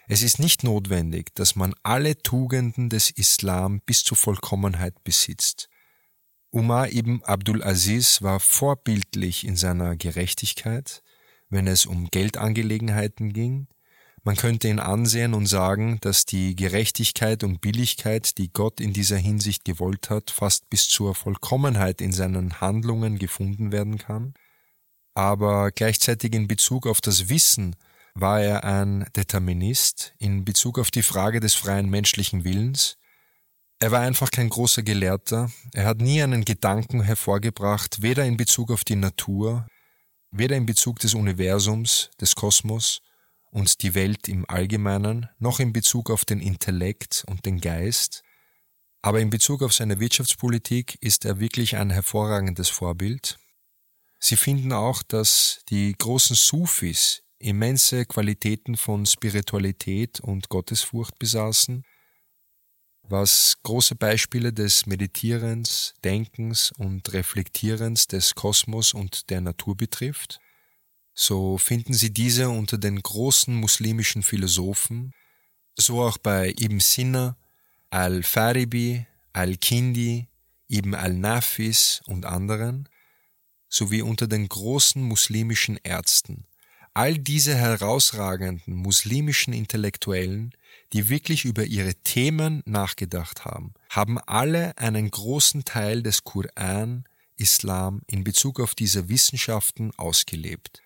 Es 0.08 0.22
ist 0.22 0.40
nicht 0.40 0.64
notwendig, 0.64 1.34
dass 1.36 1.56
man 1.56 1.76
alle 1.84 2.18
Tugenden 2.18 2.90
des 2.90 3.10
Islam 3.10 3.82
bis 3.86 4.04
zur 4.04 4.18
Vollkommenheit 4.18 5.04
besitzt. 5.04 5.70
Umar 6.56 6.94
ibn 6.94 7.24
Abdul 7.24 7.64
Aziz 7.64 8.22
war 8.22 8.40
vorbildlich 8.40 9.44
in 9.44 9.56
seiner 9.56 9.96
Gerechtigkeit, 9.96 11.02
wenn 11.50 11.66
es 11.66 11.88
um 11.88 12.12
Geldangelegenheiten 12.12 13.34
ging. 13.34 13.66
Man 14.24 14.36
könnte 14.36 14.68
ihn 14.68 14.78
ansehen 14.78 15.34
und 15.34 15.48
sagen, 15.48 15.98
dass 16.02 16.28
die 16.28 16.56
Gerechtigkeit 16.56 17.44
und 17.44 17.60
Billigkeit, 17.60 18.38
die 18.38 18.54
Gott 18.54 18.80
in 18.80 18.94
dieser 18.94 19.18
Hinsicht 19.18 19.66
gewollt 19.66 20.12
hat, 20.12 20.30
fast 20.30 20.70
bis 20.70 20.88
zur 20.88 21.16
Vollkommenheit 21.16 22.02
in 22.02 22.12
seinen 22.12 22.62
Handlungen 22.62 23.18
gefunden 23.18 23.72
werden 23.72 23.98
kann. 23.98 24.36
Aber 25.16 25.72
gleichzeitig 25.72 26.36
in 26.36 26.48
Bezug 26.48 26.86
auf 26.86 27.02
das 27.02 27.30
Wissen 27.30 27.76
war 28.14 28.40
er 28.40 28.64
ein 28.64 29.08
Determinist 29.16 30.14
in 30.20 30.46
Bezug 30.46 30.78
auf 30.78 30.92
die 30.92 31.02
Frage 31.02 31.40
des 31.40 31.56
freien 31.56 31.90
menschlichen 31.90 32.44
Willens. 32.44 33.00
Er 33.84 33.92
war 33.92 34.00
einfach 34.00 34.32
kein 34.32 34.48
großer 34.48 34.82
Gelehrter, 34.82 35.52
er 35.74 35.84
hat 35.84 35.98
nie 35.98 36.24
einen 36.24 36.46
Gedanken 36.46 37.02
hervorgebracht, 37.02 38.02
weder 38.02 38.24
in 38.24 38.38
Bezug 38.38 38.72
auf 38.72 38.86
die 38.86 38.96
Natur, 38.96 39.68
weder 40.32 40.56
in 40.56 40.66
Bezug 40.66 41.00
des 41.00 41.16
Universums, 41.16 42.10
des 42.22 42.34
Kosmos 42.34 43.02
und 43.52 43.82
die 43.82 43.94
Welt 43.94 44.30
im 44.30 44.50
Allgemeinen, 44.50 45.28
noch 45.38 45.60
in 45.60 45.74
Bezug 45.74 46.12
auf 46.12 46.24
den 46.24 46.40
Intellekt 46.40 47.26
und 47.28 47.46
den 47.46 47.60
Geist, 47.60 48.24
aber 49.02 49.20
in 49.20 49.30
Bezug 49.30 49.62
auf 49.62 49.74
seine 49.74 50.00
Wirtschaftspolitik 50.00 50.98
ist 51.02 51.26
er 51.26 51.42
wirklich 51.42 51.76
ein 51.76 51.90
hervorragendes 51.90 52.70
Vorbild. 52.70 53.38
Sie 54.18 54.38
finden 54.38 54.72
auch, 54.72 55.04
dass 55.04 55.60
die 55.68 55.94
großen 55.98 56.38
Sufis 56.38 57.22
immense 57.38 58.06
Qualitäten 58.06 58.78
von 58.78 59.06
Spiritualität 59.06 60.22
und 60.22 60.48
Gottesfurcht 60.48 61.20
besaßen, 61.20 61.84
was 63.04 63.58
große 63.64 63.96
Beispiele 63.96 64.54
des 64.54 64.86
Meditierens, 64.86 65.94
Denkens 66.04 66.72
und 66.78 67.12
Reflektierens 67.14 68.08
des 68.08 68.36
Kosmos 68.36 68.94
und 68.94 69.30
der 69.30 69.42
Natur 69.42 69.76
betrifft. 69.76 70.40
So 71.14 71.58
finden 71.58 71.94
Sie 71.94 72.12
diese 72.12 72.50
unter 72.50 72.78
den 72.78 73.02
großen 73.02 73.54
muslimischen 73.54 74.24
Philosophen, 74.24 75.14
so 75.76 76.02
auch 76.02 76.18
bei 76.18 76.54
Ibn 76.58 76.80
Sina, 76.80 77.38
Al-Faribi, 77.90 79.06
Al-Kindi, 79.34 80.28
Ibn 80.70 80.96
al-Nafis 80.96 82.02
und 82.08 82.26
anderen, 82.26 82.90
sowie 83.70 84.02
unter 84.02 84.28
den 84.28 84.48
großen 84.48 85.02
muslimischen 85.02 85.78
Ärzten, 85.84 86.48
All 86.96 87.18
diese 87.18 87.56
herausragenden 87.56 88.76
muslimischen 88.76 89.52
Intellektuellen, 89.52 90.54
die 90.94 91.10
wirklich 91.10 91.44
über 91.44 91.66
ihre 91.66 91.96
Themen 91.96 92.62
nachgedacht 92.66 93.46
haben, 93.46 93.74
haben 93.90 94.20
alle 94.20 94.78
einen 94.78 95.10
großen 95.10 95.66
Teil 95.66 96.04
des 96.04 96.24
Koran, 96.24 97.06
Islam 97.36 98.02
in 98.08 98.24
Bezug 98.24 98.60
auf 98.60 98.76
diese 98.76 99.10
Wissenschaften 99.10 99.92
ausgelebt. 99.98 100.82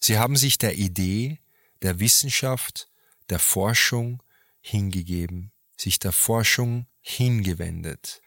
Sie 0.00 0.18
haben 0.18 0.36
sich 0.36 0.56
der 0.58 0.78
Idee, 0.78 1.38
der 1.82 2.00
Wissenschaft, 2.00 2.88
der 3.28 3.38
Forschung 3.38 4.22
hingegeben, 4.60 5.52
sich 5.76 5.98
der 5.98 6.12
Forschung 6.12 6.86
hingewendet. 7.00 8.22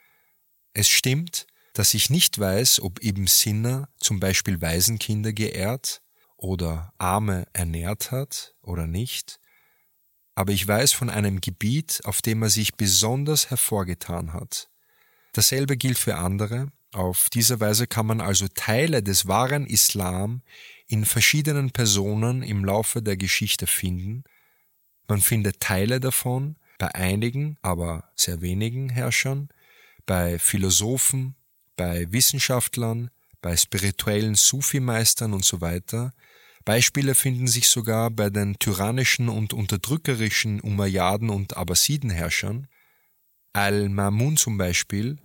Es 0.74 0.88
stimmt, 0.89 1.47
dass 1.74 1.93
ich 1.93 2.09
nicht 2.09 2.38
weiß, 2.38 2.82
ob 2.82 3.03
Ibn 3.03 3.26
Sina 3.28 3.89
zum 3.97 4.20
Beispiel 4.20 4.62
Waisenkinder 4.62 5.34
geehrt, 5.34 6.01
oder 6.41 6.91
Arme 6.97 7.45
ernährt 7.53 8.12
hat 8.12 8.55
oder 8.62 8.88
nicht, 8.88 9.39
aber 10.36 10.54
ich 10.54 10.68
weiß 10.68 10.94
von 10.94 11.10
einem 11.10 11.42
Gebiet, 11.42 12.02
auf 12.06 12.22
dem 12.22 12.42
er 12.44 12.50
sich 12.50 12.76
besonders 12.76 13.50
hervorgetan 13.50 14.34
hat. 14.34 14.70
Dasselbe 15.34 15.78
gilt 15.78 15.98
für 15.98 16.16
andere. 16.16 16.72
Auf 16.94 17.30
diese 17.30 17.60
Weise 17.60 17.88
kann 17.88 18.06
man 18.06 18.20
also 18.22 18.48
Teile 18.54 19.02
des 19.02 19.28
wahren 19.28 19.66
Islam 19.66 20.42
in 20.88 21.06
verschiedenen 21.06 21.72
Personen 21.72 22.44
im 22.44 22.66
Laufe 22.66 23.02
der 23.02 23.16
Geschichte 23.16 23.66
finden. 23.66 24.24
Man 25.08 25.22
findet 25.22 25.60
Teile 25.62 26.00
davon 26.00 26.58
bei 26.78 26.94
einigen, 26.94 27.58
aber 27.62 28.12
sehr 28.16 28.42
wenigen 28.42 28.90
Herrschern, 28.90 29.50
bei 30.06 30.40
Philosophen, 30.40 31.36
bei 31.78 32.12
Wissenschaftlern, 32.12 33.10
bei 33.42 33.56
spirituellen 33.56 34.36
Sufi-Meistern 34.36 35.34
und 35.34 35.46
so 35.46 35.62
weiter, 35.62 36.14
Beispiele 36.66 37.16
finden 37.16 37.47
sich 37.47 37.68
sogar 37.70 38.12
bei 38.12 38.30
den 38.30 38.59
tyrannischen 38.59 39.30
und 39.30 39.53
unterdrückerischen 39.53 40.62
Umayyaden 40.62 41.30
und 41.30 41.57
Abbasidenherrschern. 41.57 42.68
Al-Mamun 43.53 44.38
zum 44.38 44.57
Beispiel, 44.57 45.18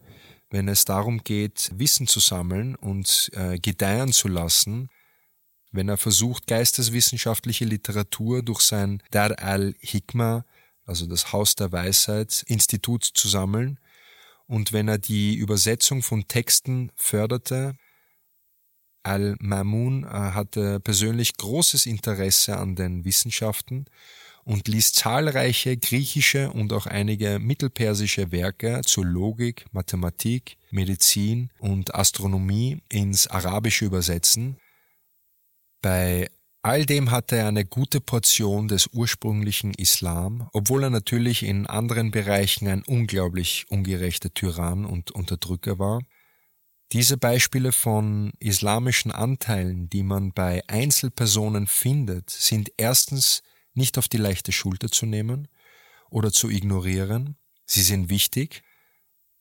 wenn 0.50 0.68
es 0.68 0.84
darum 0.84 1.22
geht, 1.24 1.70
Wissen 1.74 2.06
zu 2.06 2.20
sammeln 2.20 2.74
und 2.74 3.30
äh, 3.34 3.58
gedeihen 3.58 4.12
zu 4.12 4.28
lassen, 4.28 4.88
wenn 5.72 5.88
er 5.88 5.98
versucht, 5.98 6.46
geisteswissenschaftliche 6.46 7.64
Literatur 7.64 8.42
durch 8.42 8.60
sein 8.60 9.02
Dar 9.10 9.38
al-Hikmah, 9.38 10.44
also 10.84 11.06
das 11.06 11.32
Haus 11.32 11.54
der 11.54 11.72
Weisheit, 11.72 12.44
Institut 12.46 13.04
zu 13.04 13.28
sammeln, 13.28 13.78
und 14.46 14.72
wenn 14.72 14.88
er 14.88 14.98
die 14.98 15.34
Übersetzung 15.34 16.02
von 16.02 16.28
Texten 16.28 16.92
förderte, 16.94 17.76
Al-Mamun 19.06 20.04
äh, 20.04 20.08
hatte 20.08 20.80
persönlich 20.80 21.36
großes 21.36 21.86
Interesse 21.86 22.56
an 22.56 22.74
den 22.74 23.04
Wissenschaften 23.04 23.86
und 24.44 24.68
ließ 24.68 24.92
zahlreiche 24.92 25.76
griechische 25.76 26.50
und 26.52 26.72
auch 26.72 26.86
einige 26.86 27.38
mittelpersische 27.38 28.30
Werke 28.30 28.80
zur 28.84 29.04
Logik, 29.04 29.66
Mathematik, 29.72 30.56
Medizin 30.70 31.50
und 31.58 31.94
Astronomie 31.94 32.78
ins 32.88 33.26
Arabische 33.26 33.84
übersetzen. 33.84 34.56
Bei 35.82 36.28
all 36.62 36.84
dem 36.84 37.10
hatte 37.10 37.36
er 37.36 37.48
eine 37.48 37.64
gute 37.64 38.00
Portion 38.00 38.68
des 38.68 38.88
ursprünglichen 38.92 39.72
Islam, 39.74 40.48
obwohl 40.52 40.84
er 40.84 40.90
natürlich 40.90 41.44
in 41.44 41.66
anderen 41.66 42.10
Bereichen 42.10 42.68
ein 42.68 42.82
unglaublich 42.82 43.66
ungerechter 43.68 44.32
Tyrann 44.34 44.84
und 44.84 45.10
Unterdrücker 45.12 45.78
war. 45.78 46.00
Diese 46.92 47.16
Beispiele 47.16 47.72
von 47.72 48.32
islamischen 48.38 49.10
Anteilen, 49.10 49.90
die 49.90 50.04
man 50.04 50.32
bei 50.32 50.62
Einzelpersonen 50.68 51.66
findet, 51.66 52.30
sind 52.30 52.70
erstens 52.76 53.42
nicht 53.74 53.98
auf 53.98 54.08
die 54.08 54.18
leichte 54.18 54.52
Schulter 54.52 54.88
zu 54.88 55.04
nehmen 55.04 55.48
oder 56.10 56.30
zu 56.30 56.48
ignorieren. 56.48 57.36
Sie 57.66 57.82
sind 57.82 58.08
wichtig. 58.08 58.62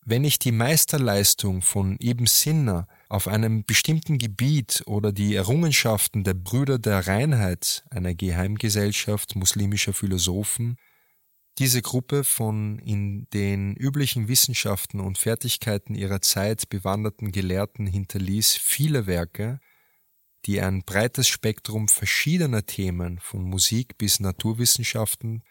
Wenn 0.03 0.23
ich 0.23 0.39
die 0.39 0.51
Meisterleistung 0.51 1.61
von 1.61 1.97
Ibn 1.99 2.25
Sinna 2.25 2.87
auf 3.09 3.27
einem 3.27 3.63
bestimmten 3.65 4.17
Gebiet 4.17 4.83
oder 4.87 5.11
die 5.11 5.35
Errungenschaften 5.35 6.23
der 6.23 6.33
Brüder 6.33 6.79
der 6.79 7.07
Reinheit, 7.07 7.83
einer 7.89 8.13
Geheimgesellschaft 8.13 9.35
muslimischer 9.35 9.93
Philosophen, 9.93 10.77
diese 11.57 11.81
Gruppe 11.81 12.23
von 12.23 12.79
in 12.79 13.29
den 13.29 13.75
üblichen 13.75 14.27
Wissenschaften 14.27 14.99
und 14.99 15.17
Fertigkeiten 15.17 15.95
ihrer 15.95 16.21
Zeit 16.21 16.67
bewanderten 16.69 17.31
Gelehrten 17.31 17.87
hinterließ 17.87 18.57
viele 18.57 19.07
Werke, 19.07 19.59
die 20.45 20.61
ein 20.61 20.83
breites 20.83 21.27
Spektrum 21.27 21.87
verschiedener 21.87 22.65
Themen 22.65 23.19
von 23.19 23.43
Musik 23.43 23.97
bis 23.97 24.19
Naturwissenschaften 24.19 25.43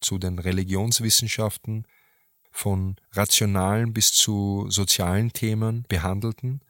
zu 0.00 0.18
den 0.18 0.38
Religionswissenschaften, 0.38 1.86
von 2.52 2.96
rationalen 3.12 3.92
bis 3.92 4.12
zu 4.12 4.66
sozialen 4.70 5.32
Themen 5.32 5.84
behandelten 5.88 6.64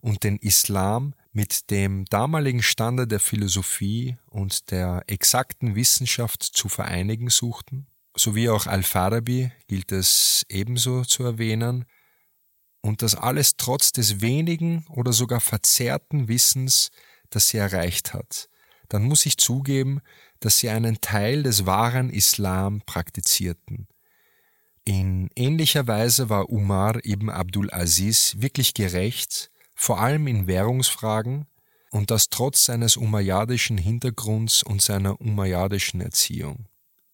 und 0.00 0.22
den 0.22 0.36
Islam 0.36 1.14
mit 1.32 1.70
dem 1.70 2.04
damaligen 2.04 2.62
Stande 2.62 3.06
der 3.06 3.20
Philosophie 3.20 4.16
und 4.26 4.70
der 4.70 5.02
exakten 5.06 5.74
Wissenschaft 5.74 6.42
zu 6.42 6.68
vereinigen 6.68 7.30
suchten 7.30 7.88
sowie 8.16 8.48
auch 8.48 8.66
Al-Farabi 8.66 9.52
gilt 9.66 9.92
es 9.92 10.44
ebenso 10.48 11.04
zu 11.04 11.24
erwähnen, 11.24 11.84
und 12.84 13.00
das 13.00 13.14
alles 13.14 13.56
trotz 13.56 13.92
des 13.92 14.20
wenigen 14.20 14.84
oder 14.90 15.14
sogar 15.14 15.40
verzerrten 15.40 16.28
Wissens, 16.28 16.90
das 17.30 17.48
sie 17.48 17.56
erreicht 17.56 18.12
hat, 18.12 18.50
dann 18.90 19.04
muss 19.04 19.24
ich 19.24 19.38
zugeben, 19.38 20.02
dass 20.40 20.58
sie 20.58 20.68
einen 20.68 21.00
Teil 21.00 21.44
des 21.44 21.64
wahren 21.64 22.10
Islam 22.10 22.82
praktizierten. 22.84 23.88
In 24.84 25.30
ähnlicher 25.34 25.86
Weise 25.86 26.28
war 26.28 26.50
Umar 26.50 27.02
ibn 27.06 27.30
Abdul 27.30 27.72
Aziz 27.72 28.34
wirklich 28.38 28.74
gerecht, 28.74 29.50
vor 29.74 30.00
allem 30.00 30.26
in 30.26 30.46
Währungsfragen, 30.46 31.46
und 31.90 32.10
das 32.10 32.28
trotz 32.28 32.66
seines 32.66 32.98
umayyadischen 32.98 33.78
Hintergrunds 33.78 34.62
und 34.62 34.82
seiner 34.82 35.20
umayyadischen 35.22 36.02
Erziehung. 36.02 36.66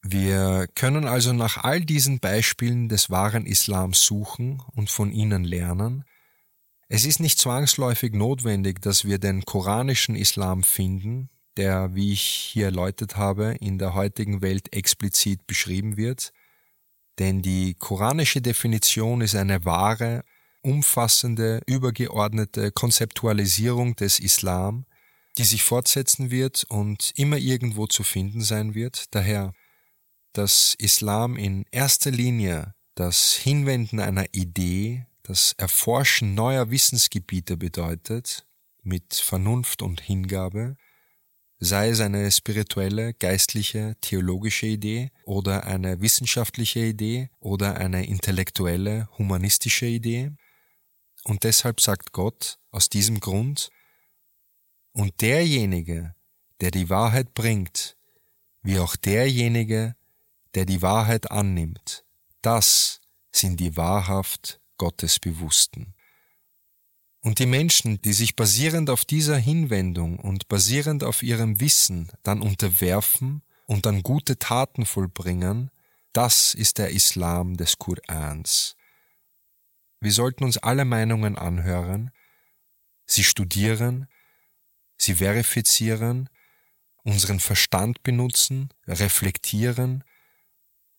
Wir 0.03 0.66
können 0.74 1.07
also 1.07 1.32
nach 1.32 1.59
all 1.59 1.82
diesen 1.82 2.20
Beispielen 2.20 2.88
des 2.88 3.11
wahren 3.11 3.46
Islams 3.46 4.03
suchen 4.03 4.62
und 4.74 4.90
von 4.90 5.12
ihnen 5.12 5.44
lernen. 5.44 6.05
Es 6.88 7.05
ist 7.05 7.20
nicht 7.20 7.38
zwangsläufig 7.38 8.14
notwendig, 8.14 8.80
dass 8.80 9.05
wir 9.05 9.18
den 9.18 9.44
koranischen 9.44 10.16
Islam 10.16 10.62
finden, 10.62 11.28
der, 11.57 11.94
wie 11.94 12.12
ich 12.12 12.22
hier 12.22 12.66
erläutert 12.66 13.16
habe, 13.16 13.57
in 13.61 13.78
der 13.78 13.94
heutigen 13.94 14.40
Welt 14.42 14.72
explizit 14.72 15.46
beschrieben 15.46 15.96
wird, 15.96 16.32
denn 17.18 17.42
die 17.42 17.74
koranische 17.74 18.40
Definition 18.40 19.20
ist 19.20 19.34
eine 19.34 19.64
wahre, 19.66 20.24
umfassende, 20.62 21.61
übergeordnete 21.66 22.72
Konzeptualisierung 22.72 23.94
des 23.96 24.18
Islam, 24.18 24.86
die 25.36 25.44
sich 25.44 25.62
fortsetzen 25.62 26.30
wird 26.30 26.64
und 26.68 27.12
immer 27.16 27.36
irgendwo 27.36 27.86
zu 27.86 28.03
finden 28.03 28.40
sein 28.40 28.74
wird. 28.74 29.14
Daher 29.14 29.53
dass 30.33 30.74
Islam 30.78 31.37
in 31.37 31.64
erster 31.70 32.11
Linie 32.11 32.74
das 32.95 33.35
Hinwenden 33.35 34.01
einer 34.01 34.26
Idee, 34.33 35.07
das 35.22 35.55
Erforschen 35.59 36.35
neuer 36.35 36.70
Wissensgebiete 36.70 37.57
bedeutet, 37.57 38.47
mit 38.83 39.14
Vernunft 39.14 39.83
und 39.83 40.01
Hingabe, 40.01 40.76
sei 41.59 41.91
es 41.91 42.01
eine 42.01 42.31
spirituelle, 42.31 43.12
geistliche, 43.14 43.97
theologische 44.01 44.66
Idee 44.66 45.11
oder 45.24 45.64
eine 45.66 46.01
wissenschaftliche 46.01 46.81
Idee 46.81 47.31
oder 47.39 47.76
eine 47.76 48.07
intellektuelle, 48.07 49.09
humanistische 49.18 49.87
Idee. 49.87 50.33
Und 51.24 51.45
deshalb 51.45 51.81
sagt 51.81 52.12
Gott 52.12 52.59
aus 52.70 52.89
diesem 52.89 53.20
Grund, 53.20 53.70
und 54.93 55.20
derjenige, 55.20 56.14
der 56.61 56.70
die 56.70 56.91
Wahrheit 56.91 57.33
bringt, 57.35 57.97
wie 58.62 58.78
auch 58.78 58.97
derjenige, 58.97 59.95
der 60.55 60.64
die 60.64 60.82
Wahrheit 60.82 61.30
annimmt, 61.30 62.05
das 62.42 63.01
sind 63.32 63.61
die 63.61 63.76
wahrhaft 63.76 64.61
Gottesbewussten. 64.76 65.94
Und 67.20 67.38
die 67.38 67.46
Menschen, 67.46 68.01
die 68.01 68.14
sich 68.14 68.34
basierend 68.34 68.88
auf 68.88 69.05
dieser 69.05 69.36
Hinwendung 69.36 70.18
und 70.18 70.48
basierend 70.48 71.05
auf 71.05 71.22
ihrem 71.22 71.61
Wissen 71.61 72.11
dann 72.22 72.40
unterwerfen 72.40 73.42
und 73.66 73.84
dann 73.84 74.03
gute 74.03 74.38
Taten 74.38 74.86
vollbringen, 74.86 75.70
das 76.12 76.55
ist 76.55 76.78
der 76.78 76.90
Islam 76.90 77.57
des 77.57 77.78
Korans. 77.78 78.74
Wir 80.01 80.12
sollten 80.12 80.44
uns 80.44 80.57
alle 80.57 80.86
Meinungen 80.86 81.36
anhören, 81.36 82.11
sie 83.05 83.22
studieren, 83.22 84.09
sie 84.96 85.16
verifizieren, 85.16 86.30
unseren 87.03 87.38
Verstand 87.38 88.03
benutzen, 88.03 88.70
reflektieren 88.86 90.05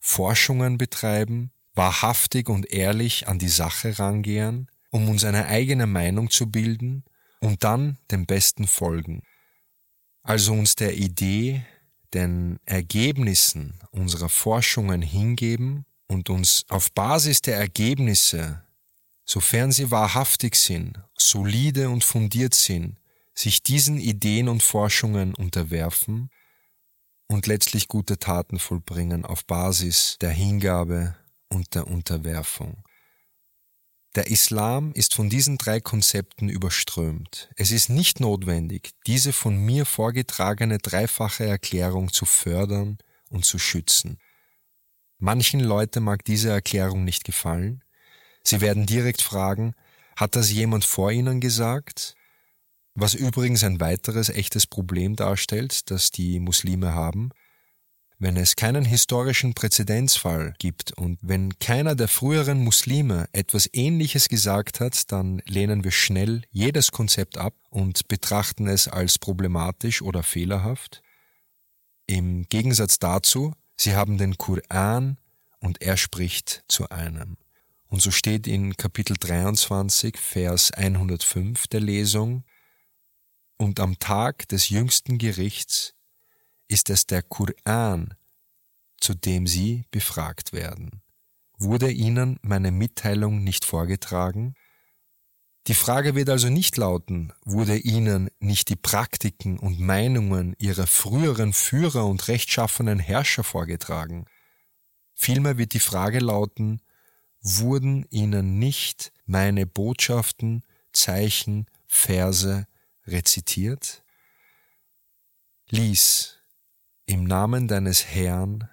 Forschungen 0.02 0.78
betreiben, 0.78 1.52
wahrhaftig 1.76 2.49
und 2.49 2.74
ehrlich 2.74 3.28
an 3.28 3.39
die 3.39 3.47
Sache 3.47 3.97
rangehen, 3.99 4.68
um 4.89 5.08
uns 5.08 5.24
eine 5.24 5.45
eigene 5.45 5.88
Meinung 5.88 6.30
zu 6.30 6.47
bilden 6.52 7.06
und 7.39 7.64
dann 7.64 7.97
dem 8.10 8.26
Besten 8.26 8.68
folgen. 8.68 9.22
Also 10.24 10.54
uns 10.54 10.76
der 10.76 10.97
Idee, 10.97 11.66
den 12.14 12.60
Ergebnissen 12.66 13.80
unserer 13.91 14.28
Forschungen 14.28 15.02
hingeben 15.02 15.86
und 16.08 16.30
uns 16.30 16.66
auf 16.68 16.91
Basis 16.91 17.41
der 17.41 17.58
Ergebnisse, 17.58 18.64
sofern 19.24 19.72
sie 19.72 19.91
wahrhaftig 19.91 20.56
sind, 20.56 20.99
solide 21.16 21.89
und 21.89 22.04
fundiert 22.04 22.54
sind, 22.54 22.97
sich 23.34 23.64
diesen 23.64 23.97
Ideen 23.97 24.49
und 24.49 24.62
Forschungen 24.62 25.34
unterwerfen 25.36 26.30
und 27.32 27.48
letztlich 27.48 27.88
gute 27.88 28.20
Taten 28.20 28.60
vollbringen 28.60 29.26
auf 29.26 29.46
Basis 29.46 30.18
der 30.20 30.32
Hingabe 30.32 31.16
und 31.48 31.76
der 31.76 31.88
Unterwerfung. 31.88 32.84
Der 34.16 34.28
Islam 34.30 34.92
ist 34.92 35.14
von 35.14 35.30
diesen 35.30 35.58
drei 35.58 35.80
Konzepten 35.80 36.50
überströmt. 36.50 37.50
Es 37.56 37.72
ist 37.72 37.90
nicht 37.90 38.20
notwendig, 38.20 38.92
diese 39.08 39.32
von 39.32 39.56
mir 39.56 39.86
vorgetragene 39.86 40.80
dreifache 40.80 41.46
Erklärung 41.46 42.12
zu 42.12 42.26
fördern 42.26 42.98
und 43.30 43.46
zu 43.46 43.58
schützen. 43.58 44.18
Manchen 45.18 45.62
Leuten 45.62 46.04
mag 46.04 46.26
diese 46.26 46.50
Erklärung 46.50 47.06
nicht 47.06 47.24
gefallen. 47.24 47.82
Sie 48.44 48.60
werden 48.60 48.86
direkt 48.86 49.22
fragen, 49.22 49.74
hat 50.18 50.36
das 50.36 50.52
jemand 50.52 50.84
vor 50.84 51.12
Ihnen 51.12 51.40
gesagt? 51.40 52.16
Was 52.94 53.14
übrigens 53.14 53.64
ein 53.64 53.80
weiteres 53.80 54.30
echtes 54.30 54.68
Problem 54.68 55.16
darstellt, 55.16 55.89
das 55.92 56.12
die 56.12 56.39
Muslime 56.39 56.94
haben, 56.94 57.30
wenn 58.20 58.38
es 58.38 58.56
keinen 58.56 58.86
historischen 58.86 59.56
Präzedenzfall 59.56 60.54
gibt 60.60 60.92
und 60.92 61.18
wenn 61.24 61.58
keiner 61.58 61.96
der 61.96 62.08
früheren 62.08 62.64
Muslime 62.64 63.28
etwas 63.32 63.68
Ähnliches 63.74 64.30
gesagt 64.30 64.80
hat, 64.80 65.12
dann 65.12 65.42
lehnen 65.48 65.84
wir 65.84 65.89
schnell 65.89 66.44
jedes 66.52 66.92
Konzept 66.92 67.39
ab 67.39 67.56
und 67.72 68.08
betrachten 68.08 68.68
es 68.68 68.88
als 68.88 69.18
problematisch 69.18 70.04
oder 70.04 70.22
fehlerhaft. 70.22 71.02
Im 72.06 72.44
Gegensatz 72.44 73.00
dazu, 73.00 73.56
sie 73.76 73.96
haben 73.96 74.20
den 74.20 74.38
Koran 74.38 75.18
und 75.60 75.82
er 75.82 75.98
spricht 75.98 76.64
zu 76.68 76.89
einem. 76.89 77.38
Und 77.88 78.04
so 78.04 78.12
steht 78.12 78.46
in 78.46 78.78
Kapitel 78.78 79.16
23, 79.20 80.16
Vers 80.18 80.72
105 80.72 81.68
der 81.68 81.80
Lesung, 81.80 82.44
und 83.62 83.80
am 83.80 83.99
Tag 83.99 84.47
des 84.49 84.70
jüngsten 84.70 85.20
Gerichts 85.20 85.93
ist 86.68 86.89
es 86.89 87.05
der 87.05 87.22
Koran, 87.22 88.16
zu 88.99 89.14
dem 89.14 89.45
sie 89.45 89.86
befragt 89.91 90.51
werden. 90.51 91.03
Wurde 91.59 91.91
ihnen 91.91 92.39
meine 92.41 92.72
Mitteilung 92.72 93.43
nicht 93.43 93.64
vorgetragen? 93.64 94.55
Die 95.68 95.76
Frage 95.76 96.16
wird 96.16 96.30
also 96.30 96.49
nicht 96.49 96.76
lauten, 96.78 97.34
wurde 97.45 97.78
ihnen 97.78 98.32
nicht 98.39 98.70
die 98.70 98.76
Praktiken 98.76 99.59
und 99.59 99.80
Meinungen 99.80 100.55
ihrer 100.57 100.88
früheren 100.88 101.53
Führer 101.53 102.07
und 102.07 102.28
rechtschaffenen 102.30 102.97
Herrscher 102.97 103.43
vorgetragen? 103.43 104.26
Vielmehr 105.14 105.59
wird 105.59 105.76
die 105.76 105.80
Frage 105.80 106.18
lauten, 106.18 106.82
wurden 107.41 108.07
ihnen 108.09 108.57
nicht 108.57 109.12
meine 109.28 109.68
Botschaften, 109.68 110.64
Zeichen, 110.93 111.68
Verse 111.86 112.66
rezitiert? 113.06 114.04
Lies 115.70 116.39
im 117.06 117.24
Namen 117.24 117.68
deines 117.68 118.06
Herrn, 118.06 118.70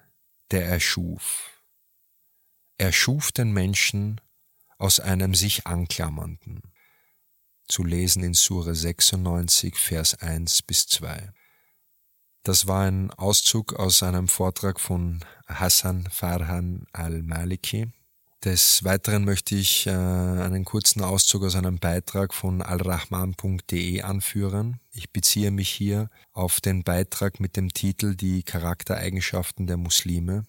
der 0.51 0.65
erschuf. 0.65 1.61
Er 2.77 2.91
schuf 2.91 3.31
den 3.31 3.51
Menschen 3.51 4.21
aus 4.77 4.99
einem 4.99 5.35
sich 5.35 5.67
anklammernden 5.67 6.61
zu 7.69 7.83
lesen 7.83 8.23
in 8.23 8.33
Sure 8.33 8.75
96, 8.75 9.77
Vers 9.77 10.15
1 10.15 10.63
bis 10.63 10.87
2. 10.87 11.31
Das 12.43 12.67
war 12.67 12.85
ein 12.85 13.11
Auszug 13.11 13.73
aus 13.73 14.01
einem 14.01 14.27
Vortrag 14.27 14.79
von 14.79 15.23
Hassan 15.47 16.09
Farhan 16.09 16.87
al-Maliki. 16.93 17.91
Des 18.45 18.85
Weiteren 18.85 19.25
möchte 19.25 19.55
ich 19.55 19.85
äh, 19.85 19.89
einen 19.89 20.63
kurzen 20.63 21.01
Auszug 21.01 21.43
aus 21.43 21.55
einem 21.55 21.77
Beitrag 21.77 22.33
von 22.33 22.61
alrahman.de 22.61 24.01
anführen. 24.01 24.79
Ich 24.93 25.11
beziehe 25.11 25.51
mich 25.51 25.69
hier 25.69 26.09
auf 26.31 26.61
den 26.61 26.85
Beitrag 26.85 27.41
mit 27.41 27.57
dem 27.57 27.73
Titel 27.73 28.15
Die 28.15 28.43
Charaktereigenschaften 28.43 29.67
der 29.67 29.75
Muslime. 29.75 30.45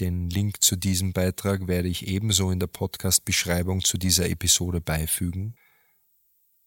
Den 0.00 0.30
Link 0.30 0.62
zu 0.64 0.74
diesem 0.74 1.12
Beitrag 1.12 1.66
werde 1.66 1.88
ich 1.88 2.06
ebenso 2.06 2.50
in 2.50 2.60
der 2.60 2.66
Podcast-Beschreibung 2.66 3.84
zu 3.84 3.98
dieser 3.98 4.30
Episode 4.30 4.80
beifügen. 4.80 5.54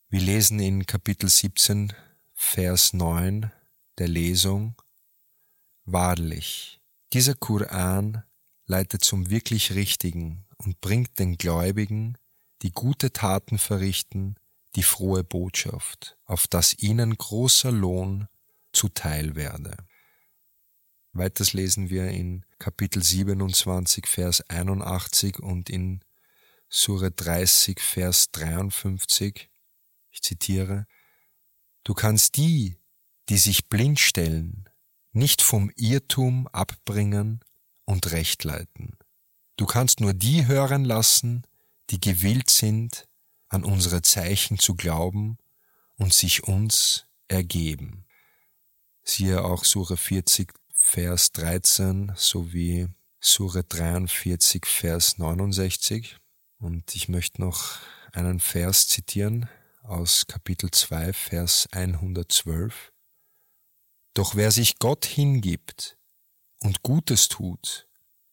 Wir 0.09 0.21
lesen 0.21 0.59
in 0.59 0.85
Kapitel 0.85 1.27
17, 1.27 1.91
Vers 2.35 2.93
9 2.93 3.51
der 3.97 4.07
Lesung, 4.07 4.75
Wahrlich, 5.85 6.79
dieser 7.13 7.33
Koran 7.33 8.23
leitet 8.66 9.03
zum 9.03 9.30
wirklich 9.30 9.74
Richtigen 9.74 10.45
und 10.57 10.82
bringt 10.82 11.20
den 11.20 11.38
Gläubigen, 11.38 12.18
die 12.61 12.72
gute 12.72 13.11
Taten 13.11 13.57
verrichten, 13.57 14.36
die 14.76 14.84
frohe 14.84 15.24
Botschaft, 15.24 16.18
auf 16.26 16.47
dass 16.47 16.78
ihnen 16.78 17.18
großer 17.18 17.72
Lohn 17.72 18.28
zuteil 18.74 19.36
werde. 19.36 19.78
Weiters 21.13 21.53
lesen 21.53 21.89
wir 21.89 22.09
in 22.09 22.45
Kapitel 22.59 23.01
27, 23.01 24.07
Vers 24.07 24.41
81 24.49 25.39
und 25.39 25.70
in 25.70 26.01
Sure 26.68 27.11
30, 27.11 27.80
Vers 27.80 28.32
53 28.32 29.49
ich 30.16 30.22
zitiere, 30.22 30.88
Du 31.84 31.93
kannst 31.93 32.38
die, 32.38 32.80
die 33.30 33.38
sich 33.38 33.68
blind 33.68 33.99
stellen, 33.99 34.70
nicht 35.11 35.41
vom 35.41 35.70
Irrtum 35.76 36.47
abbringen 36.47 37.43
und 37.86 38.11
recht 38.11 38.43
leiten. 38.43 38.97
Du 39.57 39.65
kannst 39.65 40.01
nur 40.01 40.13
die 40.13 40.47
hören 40.47 40.83
lassen, 40.83 41.45
die 41.89 41.99
gewillt 41.99 42.49
sind, 42.49 43.07
an 43.47 43.63
unsere 43.63 44.01
Zeichen 44.01 44.59
zu 44.59 44.75
glauben 44.75 45.38
und 45.95 46.13
sich 46.13 46.43
uns 46.43 47.05
ergeben. 47.27 48.05
Siehe 49.03 49.43
auch 49.43 49.63
Sure 49.63 49.97
40, 49.97 50.51
Vers 50.73 51.31
13 51.31 52.11
sowie 52.15 52.89
Sure 53.19 53.63
43, 53.63 54.65
Vers 54.65 55.17
69. 55.17 56.17
Und 56.59 56.95
ich 56.95 57.07
möchte 57.07 57.41
noch 57.41 57.79
einen 58.11 58.39
Vers 58.39 58.88
zitieren, 58.88 59.49
aus 59.83 60.25
Kapitel 60.27 60.71
2, 60.71 61.13
Vers 61.13 61.67
112. 61.71 62.91
Doch 64.13 64.36
wer 64.36 64.51
sich 64.51 64.79
Gott 64.79 65.05
hingibt 65.05 65.97
und 66.62 66.84
Gutes 66.84 67.28
tut, 67.28 67.88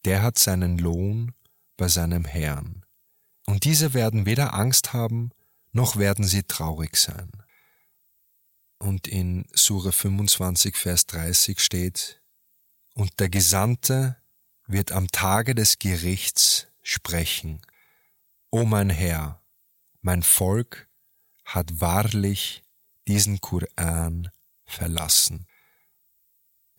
der 0.04 0.22
hat 0.22 0.38
seinen 0.38 0.78
Lohn 0.78 1.34
bei 1.76 1.88
seinem 1.88 2.24
Herrn. 2.24 2.84
Und 3.46 3.64
diese 3.64 3.94
werden 3.94 4.26
weder 4.26 4.54
Angst 4.54 4.92
haben, 4.92 5.30
noch 5.72 5.96
werden 5.96 6.24
sie 6.24 6.42
traurig 6.42 6.96
sein. 6.96 7.30
Und 8.78 9.06
in 9.08 9.46
Sure 9.52 9.92
25, 9.92 10.76
Vers 10.76 11.06
30 11.06 11.60
steht, 11.60 12.22
Und 12.94 13.20
der 13.20 13.28
Gesandte 13.28 14.16
wird 14.66 14.92
am 14.92 15.08
Tage 15.08 15.54
des 15.54 15.78
Gerichts 15.78 16.68
sprechen, 16.82 17.62
O 18.50 18.64
mein 18.64 18.90
Herr, 18.90 19.42
mein 20.02 20.22
Volk 20.22 20.88
hat 21.44 21.80
wahrlich 21.80 22.62
diesen 23.08 23.40
Koran 23.40 24.30
verlassen. 24.64 25.46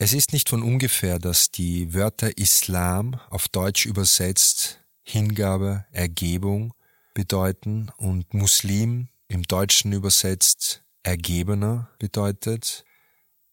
Es 0.04 0.12
ist 0.12 0.34
nicht 0.34 0.50
von 0.50 0.64
ungefähr, 0.64 1.18
dass 1.18 1.50
die 1.50 1.94
Wörter 1.94 2.38
Islam 2.38 3.22
auf 3.30 3.48
Deutsch 3.48 3.86
übersetzt 3.86 4.82
Hingabe, 5.02 5.86
Ergebung 5.94 6.74
bedeuten 7.14 7.90
und 7.96 8.34
Muslim 8.34 9.08
im 9.30 9.44
Deutschen 9.44 9.94
übersetzt 9.94 10.84
Ergebener 11.04 11.90
bedeutet 12.00 12.84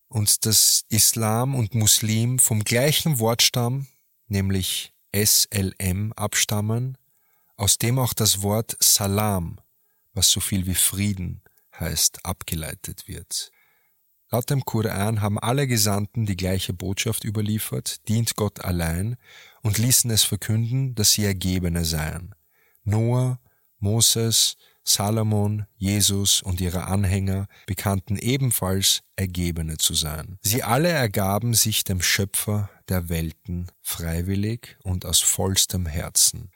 und 0.09 0.45
dass 0.45 0.87
Islam 0.89 1.55
und 1.55 1.77
Muslim 1.77 2.41
vom 2.41 2.65
gleichen 2.65 3.21
Wortstamm, 3.21 3.87
nämlich 4.27 4.93
SLM, 5.15 6.13
abstammen, 6.15 6.99
aus 7.59 7.79
dem 7.79 7.97
auch 8.01 8.13
das 8.13 8.43
Wort 8.43 8.77
Salam 8.81 9.61
was 10.15 10.33
so 10.33 10.41
viel 10.41 10.67
wie 10.67 10.75
Frieden 10.75 11.43
heißt, 11.79 12.27
abgeleitet 12.27 13.07
wird. 13.07 13.53
Laut 14.33 14.49
dem 14.49 14.65
Koran 14.65 15.21
haben 15.21 15.41
alle 15.41 15.67
Gesandten 15.67 16.25
die 16.25 16.37
gleiche 16.37 16.73
Botschaft 16.73 17.25
überliefert, 17.25 18.07
dient 18.09 18.37
Gott 18.37 18.65
allein 18.65 19.17
und 19.63 19.79
ließen 19.79 20.09
es 20.11 20.23
verkünden, 20.23 20.95
dass 20.95 21.11
sie 21.13 21.25
Ergebene 21.25 21.85
seien. 21.85 22.35
Noah, 22.85 23.41
Moses, 23.81 24.57
Salomon, 24.85 25.67
Jesus 25.77 26.43
und 26.43 26.61
ihre 26.61 26.85
Anhänger 26.85 27.49
bekannten 27.67 28.17
ebenfalls 28.17 29.03
Ergebene 29.17 29.79
zu 29.79 29.95
sein. 29.95 30.39
Sie 30.43 30.63
alle 30.63 30.89
ergaben 30.89 31.55
sich 31.55 31.83
dem 31.83 32.01
Schöpfer 32.01 32.71
der 32.89 33.09
Welten 33.09 33.67
freiwillig 33.83 34.77
und 34.85 35.07
aus 35.07 35.21
vollstem 35.21 35.87
Herzen. 35.87 36.51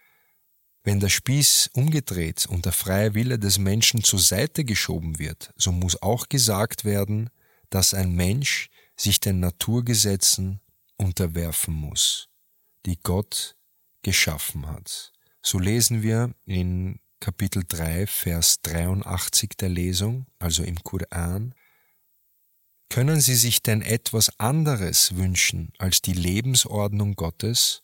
Wenn 0.84 1.00
der 1.00 1.08
Spieß 1.08 1.70
umgedreht 1.72 2.46
und 2.46 2.66
der 2.66 2.72
freie 2.72 3.14
Wille 3.14 3.38
des 3.38 3.58
Menschen 3.58 4.04
zur 4.04 4.20
Seite 4.20 4.64
geschoben 4.64 5.18
wird, 5.18 5.52
so 5.56 5.72
muss 5.72 6.00
auch 6.02 6.28
gesagt 6.28 6.84
werden, 6.84 7.30
dass 7.74 7.92
ein 7.92 8.14
Mensch 8.14 8.70
sich 8.96 9.18
den 9.18 9.40
Naturgesetzen 9.40 10.60
unterwerfen 10.96 11.74
muss, 11.74 12.28
die 12.86 13.00
Gott 13.02 13.56
geschaffen 14.02 14.68
hat. 14.68 15.12
So 15.42 15.58
lesen 15.58 16.02
wir 16.02 16.32
in 16.46 17.00
Kapitel 17.18 17.64
3, 17.66 18.06
Vers 18.06 18.60
83 18.62 19.56
der 19.56 19.70
Lesung, 19.70 20.26
also 20.38 20.62
im 20.62 20.84
Koran, 20.84 21.54
können 22.90 23.20
Sie 23.20 23.34
sich 23.34 23.60
denn 23.60 23.82
etwas 23.82 24.38
anderes 24.38 25.16
wünschen 25.16 25.72
als 25.78 26.00
die 26.00 26.12
Lebensordnung 26.12 27.16
Gottes, 27.16 27.82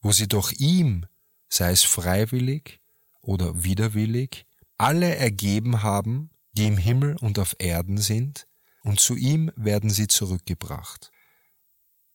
wo 0.00 0.12
Sie 0.12 0.28
doch 0.28 0.52
ihm 0.52 1.06
sei 1.48 1.72
es 1.72 1.82
freiwillig 1.82 2.80
oder 3.20 3.64
widerwillig, 3.64 4.46
alle 4.78 5.16
ergeben 5.16 5.82
haben, 5.82 6.30
die 6.52 6.66
im 6.66 6.76
Himmel 6.76 7.16
und 7.20 7.40
auf 7.40 7.56
Erden 7.58 7.98
sind, 7.98 8.46
und 8.84 9.00
zu 9.00 9.16
ihm 9.16 9.50
werden 9.56 9.90
sie 9.90 10.06
zurückgebracht. 10.06 11.10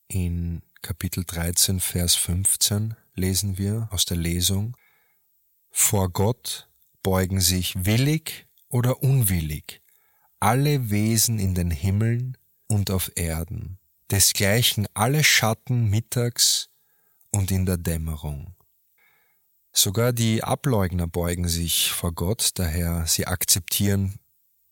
In 0.07 0.61
Kapitel 0.81 1.25
13, 1.25 1.81
Vers 1.81 2.15
15 2.15 2.95
lesen 3.15 3.57
wir 3.57 3.89
aus 3.91 4.05
der 4.05 4.17
Lesung, 4.17 4.77
Vor 5.71 6.09
Gott 6.09 6.69
beugen 7.03 7.41
sich 7.41 7.85
willig 7.85 8.47
oder 8.69 9.03
unwillig 9.03 9.81
alle 10.39 10.89
Wesen 10.89 11.37
in 11.37 11.53
den 11.53 11.71
Himmeln 11.71 12.37
und 12.67 12.91
auf 12.91 13.11
Erden, 13.15 13.77
desgleichen 14.09 14.87
alle 14.93 15.23
Schatten 15.23 15.89
mittags 15.89 16.69
und 17.29 17.51
in 17.51 17.65
der 17.65 17.77
Dämmerung. 17.77 18.55
Sogar 19.71 20.13
die 20.13 20.43
Ableugner 20.43 21.07
beugen 21.07 21.47
sich 21.47 21.91
vor 21.91 22.13
Gott, 22.13 22.51
daher 22.55 23.05
sie 23.05 23.27
akzeptieren 23.27 24.19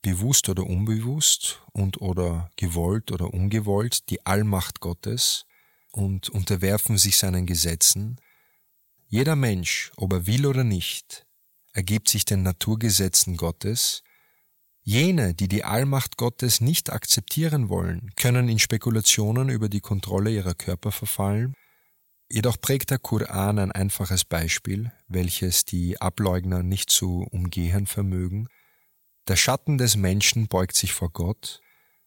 bewusst 0.07 0.47
oder 0.47 0.65
unbewusst 0.65 1.61
und 1.73 1.99
oder 1.99 2.49
gewollt 2.55 3.11
oder 3.11 3.33
ungewollt 3.33 4.09
die 4.09 4.25
Allmacht 4.25 4.79
Gottes 4.79 5.45
und 5.91 6.29
unterwerfen 6.29 6.97
sich 6.97 7.17
seinen 7.17 7.45
Gesetzen. 7.45 8.15
Jeder 9.07 9.35
Mensch, 9.35 9.91
ob 9.97 10.13
er 10.13 10.25
will 10.25 10.45
oder 10.45 10.63
nicht, 10.63 11.25
ergibt 11.73 12.07
sich 12.07 12.23
den 12.23 12.41
Naturgesetzen 12.41 13.35
Gottes. 13.35 14.01
Jene, 14.81 15.33
die 15.33 15.49
die 15.49 15.65
Allmacht 15.65 16.15
Gottes 16.15 16.61
nicht 16.61 16.89
akzeptieren 16.89 17.67
wollen, 17.67 18.11
können 18.15 18.47
in 18.47 18.59
Spekulationen 18.59 19.49
über 19.49 19.67
die 19.67 19.81
Kontrolle 19.81 20.31
ihrer 20.31 20.53
Körper 20.55 20.93
verfallen 20.93 21.53
Jedoch 22.29 22.59
prägt 22.59 22.89
der 22.89 22.99
Koran 22.99 23.57
ein 23.57 23.71
einfaches 23.71 24.25
Beispiel, 24.25 24.91
welches 25.07 25.63
die 25.63 26.01
Ableugner 26.01 26.61
nicht 26.61 26.89
zu 26.89 27.25
umgehen 27.31 27.87
vermögen. 27.87 28.49
Der 29.27 29.35
Schatten 29.35 29.77
des 29.77 29.97
Menschen 29.97 30.47
beugt 30.47 30.75
sich 30.75 30.93
vor 30.93 31.09
Gott. 31.09 31.61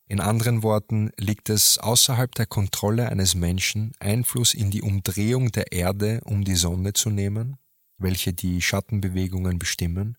In 0.06 0.20
anderen 0.20 0.62
Worten 0.62 1.12
liegt 1.18 1.50
es 1.50 1.76
außerhalb 1.76 2.34
der 2.34 2.46
Kontrolle 2.46 3.10
eines 3.10 3.34
Menschen, 3.34 3.92
Einfluss 4.00 4.54
in 4.54 4.70
die 4.70 4.80
Umdrehung 4.80 5.52
der 5.52 5.70
Erde 5.70 6.22
um 6.24 6.44
die 6.44 6.54
Sonne 6.54 6.94
zu 6.94 7.10
nehmen, 7.10 7.58
welche 7.98 8.32
die 8.32 8.62
Schattenbewegungen 8.62 9.58
bestimmen. 9.58 10.16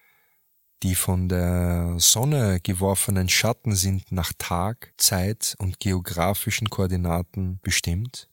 Die 0.83 0.93
von 0.93 1.27
der 1.27 1.95
Sonne 1.97 2.59
geworfenen 2.61 3.29
Schatten 3.29 3.75
sind 3.75 4.11
nach 4.11 4.31
Tag, 4.37 4.93
Zeit 4.97 5.55
und 5.57 5.79
geografischen 5.79 6.69
Koordinaten 6.69 7.59
bestimmt. 7.63 8.29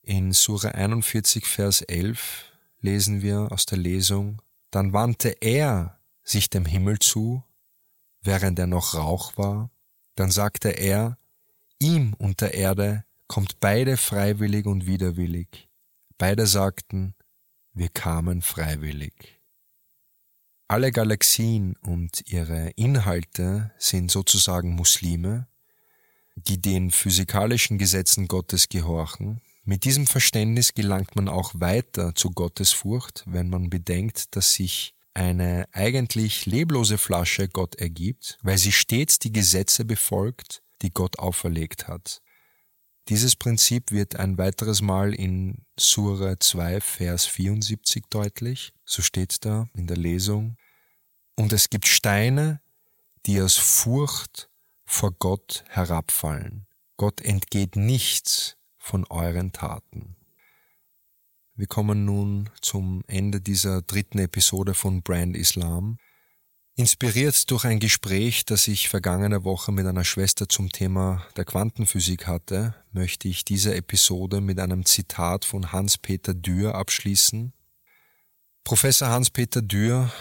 In 0.00 0.32
Sura 0.32 0.68
41, 0.68 1.44
Vers 1.46 1.82
11 1.82 2.46
lesen 2.80 3.20
wir 3.20 3.52
aus 3.52 3.66
der 3.66 3.78
Lesung, 3.78 4.40
dann 4.70 4.94
wandte 4.94 5.36
er 5.40 5.98
sich 6.22 6.48
dem 6.48 6.64
Himmel 6.64 6.98
zu, 6.98 7.44
während 8.24 8.58
er 8.58 8.66
noch 8.66 8.94
Rauch 8.94 9.36
war, 9.36 9.70
dann 10.16 10.30
sagte 10.30 10.70
er, 10.70 11.18
ihm 11.78 12.14
und 12.14 12.40
der 12.40 12.54
Erde 12.54 13.04
kommt 13.26 13.60
beide 13.60 13.96
freiwillig 13.96 14.66
und 14.66 14.86
widerwillig. 14.86 15.68
Beide 16.18 16.46
sagten, 16.46 17.14
wir 17.72 17.88
kamen 17.88 18.42
freiwillig. 18.42 19.40
Alle 20.68 20.92
Galaxien 20.92 21.76
und 21.76 22.22
ihre 22.26 22.70
Inhalte 22.70 23.72
sind 23.78 24.10
sozusagen 24.10 24.74
Muslime, 24.74 25.46
die 26.36 26.60
den 26.60 26.90
physikalischen 26.90 27.78
Gesetzen 27.78 28.28
Gottes 28.28 28.68
gehorchen 28.68 29.40
mit 29.66 29.84
diesem 29.84 30.06
Verständnis 30.06 30.74
gelangt 30.74 31.16
man 31.16 31.26
auch 31.26 31.52
weiter 31.54 32.14
zu 32.14 32.32
Gottesfurcht, 32.32 33.24
wenn 33.26 33.48
man 33.48 33.70
bedenkt, 33.70 34.36
dass 34.36 34.52
sich 34.52 34.94
eine 35.14 35.66
eigentlich 35.72 36.46
leblose 36.46 36.98
Flasche 36.98 37.48
Gott 37.48 37.76
ergibt, 37.76 38.38
weil 38.42 38.58
sie 38.58 38.72
stets 38.72 39.18
die 39.18 39.32
Gesetze 39.32 39.84
befolgt, 39.84 40.62
die 40.82 40.90
Gott 40.90 41.18
auferlegt 41.18 41.88
hat. 41.88 42.20
Dieses 43.08 43.36
Prinzip 43.36 43.90
wird 43.90 44.16
ein 44.16 44.38
weiteres 44.38 44.80
Mal 44.80 45.14
in 45.14 45.64
Sura 45.78 46.40
2, 46.40 46.80
Vers 46.80 47.26
74 47.26 48.04
deutlich. 48.08 48.72
So 48.84 49.02
steht 49.02 49.44
da 49.44 49.68
in 49.74 49.86
der 49.86 49.98
Lesung. 49.98 50.56
Und 51.36 51.52
es 51.52 51.68
gibt 51.68 51.86
Steine, 51.86 52.60
die 53.26 53.40
aus 53.40 53.56
Furcht 53.56 54.48
vor 54.86 55.12
Gott 55.12 55.64
herabfallen. 55.68 56.66
Gott 56.96 57.20
entgeht 57.20 57.76
nichts, 57.76 58.56
von 58.84 59.06
euren 59.06 59.50
Taten. 59.52 60.14
Wir 61.56 61.68
kommen 61.68 62.04
nun 62.04 62.50
zum 62.60 63.04
Ende 63.06 63.40
dieser 63.40 63.80
dritten 63.80 64.18
Episode 64.18 64.74
von 64.74 65.02
Brand 65.02 65.36
Islam. 65.36 65.98
Inspiriert 66.74 67.48
durch 67.48 67.64
ein 67.64 67.78
Gespräch, 67.78 68.44
das 68.44 68.66
ich 68.66 68.88
vergangene 68.88 69.44
Woche 69.44 69.70
mit 69.70 69.86
einer 69.86 70.02
Schwester 70.02 70.48
zum 70.48 70.70
Thema 70.70 71.24
der 71.36 71.44
Quantenphysik 71.44 72.26
hatte, 72.26 72.74
möchte 72.90 73.28
ich 73.28 73.44
diese 73.44 73.72
Episode 73.76 74.40
mit 74.40 74.58
einem 74.58 74.84
Zitat 74.84 75.44
von 75.44 75.70
Hans-Peter 75.70 76.34
Dürr 76.34 76.74
abschließen. 76.74 77.52
Professor 78.64 79.10
Hans-Peter 79.10 79.62
Dürr 79.62 80.12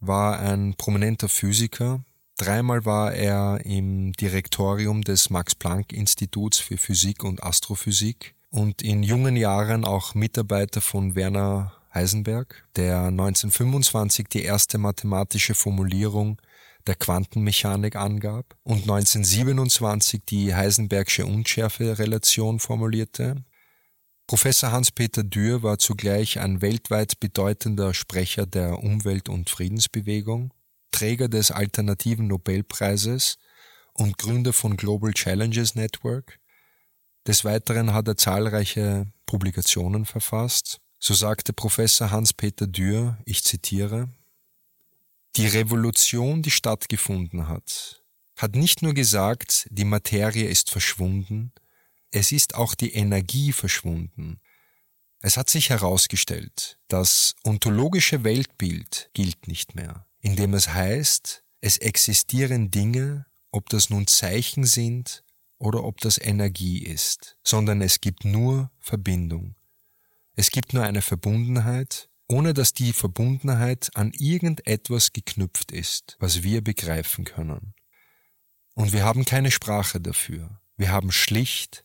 war 0.00 0.40
ein 0.40 0.74
prominenter 0.76 1.30
Physiker, 1.30 2.04
Dreimal 2.38 2.84
war 2.84 3.14
er 3.14 3.64
im 3.64 4.12
Direktorium 4.12 5.00
des 5.00 5.30
Max-Planck-Instituts 5.30 6.58
für 6.58 6.76
Physik 6.76 7.24
und 7.24 7.42
Astrophysik 7.42 8.35
und 8.56 8.80
in 8.80 9.02
jungen 9.02 9.36
Jahren 9.36 9.84
auch 9.84 10.14
Mitarbeiter 10.14 10.80
von 10.80 11.14
Werner 11.14 11.74
Heisenberg, 11.92 12.66
der 12.74 13.04
1925 13.04 14.28
die 14.28 14.42
erste 14.44 14.78
mathematische 14.78 15.54
Formulierung 15.54 16.40
der 16.86 16.94
Quantenmechanik 16.94 17.96
angab 17.96 18.56
und 18.62 18.82
1927 18.82 20.22
die 20.26 20.54
Heisenbergsche 20.54 21.26
Unschärferelation 21.26 22.58
formulierte. 22.58 23.44
Professor 24.26 24.72
Hans-Peter 24.72 25.22
Dürr 25.22 25.62
war 25.62 25.78
zugleich 25.78 26.40
ein 26.40 26.62
weltweit 26.62 27.20
bedeutender 27.20 27.92
Sprecher 27.92 28.46
der 28.46 28.82
Umwelt- 28.82 29.28
und 29.28 29.50
Friedensbewegung 29.50 30.52
Träger 30.92 31.28
des 31.28 31.50
alternativen 31.50 32.26
Nobelpreises 32.28 33.36
und 33.92 34.16
Gründer 34.16 34.54
von 34.54 34.78
Global 34.78 35.12
Challenges 35.12 35.74
Network. 35.74 36.38
Des 37.26 37.44
Weiteren 37.44 37.92
hat 37.92 38.08
er 38.08 38.16
zahlreiche 38.16 39.06
Publikationen 39.26 40.04
verfasst. 40.04 40.78
So 40.98 41.14
sagte 41.14 41.52
Professor 41.52 42.10
Hans-Peter 42.10 42.66
Dürr, 42.66 43.18
ich 43.24 43.44
zitiere, 43.44 44.08
Die 45.36 45.46
Revolution, 45.46 46.42
die 46.42 46.50
stattgefunden 46.50 47.48
hat, 47.48 48.02
hat 48.36 48.54
nicht 48.54 48.82
nur 48.82 48.94
gesagt, 48.94 49.66
die 49.70 49.84
Materie 49.84 50.48
ist 50.48 50.70
verschwunden, 50.70 51.52
es 52.10 52.32
ist 52.32 52.54
auch 52.54 52.74
die 52.74 52.94
Energie 52.94 53.52
verschwunden. 53.52 54.40
Es 55.20 55.36
hat 55.36 55.50
sich 55.50 55.70
herausgestellt, 55.70 56.78
das 56.88 57.34
ontologische 57.44 58.24
Weltbild 58.24 59.10
gilt 59.12 59.48
nicht 59.48 59.74
mehr 59.74 60.06
indem 60.26 60.54
es 60.54 60.68
heißt, 60.68 61.44
es 61.60 61.78
existieren 61.78 62.70
Dinge, 62.72 63.26
ob 63.52 63.68
das 63.70 63.90
nun 63.90 64.08
Zeichen 64.08 64.64
sind 64.64 65.22
oder 65.58 65.84
ob 65.84 66.00
das 66.00 66.18
Energie 66.18 66.82
ist, 66.82 67.36
sondern 67.42 67.80
es 67.80 68.00
gibt 68.00 68.24
nur 68.24 68.70
Verbindung. 68.78 69.56
Es 70.34 70.50
gibt 70.50 70.74
nur 70.74 70.84
eine 70.84 71.02
Verbundenheit, 71.02 72.10
ohne 72.28 72.52
dass 72.52 72.72
die 72.74 72.92
Verbundenheit 72.92 73.90
an 73.94 74.12
irgendetwas 74.12 75.12
geknüpft 75.12 75.72
ist, 75.72 76.16
was 76.18 76.42
wir 76.42 76.62
begreifen 76.62 77.24
können. 77.24 77.74
Und 78.74 78.92
wir 78.92 79.04
haben 79.04 79.24
keine 79.24 79.50
Sprache 79.50 80.00
dafür. 80.00 80.60
Wir 80.76 80.90
haben 80.90 81.10
schlicht 81.10 81.84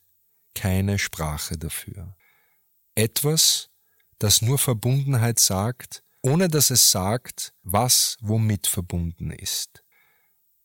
keine 0.53 0.99
Sprache 0.99 1.57
dafür. 1.57 2.15
Etwas, 2.95 3.69
das 4.19 4.41
nur 4.41 4.57
Verbundenheit 4.57 5.39
sagt, 5.39 6.03
ohne 6.21 6.49
dass 6.49 6.69
es 6.69 6.91
sagt, 6.91 7.53
was 7.63 8.17
womit 8.19 8.67
verbunden 8.67 9.31
ist. 9.31 9.83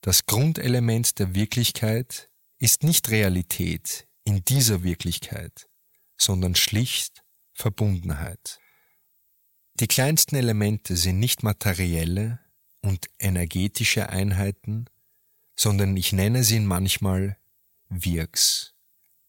Das 0.01 0.27
Grundelement 0.27 1.19
der 1.19 1.35
Wirklichkeit 1.35 2.31
ist 2.67 2.83
nicht 2.83 3.11
Realität 3.11 4.09
in 4.25 4.45
dieser 4.45 4.83
Wirklichkeit, 4.83 5.69
sondern 6.17 6.57
schlicht 6.57 7.23
Verbundenheit. 7.55 8.59
Die 9.75 9.87
kleinsten 9.87 10.35
Elemente 10.35 10.97
sind 10.97 11.21
nicht 11.21 11.45
materielle 11.45 12.41
und 12.83 13.07
energetische 13.21 14.09
Einheiten, 14.09 14.87
sondern 15.55 15.97
ich 15.97 16.13
nenne 16.13 16.43
sie 16.43 16.59
manchmal 16.59 17.37
Wirks, 17.89 18.75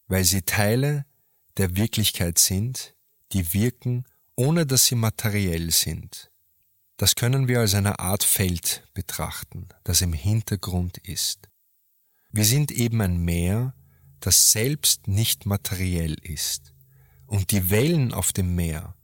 weil 0.07 0.23
sie 0.23 0.41
Teile 0.41 1.05
der 1.57 1.75
Wirklichkeit 1.75 2.39
sind, 2.39 2.95
die 3.33 3.53
wirken 3.53 4.05
ohne 4.35 4.65
dass 4.65 4.87
sie 4.87 4.95
materiell 4.95 5.69
sind. 5.69 6.31
Das 6.97 7.13
können 7.13 7.47
wir 7.47 7.59
als 7.59 7.75
eine 7.75 7.99
Art 7.99 8.23
Feld 8.23 8.83
betrachten, 8.95 9.69
das 9.83 10.01
im 10.01 10.13
Hintergrund 10.13 10.97
ist. 10.97 11.47
Wir 12.31 12.45
sind 12.45 12.71
eben 12.71 13.01
ein 13.01 13.17
Meer, 13.17 13.73
das 14.19 14.51
selbst 14.51 15.07
nicht 15.07 15.45
materiell 15.45 16.15
ist. 16.21 16.73
Und 17.25 17.51
die 17.51 17.69
Wellen 17.69 18.13
auf 18.13 18.33
dem 18.33 18.55
Meer, 18.55 18.95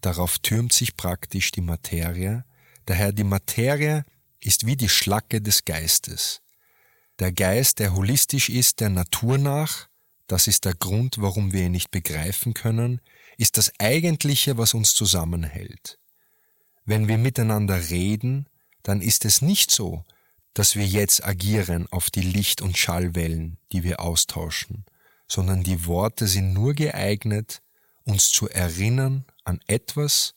darauf 0.00 0.38
türmt 0.38 0.72
sich 0.72 0.96
praktisch 0.96 1.50
die 1.50 1.60
Materie, 1.60 2.44
daher 2.86 3.12
die 3.12 3.24
Materie 3.24 4.04
ist 4.40 4.66
wie 4.66 4.76
die 4.76 4.88
Schlacke 4.88 5.40
des 5.40 5.64
Geistes. 5.64 6.42
Der 7.18 7.32
Geist, 7.32 7.78
der 7.78 7.94
holistisch 7.94 8.48
ist, 8.48 8.80
der 8.80 8.88
Natur 8.88 9.38
nach, 9.38 9.88
das 10.26 10.46
ist 10.46 10.64
der 10.64 10.74
Grund, 10.74 11.16
warum 11.18 11.52
wir 11.52 11.66
ihn 11.66 11.72
nicht 11.72 11.90
begreifen 11.90 12.54
können, 12.54 13.00
ist 13.36 13.58
das 13.58 13.72
Eigentliche, 13.78 14.56
was 14.58 14.74
uns 14.74 14.94
zusammenhält. 14.94 15.98
Wenn 16.84 17.08
wir 17.08 17.18
miteinander 17.18 17.90
reden, 17.90 18.48
dann 18.82 19.02
ist 19.02 19.24
es 19.24 19.42
nicht 19.42 19.70
so, 19.70 20.04
dass 20.54 20.76
wir 20.76 20.86
jetzt 20.86 21.24
agieren 21.24 21.86
auf 21.90 22.10
die 22.10 22.22
Licht- 22.22 22.62
und 22.62 22.76
Schallwellen, 22.76 23.58
die 23.72 23.84
wir 23.84 24.00
austauschen, 24.00 24.84
sondern 25.28 25.62
die 25.62 25.86
Worte 25.86 26.26
sind 26.26 26.52
nur 26.52 26.74
geeignet, 26.74 27.62
uns 28.04 28.30
zu 28.30 28.48
erinnern 28.48 29.24
an 29.44 29.60
etwas, 29.66 30.34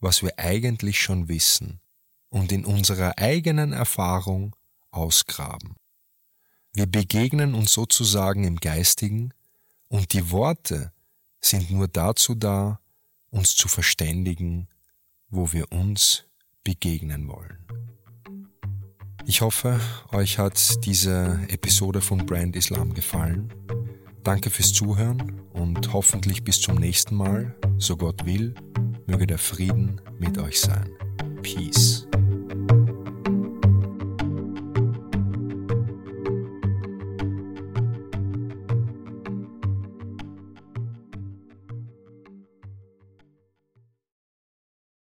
was 0.00 0.22
wir 0.22 0.38
eigentlich 0.38 1.00
schon 1.00 1.28
wissen 1.28 1.80
und 2.28 2.52
in 2.52 2.64
unserer 2.64 3.18
eigenen 3.18 3.72
Erfahrung 3.72 4.54
ausgraben. 4.90 5.76
Wir 6.72 6.86
begegnen 6.86 7.54
uns 7.54 7.72
sozusagen 7.72 8.44
im 8.44 8.56
Geistigen 8.56 9.32
und 9.88 10.12
die 10.12 10.30
Worte, 10.30 10.92
sind 11.40 11.70
nur 11.70 11.88
dazu 11.88 12.34
da, 12.34 12.80
uns 13.30 13.54
zu 13.54 13.68
verständigen, 13.68 14.68
wo 15.28 15.52
wir 15.52 15.70
uns 15.72 16.24
begegnen 16.64 17.28
wollen. 17.28 17.85
Ich 19.28 19.40
hoffe, 19.40 19.80
euch 20.12 20.38
hat 20.38 20.84
diese 20.86 21.40
Episode 21.48 22.00
von 22.00 22.24
Brand 22.24 22.54
Islam 22.54 22.94
gefallen. 22.94 23.52
Danke 24.22 24.50
fürs 24.50 24.72
Zuhören 24.72 25.42
und 25.52 25.92
hoffentlich 25.92 26.44
bis 26.44 26.60
zum 26.60 26.76
nächsten 26.76 27.16
Mal, 27.16 27.56
so 27.76 27.96
Gott 27.96 28.24
will, 28.24 28.54
möge 29.06 29.26
der 29.26 29.38
Frieden 29.38 30.00
mit 30.20 30.38
euch 30.38 30.60
sein. 30.60 30.88
Peace. 31.42 32.06